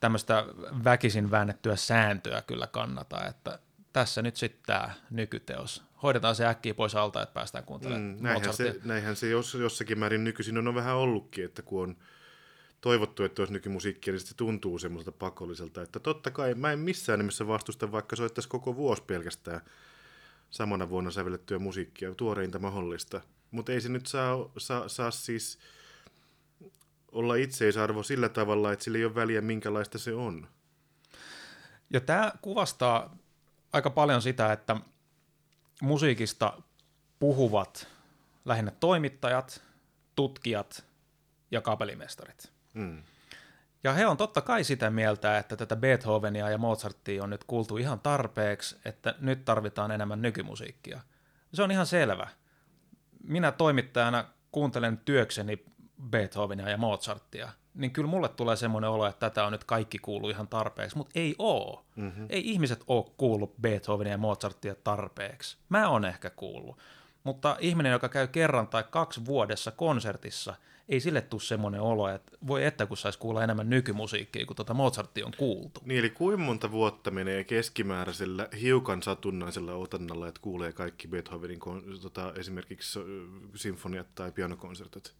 tämmöistä 0.00 0.44
väkisin 0.84 1.30
väännettyä 1.30 1.76
sääntöä 1.76 2.42
kyllä 2.42 2.66
kannata, 2.66 3.26
että 3.26 3.58
tässä 3.92 4.22
nyt 4.22 4.36
sitten 4.36 4.62
tämä 4.66 4.90
nykyteos. 5.10 5.82
Hoidetaan 6.02 6.36
se 6.36 6.46
äkkiä 6.46 6.74
pois 6.74 6.94
alta, 6.94 7.22
että 7.22 7.34
päästään 7.34 7.64
kuuntelemaan 7.64 8.16
Mm, 8.16 8.22
näinhän, 8.22 8.54
se, 8.54 8.80
näinhän 8.84 9.16
se 9.16 9.28
jos, 9.28 9.54
jossakin 9.54 9.98
määrin 9.98 10.24
nykyisin 10.24 10.68
on 10.68 10.74
vähän 10.74 10.96
ollutkin, 10.96 11.44
että 11.44 11.62
kun 11.62 11.82
on 11.82 11.96
toivottu, 12.80 13.24
että 13.24 13.42
olisi 13.42 13.52
nykymusiikkia, 13.52 14.12
niin 14.12 14.20
se 14.20 14.36
tuntuu 14.36 14.78
semmoiselta 14.78 15.18
pakolliselta. 15.18 15.82
Että 15.82 16.00
totta 16.00 16.30
kai 16.30 16.54
mä 16.54 16.72
en 16.72 16.78
missään 16.78 17.18
nimessä 17.18 17.46
vastusta, 17.46 17.92
vaikka 17.92 18.16
soittaisi 18.16 18.48
koko 18.48 18.76
vuosi 18.76 19.02
pelkästään 19.02 19.60
samana 20.50 20.88
vuonna 20.88 21.10
sävellettyä 21.10 21.58
musiikkia, 21.58 22.14
tuoreinta 22.14 22.58
mahdollista. 22.58 23.20
Mutta 23.50 23.72
ei 23.72 23.80
se 23.80 23.88
nyt 23.88 24.06
saa, 24.06 24.36
saa, 24.58 24.88
saa 24.88 25.10
siis 25.10 25.58
olla 27.12 27.34
itseisarvo 27.34 28.02
sillä 28.02 28.28
tavalla, 28.28 28.72
että 28.72 28.84
sillä 28.84 28.98
ei 28.98 29.04
ole 29.04 29.14
väliä, 29.14 29.40
minkälaista 29.40 29.98
se 29.98 30.14
on. 30.14 30.48
Ja 31.90 32.00
tämä 32.00 32.32
kuvastaa 32.42 33.16
aika 33.72 33.90
paljon 33.90 34.22
sitä, 34.22 34.52
että 34.52 34.76
musiikista 35.82 36.62
puhuvat 37.18 37.88
lähinnä 38.44 38.70
toimittajat, 38.70 39.62
tutkijat 40.16 40.84
ja 41.50 41.60
kapelimestarit. 41.60 42.52
Mm. 42.74 43.02
Ja 43.84 43.92
he 43.92 44.06
on 44.06 44.16
totta 44.16 44.40
kai 44.40 44.64
sitä 44.64 44.90
mieltä, 44.90 45.38
että 45.38 45.56
tätä 45.56 45.76
Beethovenia 45.76 46.50
ja 46.50 46.58
Mozartia 46.58 47.22
on 47.22 47.30
nyt 47.30 47.44
kuultu 47.44 47.76
ihan 47.76 48.00
tarpeeksi, 48.00 48.76
että 48.84 49.14
nyt 49.18 49.44
tarvitaan 49.44 49.90
enemmän 49.90 50.22
nykymusiikkia. 50.22 51.00
Se 51.54 51.62
on 51.62 51.70
ihan 51.70 51.86
selvä. 51.86 52.28
Minä 53.22 53.52
toimittajana 53.52 54.24
kuuntelen 54.52 54.98
työkseni 55.04 55.64
Beethovenia 56.10 56.68
ja 56.68 56.76
Mozartia. 56.76 57.48
niin 57.74 57.90
kyllä 57.90 58.10
mulle 58.10 58.28
tulee 58.28 58.56
semmoinen 58.56 58.90
olo, 58.90 59.06
että 59.06 59.30
tätä 59.30 59.44
on 59.44 59.52
nyt 59.52 59.64
kaikki 59.64 59.98
kuullut 59.98 60.30
ihan 60.30 60.48
tarpeeksi, 60.48 60.96
mutta 60.96 61.12
ei 61.14 61.34
oo. 61.38 61.84
Mm-hmm. 61.96 62.26
Ei 62.28 62.50
ihmiset 62.50 62.84
ole 62.86 63.04
kuullut 63.16 63.54
Beethovenia 63.60 64.12
ja 64.12 64.18
Mozartia 64.18 64.74
tarpeeksi. 64.74 65.58
Mä 65.68 65.88
oon 65.88 66.04
ehkä 66.04 66.30
kuullut. 66.30 66.78
Mutta 67.24 67.56
ihminen, 67.60 67.92
joka 67.92 68.08
käy 68.08 68.26
kerran 68.26 68.68
tai 68.68 68.84
kaksi 68.90 69.24
vuodessa 69.24 69.70
konsertissa, 69.70 70.54
ei 70.90 71.00
sille 71.00 71.20
tule 71.20 71.40
semmoinen 71.40 71.80
olo, 71.80 72.08
että 72.08 72.32
voi 72.46 72.64
että 72.64 72.86
kun 72.86 72.96
saisi 72.96 73.18
kuulla 73.18 73.44
enemmän 73.44 73.70
nykymusiikkia, 73.70 74.46
kun 74.46 74.56
tuota 74.56 74.74
Mozartia 74.74 75.26
on 75.26 75.32
kuultu. 75.36 75.80
Niin, 75.84 75.98
eli 75.98 76.10
kuinka 76.10 76.44
monta 76.44 76.70
vuotta 76.70 77.10
menee 77.10 77.44
keskimääräisellä 77.44 78.48
hiukan 78.60 79.02
satunnaisella 79.02 79.72
otannalla, 79.74 80.28
että 80.28 80.40
kuulee 80.40 80.72
kaikki 80.72 81.08
Beethovenin 81.08 81.60
tota, 82.02 82.32
esimerkiksi 82.36 83.00
sinfoniat 83.54 84.14
tai 84.14 84.32
pianokonsertit? 84.32 85.14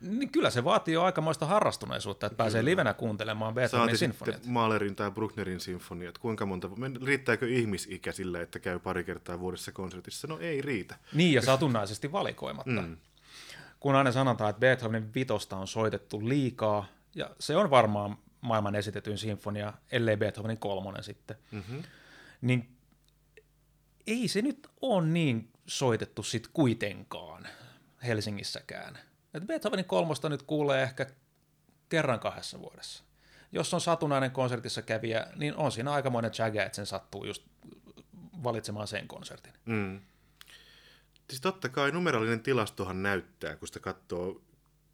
Niin 0.00 0.30
kyllä 0.30 0.50
se 0.50 0.64
vaatii 0.64 0.94
jo 0.94 1.02
aikamoista 1.02 1.46
harrastuneisuutta, 1.46 2.26
että 2.26 2.36
pääsee 2.36 2.64
livenä 2.64 2.94
kuuntelemaan 2.94 3.54
Beethovenin 3.54 3.98
sinfoniat. 3.98 4.46
Mahlerin 4.46 4.96
tai 4.96 5.10
Brucknerin 5.10 5.60
sinfoniat. 5.60 6.18
Kuinka 6.18 6.46
monta, 6.46 6.68
men- 6.68 7.02
riittääkö 7.02 7.48
ihmisikä 7.48 8.12
sillä, 8.12 8.40
että 8.40 8.58
käy 8.58 8.78
pari 8.78 9.04
kertaa 9.04 9.40
vuodessa 9.40 9.72
konsertissa? 9.72 10.26
No 10.26 10.38
ei 10.38 10.62
riitä. 10.62 10.96
Niin, 11.14 11.32
ja 11.32 11.42
satunnaisesti 11.42 12.12
valikoimatta. 12.12 12.82
Mm. 12.82 12.96
Kun 13.82 13.94
aina 13.94 14.12
sanotaan, 14.12 14.50
että 14.50 14.60
Beethovenin 14.60 15.14
vitosta 15.14 15.56
on 15.56 15.68
soitettu 15.68 16.28
liikaa, 16.28 16.86
ja 17.14 17.30
se 17.40 17.56
on 17.56 17.70
varmaan 17.70 18.18
maailman 18.40 18.74
esitetyin 18.74 19.18
sinfonia, 19.18 19.72
ellei 19.92 20.16
Beethovenin 20.16 20.58
kolmonen 20.58 21.04
sitten, 21.04 21.36
mm-hmm. 21.50 21.82
niin 22.40 22.76
ei 24.06 24.28
se 24.28 24.42
nyt 24.42 24.68
ole 24.80 25.06
niin 25.06 25.52
soitettu 25.66 26.22
sit 26.22 26.48
kuitenkaan 26.48 27.46
Helsingissäkään. 28.06 28.98
Et 29.34 29.46
Beethovenin 29.46 29.84
kolmosta 29.84 30.28
nyt 30.28 30.42
kuulee 30.42 30.82
ehkä 30.82 31.06
kerran 31.88 32.20
kahdessa 32.20 32.60
vuodessa. 32.60 33.04
Jos 33.52 33.74
on 33.74 33.80
satunnainen 33.80 34.30
konsertissa 34.30 34.82
kävijä, 34.82 35.26
niin 35.36 35.56
on 35.56 35.72
siinä 35.72 35.92
aikamoinen 35.92 36.30
jägä, 36.38 36.64
että 36.64 36.76
sen 36.76 36.86
sattuu 36.86 37.24
just 37.24 37.42
valitsemaan 38.42 38.88
sen 38.88 39.08
konsertin. 39.08 39.52
Mm. 39.64 40.00
Siis 41.32 41.40
totta 41.40 41.68
kai 41.68 41.92
numeraalinen 41.92 42.42
tilastohan 42.42 43.02
näyttää, 43.02 43.56
kun 43.56 43.68
sitä 43.68 43.80
katsoo 43.80 44.42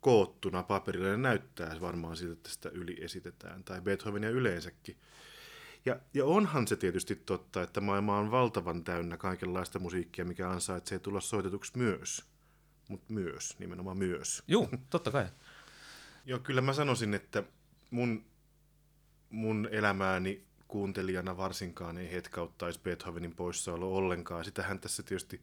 koottuna 0.01 0.62
paperilla, 0.62 1.09
niin 1.09 1.22
näyttää 1.22 1.76
varmaan 1.80 2.16
siltä, 2.16 2.32
että 2.32 2.51
sitä 2.51 2.68
yli 2.68 3.05
esitetään, 3.05 3.64
tai 3.64 3.80
Beethovenia 3.80 4.30
yleensäkin. 4.30 4.97
Ja, 5.84 6.01
ja 6.14 6.24
onhan 6.24 6.68
se 6.68 6.76
tietysti 6.76 7.16
totta, 7.16 7.62
että 7.62 7.80
maailma 7.80 8.18
on 8.18 8.30
valtavan 8.30 8.84
täynnä 8.84 9.16
kaikenlaista 9.16 9.78
musiikkia, 9.78 10.24
mikä 10.24 10.51
ansaitsee 10.51 10.99
tulla 10.99 11.20
soitetuksi 11.20 11.78
myös. 11.78 12.24
Mutta 12.89 13.12
myös, 13.12 13.59
nimenomaan 13.59 13.99
myös. 13.99 14.43
Juu, 14.49 14.68
totta 14.91 15.11
kai. 15.11 15.26
Joo, 16.26 16.39
kyllä 16.39 16.61
mä 16.61 16.72
sanoisin, 16.72 17.14
että 17.14 17.43
mun, 17.91 18.24
mun 19.30 19.68
elämääni 19.72 20.45
kuuntelijana 20.68 21.36
varsinkaan 21.36 21.99
ei 21.99 22.12
hetkauttaisi 22.12 22.80
Beethovenin 22.80 23.34
poissaolo 23.34 23.95
ollenkaan. 23.97 24.45
Sitähän 24.45 24.80
tässä 24.80 25.03
tietysti 25.03 25.43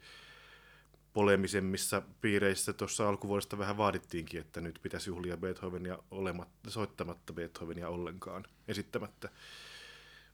polemisemmissa 1.15 2.01
piireissä 2.21 2.73
tuossa 2.73 3.09
alkuvuodesta 3.09 3.57
vähän 3.57 3.77
vaadittiinkin, 3.77 4.41
että 4.41 4.61
nyt 4.61 4.79
pitäisi 4.81 5.09
juhlia 5.09 5.37
Beethovenia 5.37 5.97
olematta, 6.11 6.71
soittamatta 6.71 7.33
Beethovenia 7.33 7.89
ollenkaan, 7.89 8.43
esittämättä. 8.67 9.29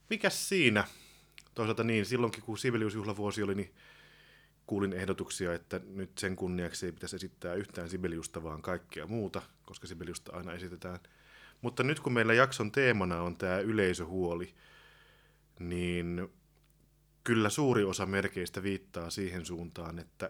Mikäs 0.09 0.49
siinä? 0.49 0.87
Toisaalta 1.55 1.83
niin, 1.83 2.05
silloinkin 2.05 2.43
kun 2.43 2.57
Sibeliusjuhlavuosi 2.57 3.43
oli, 3.43 3.55
niin 3.55 3.73
kuulin 4.67 4.93
ehdotuksia, 4.93 5.53
että 5.53 5.81
nyt 5.85 6.17
sen 6.17 6.35
kunniaksi 6.35 6.85
ei 6.85 6.91
pitäisi 6.91 7.15
esittää 7.15 7.53
yhtään 7.53 7.89
Sibeliusta, 7.89 8.43
vaan 8.43 8.61
kaikkea 8.61 9.07
muuta, 9.07 9.41
koska 9.65 9.87
Sibeliusta 9.87 10.35
aina 10.35 10.53
esitetään. 10.53 10.99
Mutta 11.61 11.83
nyt 11.83 11.99
kun 11.99 12.13
meillä 12.13 12.33
jakson 12.33 12.71
teemana 12.71 13.21
on 13.21 13.37
tämä 13.37 13.59
yleisöhuoli, 13.59 14.53
niin 15.59 16.29
kyllä 17.23 17.49
suuri 17.49 17.83
osa 17.83 18.05
merkeistä 18.05 18.63
viittaa 18.63 19.09
siihen 19.09 19.45
suuntaan, 19.45 19.99
että 19.99 20.29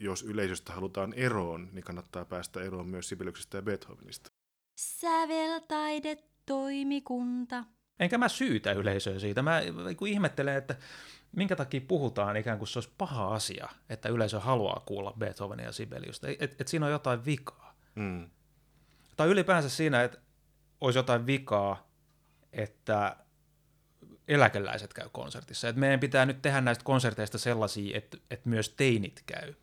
jos 0.00 0.22
yleisöstä 0.22 0.72
halutaan 0.72 1.14
eroon, 1.14 1.68
niin 1.72 1.84
kannattaa 1.84 2.24
päästä 2.24 2.62
eroon 2.62 2.86
myös 2.86 3.08
Sibeliuksesta 3.08 3.56
ja 3.56 3.62
Beethovenista. 3.62 4.30
Säveltaidetoimikunta. 4.76 7.64
Enkä 8.00 8.18
mä 8.18 8.28
syytä 8.28 8.72
yleisöä 8.72 9.18
siitä. 9.18 9.42
Mä 9.42 9.60
kun 9.96 10.08
ihmettelen, 10.08 10.56
että 10.56 10.76
minkä 11.36 11.56
takia 11.56 11.80
puhutaan 11.88 12.36
ikään 12.36 12.58
kuin 12.58 12.68
se 12.68 12.78
olisi 12.78 12.92
paha 12.98 13.34
asia, 13.34 13.68
että 13.88 14.08
yleisö 14.08 14.40
haluaa 14.40 14.82
kuulla 14.86 15.14
Beethovenia 15.18 15.66
ja 15.66 15.72
Sibeliusta. 15.72 16.28
Että 16.28 16.44
et, 16.44 16.60
et 16.60 16.68
siinä 16.68 16.86
on 16.86 16.92
jotain 16.92 17.24
vikaa. 17.24 17.74
Mm. 17.94 18.30
Tai 19.16 19.28
ylipäänsä 19.28 19.68
siinä, 19.68 20.02
että 20.02 20.18
olisi 20.80 20.98
jotain 20.98 21.26
vikaa, 21.26 21.90
että 22.52 23.16
eläkeläiset 24.28 24.94
käy 24.94 25.08
konsertissa. 25.12 25.68
Että 25.68 25.80
meidän 25.80 26.00
pitää 26.00 26.26
nyt 26.26 26.42
tehdä 26.42 26.60
näistä 26.60 26.84
konserteista 26.84 27.38
sellaisia, 27.38 27.98
että, 27.98 28.18
että 28.30 28.48
myös 28.48 28.68
teinit 28.68 29.22
käy. 29.26 29.54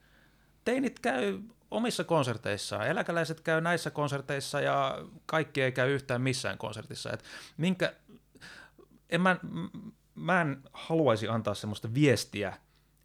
Teinit 0.67 0.99
käy 0.99 1.39
omissa 1.71 2.03
konserteissaan, 2.03 2.87
eläkeläiset 2.87 3.41
käy 3.41 3.61
näissä 3.61 3.91
konserteissa 3.91 4.61
ja 4.61 4.97
kaikki 5.25 5.61
ei 5.61 5.71
käy 5.71 5.93
yhtään 5.93 6.21
missään 6.21 6.57
konsertissa. 6.57 7.11
Et 7.11 7.23
minkä, 7.57 7.93
en 9.09 9.21
mä, 9.21 9.37
mä 10.15 10.41
en 10.41 10.61
haluaisi 10.73 11.27
antaa 11.27 11.53
semmoista 11.53 11.93
viestiä 11.93 12.57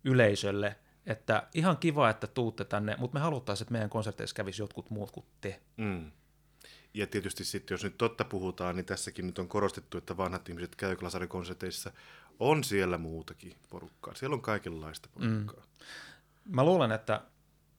yleisölle, 0.05 0.77
että 1.07 1.49
ihan 1.55 1.77
kiva, 1.77 2.11
että 2.11 2.27
tuutte 2.27 2.65
tänne, 2.65 2.97
mutta 2.99 3.19
me 3.19 3.21
haluttaisiin, 3.21 3.65
että 3.65 3.73
meidän 3.73 3.91
konserteissa 3.91 4.37
kävisi 4.37 4.63
jotkut 4.63 4.91
muut 4.91 5.11
kuin 5.11 5.27
te. 5.41 5.61
Mm. 5.77 6.11
Ja 6.95 7.07
tietysti 7.07 7.45
sitten, 7.45 7.75
jos 7.75 7.85
nyt 7.85 7.99
totta 7.99 8.25
puhutaan, 8.25 8.77
niin 8.77 8.87
tässäkin 8.87 9.27
nyt 9.27 9.39
on 9.39 9.49
korostettu, 9.49 9.99
että 9.99 10.17
vanhat 10.17 10.49
ihmiset 10.49 10.77
käy 10.77 10.97
klasarikonserteissa. 10.97 11.93
On 12.41 12.65
siellä 12.65 12.99
muutakin 12.99 13.57
porukkaa. 13.71 14.15
Siellä 14.15 14.35
on 14.35 14.43
kaikenlaista 14.43 15.09
porukkaa. 15.15 15.65
Mm. 15.65 16.55
Mä 16.55 16.65
luulen, 16.65 16.93
että 16.93 17.23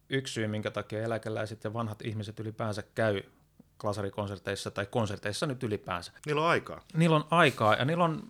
yksi 0.10 0.34
syy, 0.34 0.48
minkä 0.48 0.72
takia 0.72 1.04
eläkeläiset 1.04 1.64
ja 1.64 1.74
vanhat 1.74 2.02
ihmiset 2.02 2.40
ylipäänsä 2.40 2.84
käy 2.96 3.22
klasarikonserteissa 3.78 4.72
tai 4.72 4.86
konserteissa 4.86 5.46
nyt 5.46 5.64
ylipäänsä. 5.64 6.12
Niillä 6.26 6.42
on 6.42 6.48
aikaa. 6.48 6.82
Niillä 6.94 7.16
on 7.16 7.28
aikaa 7.32 7.76
ja 7.76 7.86
niillä 7.86 8.04
on, 8.04 8.24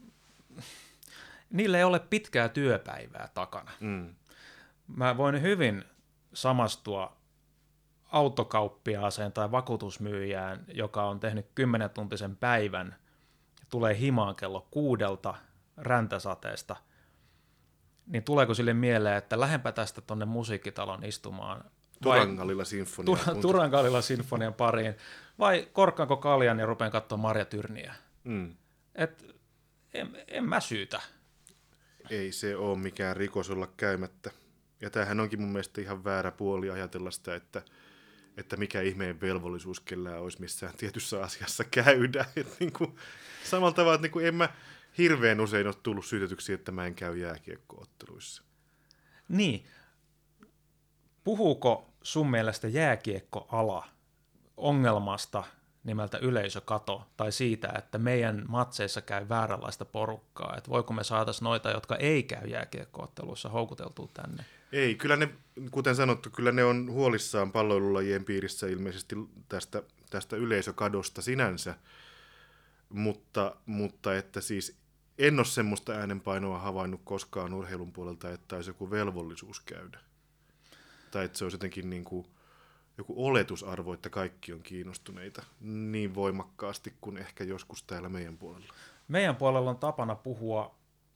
niillä 1.50 1.78
ei 1.78 1.84
ole 1.84 2.00
pitkää 2.00 2.50
työpäivää 2.50 3.30
takana. 3.34 3.72
Mm. 3.80 4.16
Mä 4.88 5.18
voin 5.18 5.42
hyvin 5.42 5.84
samastua 6.34 7.18
autokauppiaaseen 8.12 9.32
tai 9.32 9.52
vakuutusmyyjään, 9.52 10.66
joka 10.74 11.04
on 11.04 11.20
tehnyt 11.20 11.46
10 11.56 11.90
tuntisen 11.90 12.36
päivän, 12.36 12.96
tulee 13.70 14.00
himaan 14.00 14.36
kello 14.36 14.68
kuudelta 14.72 15.36
räntäsateesta, 15.78 16.76
niin 18.08 18.24
tuleeko 18.24 18.54
sille 18.54 18.74
mieleen, 18.74 19.18
että 19.18 19.40
lähempä 19.40 19.72
tästä 19.72 20.02
tonne 20.02 20.26
musiikkitalon 20.26 21.06
istumaan 21.06 21.64
Turangalilla 22.04 22.66
sinfonian. 22.66 23.18
Tur- 23.18 23.42
Turangalilla 23.42 24.02
sinfonian 24.02 24.54
pariin, 24.54 24.96
vai 25.40 25.68
korkkaanko 25.74 26.18
kaljan 26.18 26.60
ja 26.60 26.66
rupean 26.66 26.92
katsoa 26.92 27.18
Marja 27.18 27.46
Tyrniä? 27.46 27.96
Mm. 28.24 28.56
Et, 28.96 29.36
en, 29.94 30.18
en 30.28 30.44
mä 30.44 30.60
syytä. 30.60 31.02
Ei 32.10 32.32
se 32.32 32.56
ole 32.56 32.78
mikään 32.78 33.16
rikos 33.16 33.50
olla 33.50 33.68
käymättä. 33.78 34.32
Ja 34.82 34.90
tämähän 34.90 35.20
onkin 35.20 35.42
mun 35.42 35.50
mielestä 35.50 35.82
ihan 35.82 36.04
väärä 36.04 36.32
puoli 36.32 36.70
ajatella 36.70 37.12
sitä, 37.12 37.36
että, 37.36 37.62
että 38.38 38.58
mikä 38.58 38.82
ihmeen 38.82 39.22
velvollisuus 39.22 39.80
kellään 39.80 40.22
olisi 40.22 40.42
missään 40.42 40.74
tietyssä 40.78 41.24
asiassa 41.24 41.64
käydä. 41.64 42.26
Et 42.36 42.60
niin 42.60 42.74
kuin, 42.74 42.96
samalla 43.44 43.74
tavalla, 43.74 43.96
että 43.96 44.06
niin 44.06 44.12
kuin 44.12 44.26
en 44.26 44.36
mä 44.36 44.50
hirveän 44.98 45.42
usein 45.42 45.68
ole 45.68 45.76
tullut 45.84 46.06
syytetyksi, 46.06 46.54
että 46.54 46.72
mä 46.72 46.86
en 46.86 46.96
käy 46.96 47.18
jääkiekkootteluissa. 47.18 48.44
Niin. 49.30 49.66
Puhuuko 51.24 51.94
sun 52.02 52.32
mielestä 52.32 52.68
jääkiekkoala 52.68 53.88
ongelmasta 54.58 55.44
nimeltä 55.84 56.18
yleisökato 56.18 57.08
tai 57.18 57.32
siitä, 57.32 57.74
että 57.78 57.98
meidän 57.98 58.46
matseissa 58.48 59.02
käy 59.02 59.30
vääränlaista 59.30 59.86
porukkaa, 59.86 60.56
että 60.58 60.70
voiko 60.70 60.94
me 60.94 61.04
saataisiin 61.04 61.44
noita, 61.44 61.72
jotka 61.72 61.96
ei 61.96 62.24
käy 62.24 62.48
jääkiekkootteluissa 62.48 63.50
houkuteltua 63.50 64.10
tänne? 64.14 64.46
Ei, 64.72 64.96
kyllä 64.96 65.16
ne, 65.16 65.30
kuten 65.72 65.96
sanottu, 65.96 66.30
kyllä 66.30 66.52
ne 66.52 66.64
on 66.64 66.92
huolissaan 66.92 67.52
palloilulajien 67.52 68.26
piirissä 68.26 68.68
ilmeisesti 68.68 69.16
tästä, 69.50 69.84
tästä 70.10 70.36
yleisökadosta 70.36 71.22
sinänsä, 71.22 71.76
mutta, 72.90 73.56
mutta 73.66 74.16
että 74.16 74.42
siis 74.42 74.83
en 75.18 75.40
ole 75.40 75.46
semmoista 75.46 75.94
äänenpainoa 75.94 76.60
havainnut 76.60 77.02
koskaan 77.04 77.54
urheilun 77.54 77.92
puolelta, 77.92 78.32
että 78.32 78.56
olisi 78.56 78.70
joku 78.70 78.92
velvollisuus 78.92 79.60
käydä. 79.60 80.00
Tai 81.12 81.26
että 81.26 81.38
se 81.38 81.46
olisi 81.46 81.56
jotenkin 81.56 81.90
niin 81.90 82.04
kuin 82.04 82.28
joku 82.98 83.26
oletusarvo, 83.26 83.94
että 83.94 84.10
kaikki 84.10 84.54
on 84.54 84.64
kiinnostuneita 84.64 85.44
niin 85.62 86.16
voimakkaasti 86.16 86.94
kuin 87.02 87.18
ehkä 87.18 87.44
joskus 87.44 87.84
täällä 87.84 88.10
meidän 88.10 88.38
puolella. 88.38 88.74
Meidän 89.08 89.36
puolella 89.36 89.70
on 89.70 89.78
tapana 89.78 90.16
puhua 90.16 90.76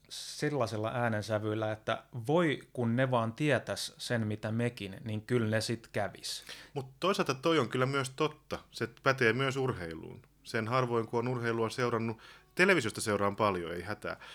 sellaisella 0.09 0.91
äänensävyllä, 0.93 1.71
että 1.71 2.03
voi 2.27 2.59
kun 2.73 2.95
ne 2.95 3.11
vaan 3.11 3.33
tietäs 3.33 3.93
sen 3.97 4.27
mitä 4.27 4.51
mekin, 4.51 4.95
niin 5.03 5.21
kyllä 5.21 5.49
ne 5.49 5.61
sit 5.61 5.87
kävis. 5.87 6.43
Mutta 6.73 6.91
toisaalta 6.99 7.33
toi 7.33 7.59
on 7.59 7.69
kyllä 7.69 7.85
myös 7.85 8.09
totta. 8.09 8.59
Se 8.71 8.89
pätee 9.03 9.33
myös 9.33 9.57
urheiluun. 9.57 10.21
Sen 10.43 10.67
harvoin, 10.67 11.07
kun 11.07 11.19
on 11.19 11.27
urheilua 11.27 11.69
seurannut, 11.69 12.17
televisiosta 12.57 13.01
seuraan 13.01 13.35
paljon, 13.35 13.73
ei 13.73 13.81
hätää. 13.81 14.19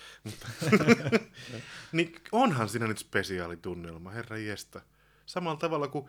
Niin 1.92 2.14
onhan 2.32 2.68
siinä 2.68 2.86
nyt 2.86 2.98
spesiaalitunnelma, 2.98 4.10
herra 4.10 4.38
jesta. 4.38 4.80
Samalla 5.26 5.56
tavalla 5.56 5.88
kuin 5.88 6.08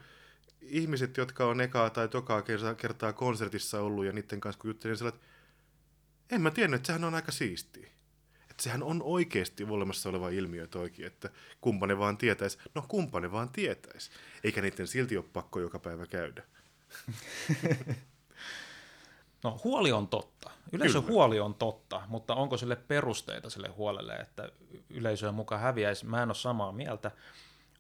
ihmiset, 0.62 1.18
jotka 1.18 1.46
on 1.46 1.62
ekaa 1.62 1.90
tai 1.90 2.08
tokaa 2.08 2.44
kertaa 2.78 3.14
konsertissa 3.14 3.82
ollut 3.82 4.06
ja 4.06 4.12
niiden 4.12 4.42
kanssa 4.42 4.60
kun 4.62 4.70
juttelin, 4.70 4.98
niin 5.00 5.08
että 5.08 5.26
en 6.30 6.42
mä 6.42 6.52
tiennyt, 6.52 6.78
että 6.78 6.88
sehän 6.88 7.04
on 7.04 7.16
aika 7.16 7.32
siistiä. 7.32 7.88
Että 8.52 8.64
sehän 8.64 8.84
on 8.84 9.02
oikeasti 9.04 9.64
olemassa 9.64 10.10
oleva 10.10 10.30
ilmiö 10.30 10.68
toikin, 10.68 11.06
että 11.06 11.30
kumpa 11.62 11.88
ne 11.88 11.98
vaan 11.98 12.18
tietäisi. 12.18 12.58
No 12.76 12.86
kumpa 12.88 13.20
ne 13.20 13.32
vaan 13.32 13.50
tietäisi. 13.50 14.12
Eikä 14.44 14.62
niiden 14.62 14.88
silti 14.88 15.18
ole 15.18 15.26
pakko 15.34 15.60
joka 15.60 15.80
päivä 15.80 16.08
käydä. 16.08 16.44
No 19.44 19.60
huoli 19.64 19.92
on 19.92 20.08
totta. 20.08 20.52
Yleisön 20.72 21.04
Kyllä. 21.04 21.14
huoli 21.14 21.40
on 21.40 21.54
totta, 21.54 22.02
mutta 22.08 22.36
onko 22.36 22.58
sille 22.58 22.76
perusteita 22.76 23.50
sille 23.50 23.68
huolelle, 23.68 24.14
että 24.14 24.50
yleisöön 24.90 25.34
mukaan 25.34 25.62
häviäisi? 25.62 26.06
Mä 26.06 26.24
en 26.24 26.30
ole 26.30 26.36
samaa 26.36 26.72
mieltä, 26.72 27.12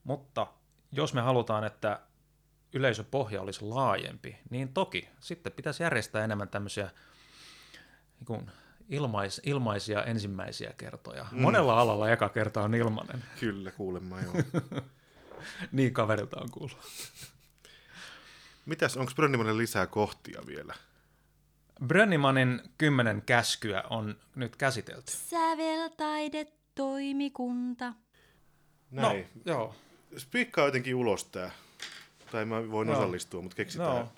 mutta 0.04 0.48
jos 0.92 1.14
me 1.14 1.22
halutaan, 1.22 1.64
että 1.64 2.00
yleisöpohja 2.74 3.42
olisi 3.42 3.66
laajempi, 3.66 4.38
niin 4.50 4.74
toki 4.74 5.10
sitten 5.20 5.54
pitäisi 5.54 5.84
järjestää 5.84 6.24
enemmän 6.24 6.50
tämmöisiä 6.50 6.90
niin 8.20 8.26
kuin 8.26 8.52
ilmais, 8.90 9.42
ilmaisia 9.46 10.04
ensimmäisiä 10.04 10.74
kertoja. 10.78 11.26
Mm. 11.32 11.42
Monella 11.42 11.80
alalla 11.80 12.10
eka 12.10 12.30
kerta 12.30 12.62
on 12.62 12.76
ilmainen. 12.76 13.24
Kyllä, 13.40 13.72
kuulemma 13.72 14.22
joo. 14.22 14.34
niin 15.72 15.94
kaverilta 15.94 16.42
on 16.42 16.52
kuullut. 16.52 16.78
Mitäs, 18.66 18.98
onko 18.98 19.12
Brönnimanin 19.16 19.58
lisää 19.58 19.88
kohtia 19.88 20.42
vielä? 20.48 20.76
Brönnimanin 21.88 22.62
kymmenen 22.78 23.22
käskyä 23.22 23.84
on 23.90 24.16
nyt 24.36 24.56
käsitelty. 24.56 25.12
Säveltaidetoimikunta. 25.12 27.94
Näin. 28.92 29.28
No, 29.36 29.42
joo. 29.46 29.76
Spiikkaa 30.18 30.66
jotenkin 30.66 30.96
ulos 30.96 31.26
tää. 31.26 31.52
Tai 32.32 32.46
mä 32.46 32.72
voin 32.72 32.88
no. 32.88 32.94
osallistua, 32.94 33.42
mutta 33.42 33.56
keksitään. 33.56 33.96
No. 33.96 34.12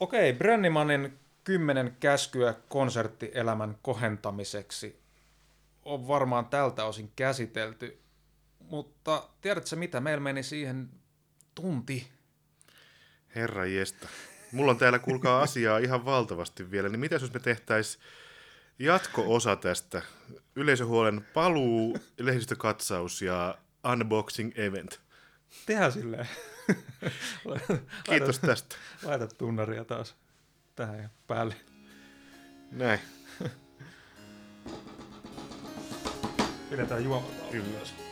Okei, 0.00 0.32
Brönnimanin 0.32 1.18
kymmenen 1.44 1.96
käskyä 2.00 2.54
konserttielämän 2.68 3.76
kohentamiseksi 3.82 5.00
on 5.84 6.08
varmaan 6.08 6.46
tältä 6.46 6.84
osin 6.84 7.12
käsitelty, 7.16 7.98
mutta 8.60 9.28
tiedätkö 9.40 9.76
mitä, 9.76 10.00
meillä 10.00 10.20
meni 10.20 10.42
siihen 10.42 10.90
tunti. 11.54 12.08
Herra 13.34 13.66
jesta. 13.66 14.08
Mulla 14.52 14.70
on 14.70 14.78
täällä, 14.78 14.98
kuulkaa, 14.98 15.42
asiaa 15.42 15.78
ihan 15.78 16.04
valtavasti 16.04 16.70
vielä, 16.70 16.88
niin 16.88 17.00
mitä 17.00 17.14
jos 17.14 17.32
me 17.32 17.40
tehtäisiin 17.40 18.04
jatko-osa 18.78 19.56
tästä? 19.56 20.02
Yleisöhuolen 20.56 21.26
paluu, 21.34 21.98
lehdistökatsaus 22.18 23.22
ja 23.22 23.58
unboxing 23.92 24.52
event. 24.54 25.00
Tehdään 25.66 25.92
silleen. 25.92 26.28
Kiitos 28.04 28.38
tästä. 28.38 28.76
Laita 29.02 29.26
tunnaria 29.26 29.84
taas 29.84 30.16
tähän 30.76 31.10
päälle. 31.26 31.54
Näin. 32.72 33.00
Pidetään 36.70 37.04
juomatauko. 37.04 37.50
Kyllä. 37.50 38.09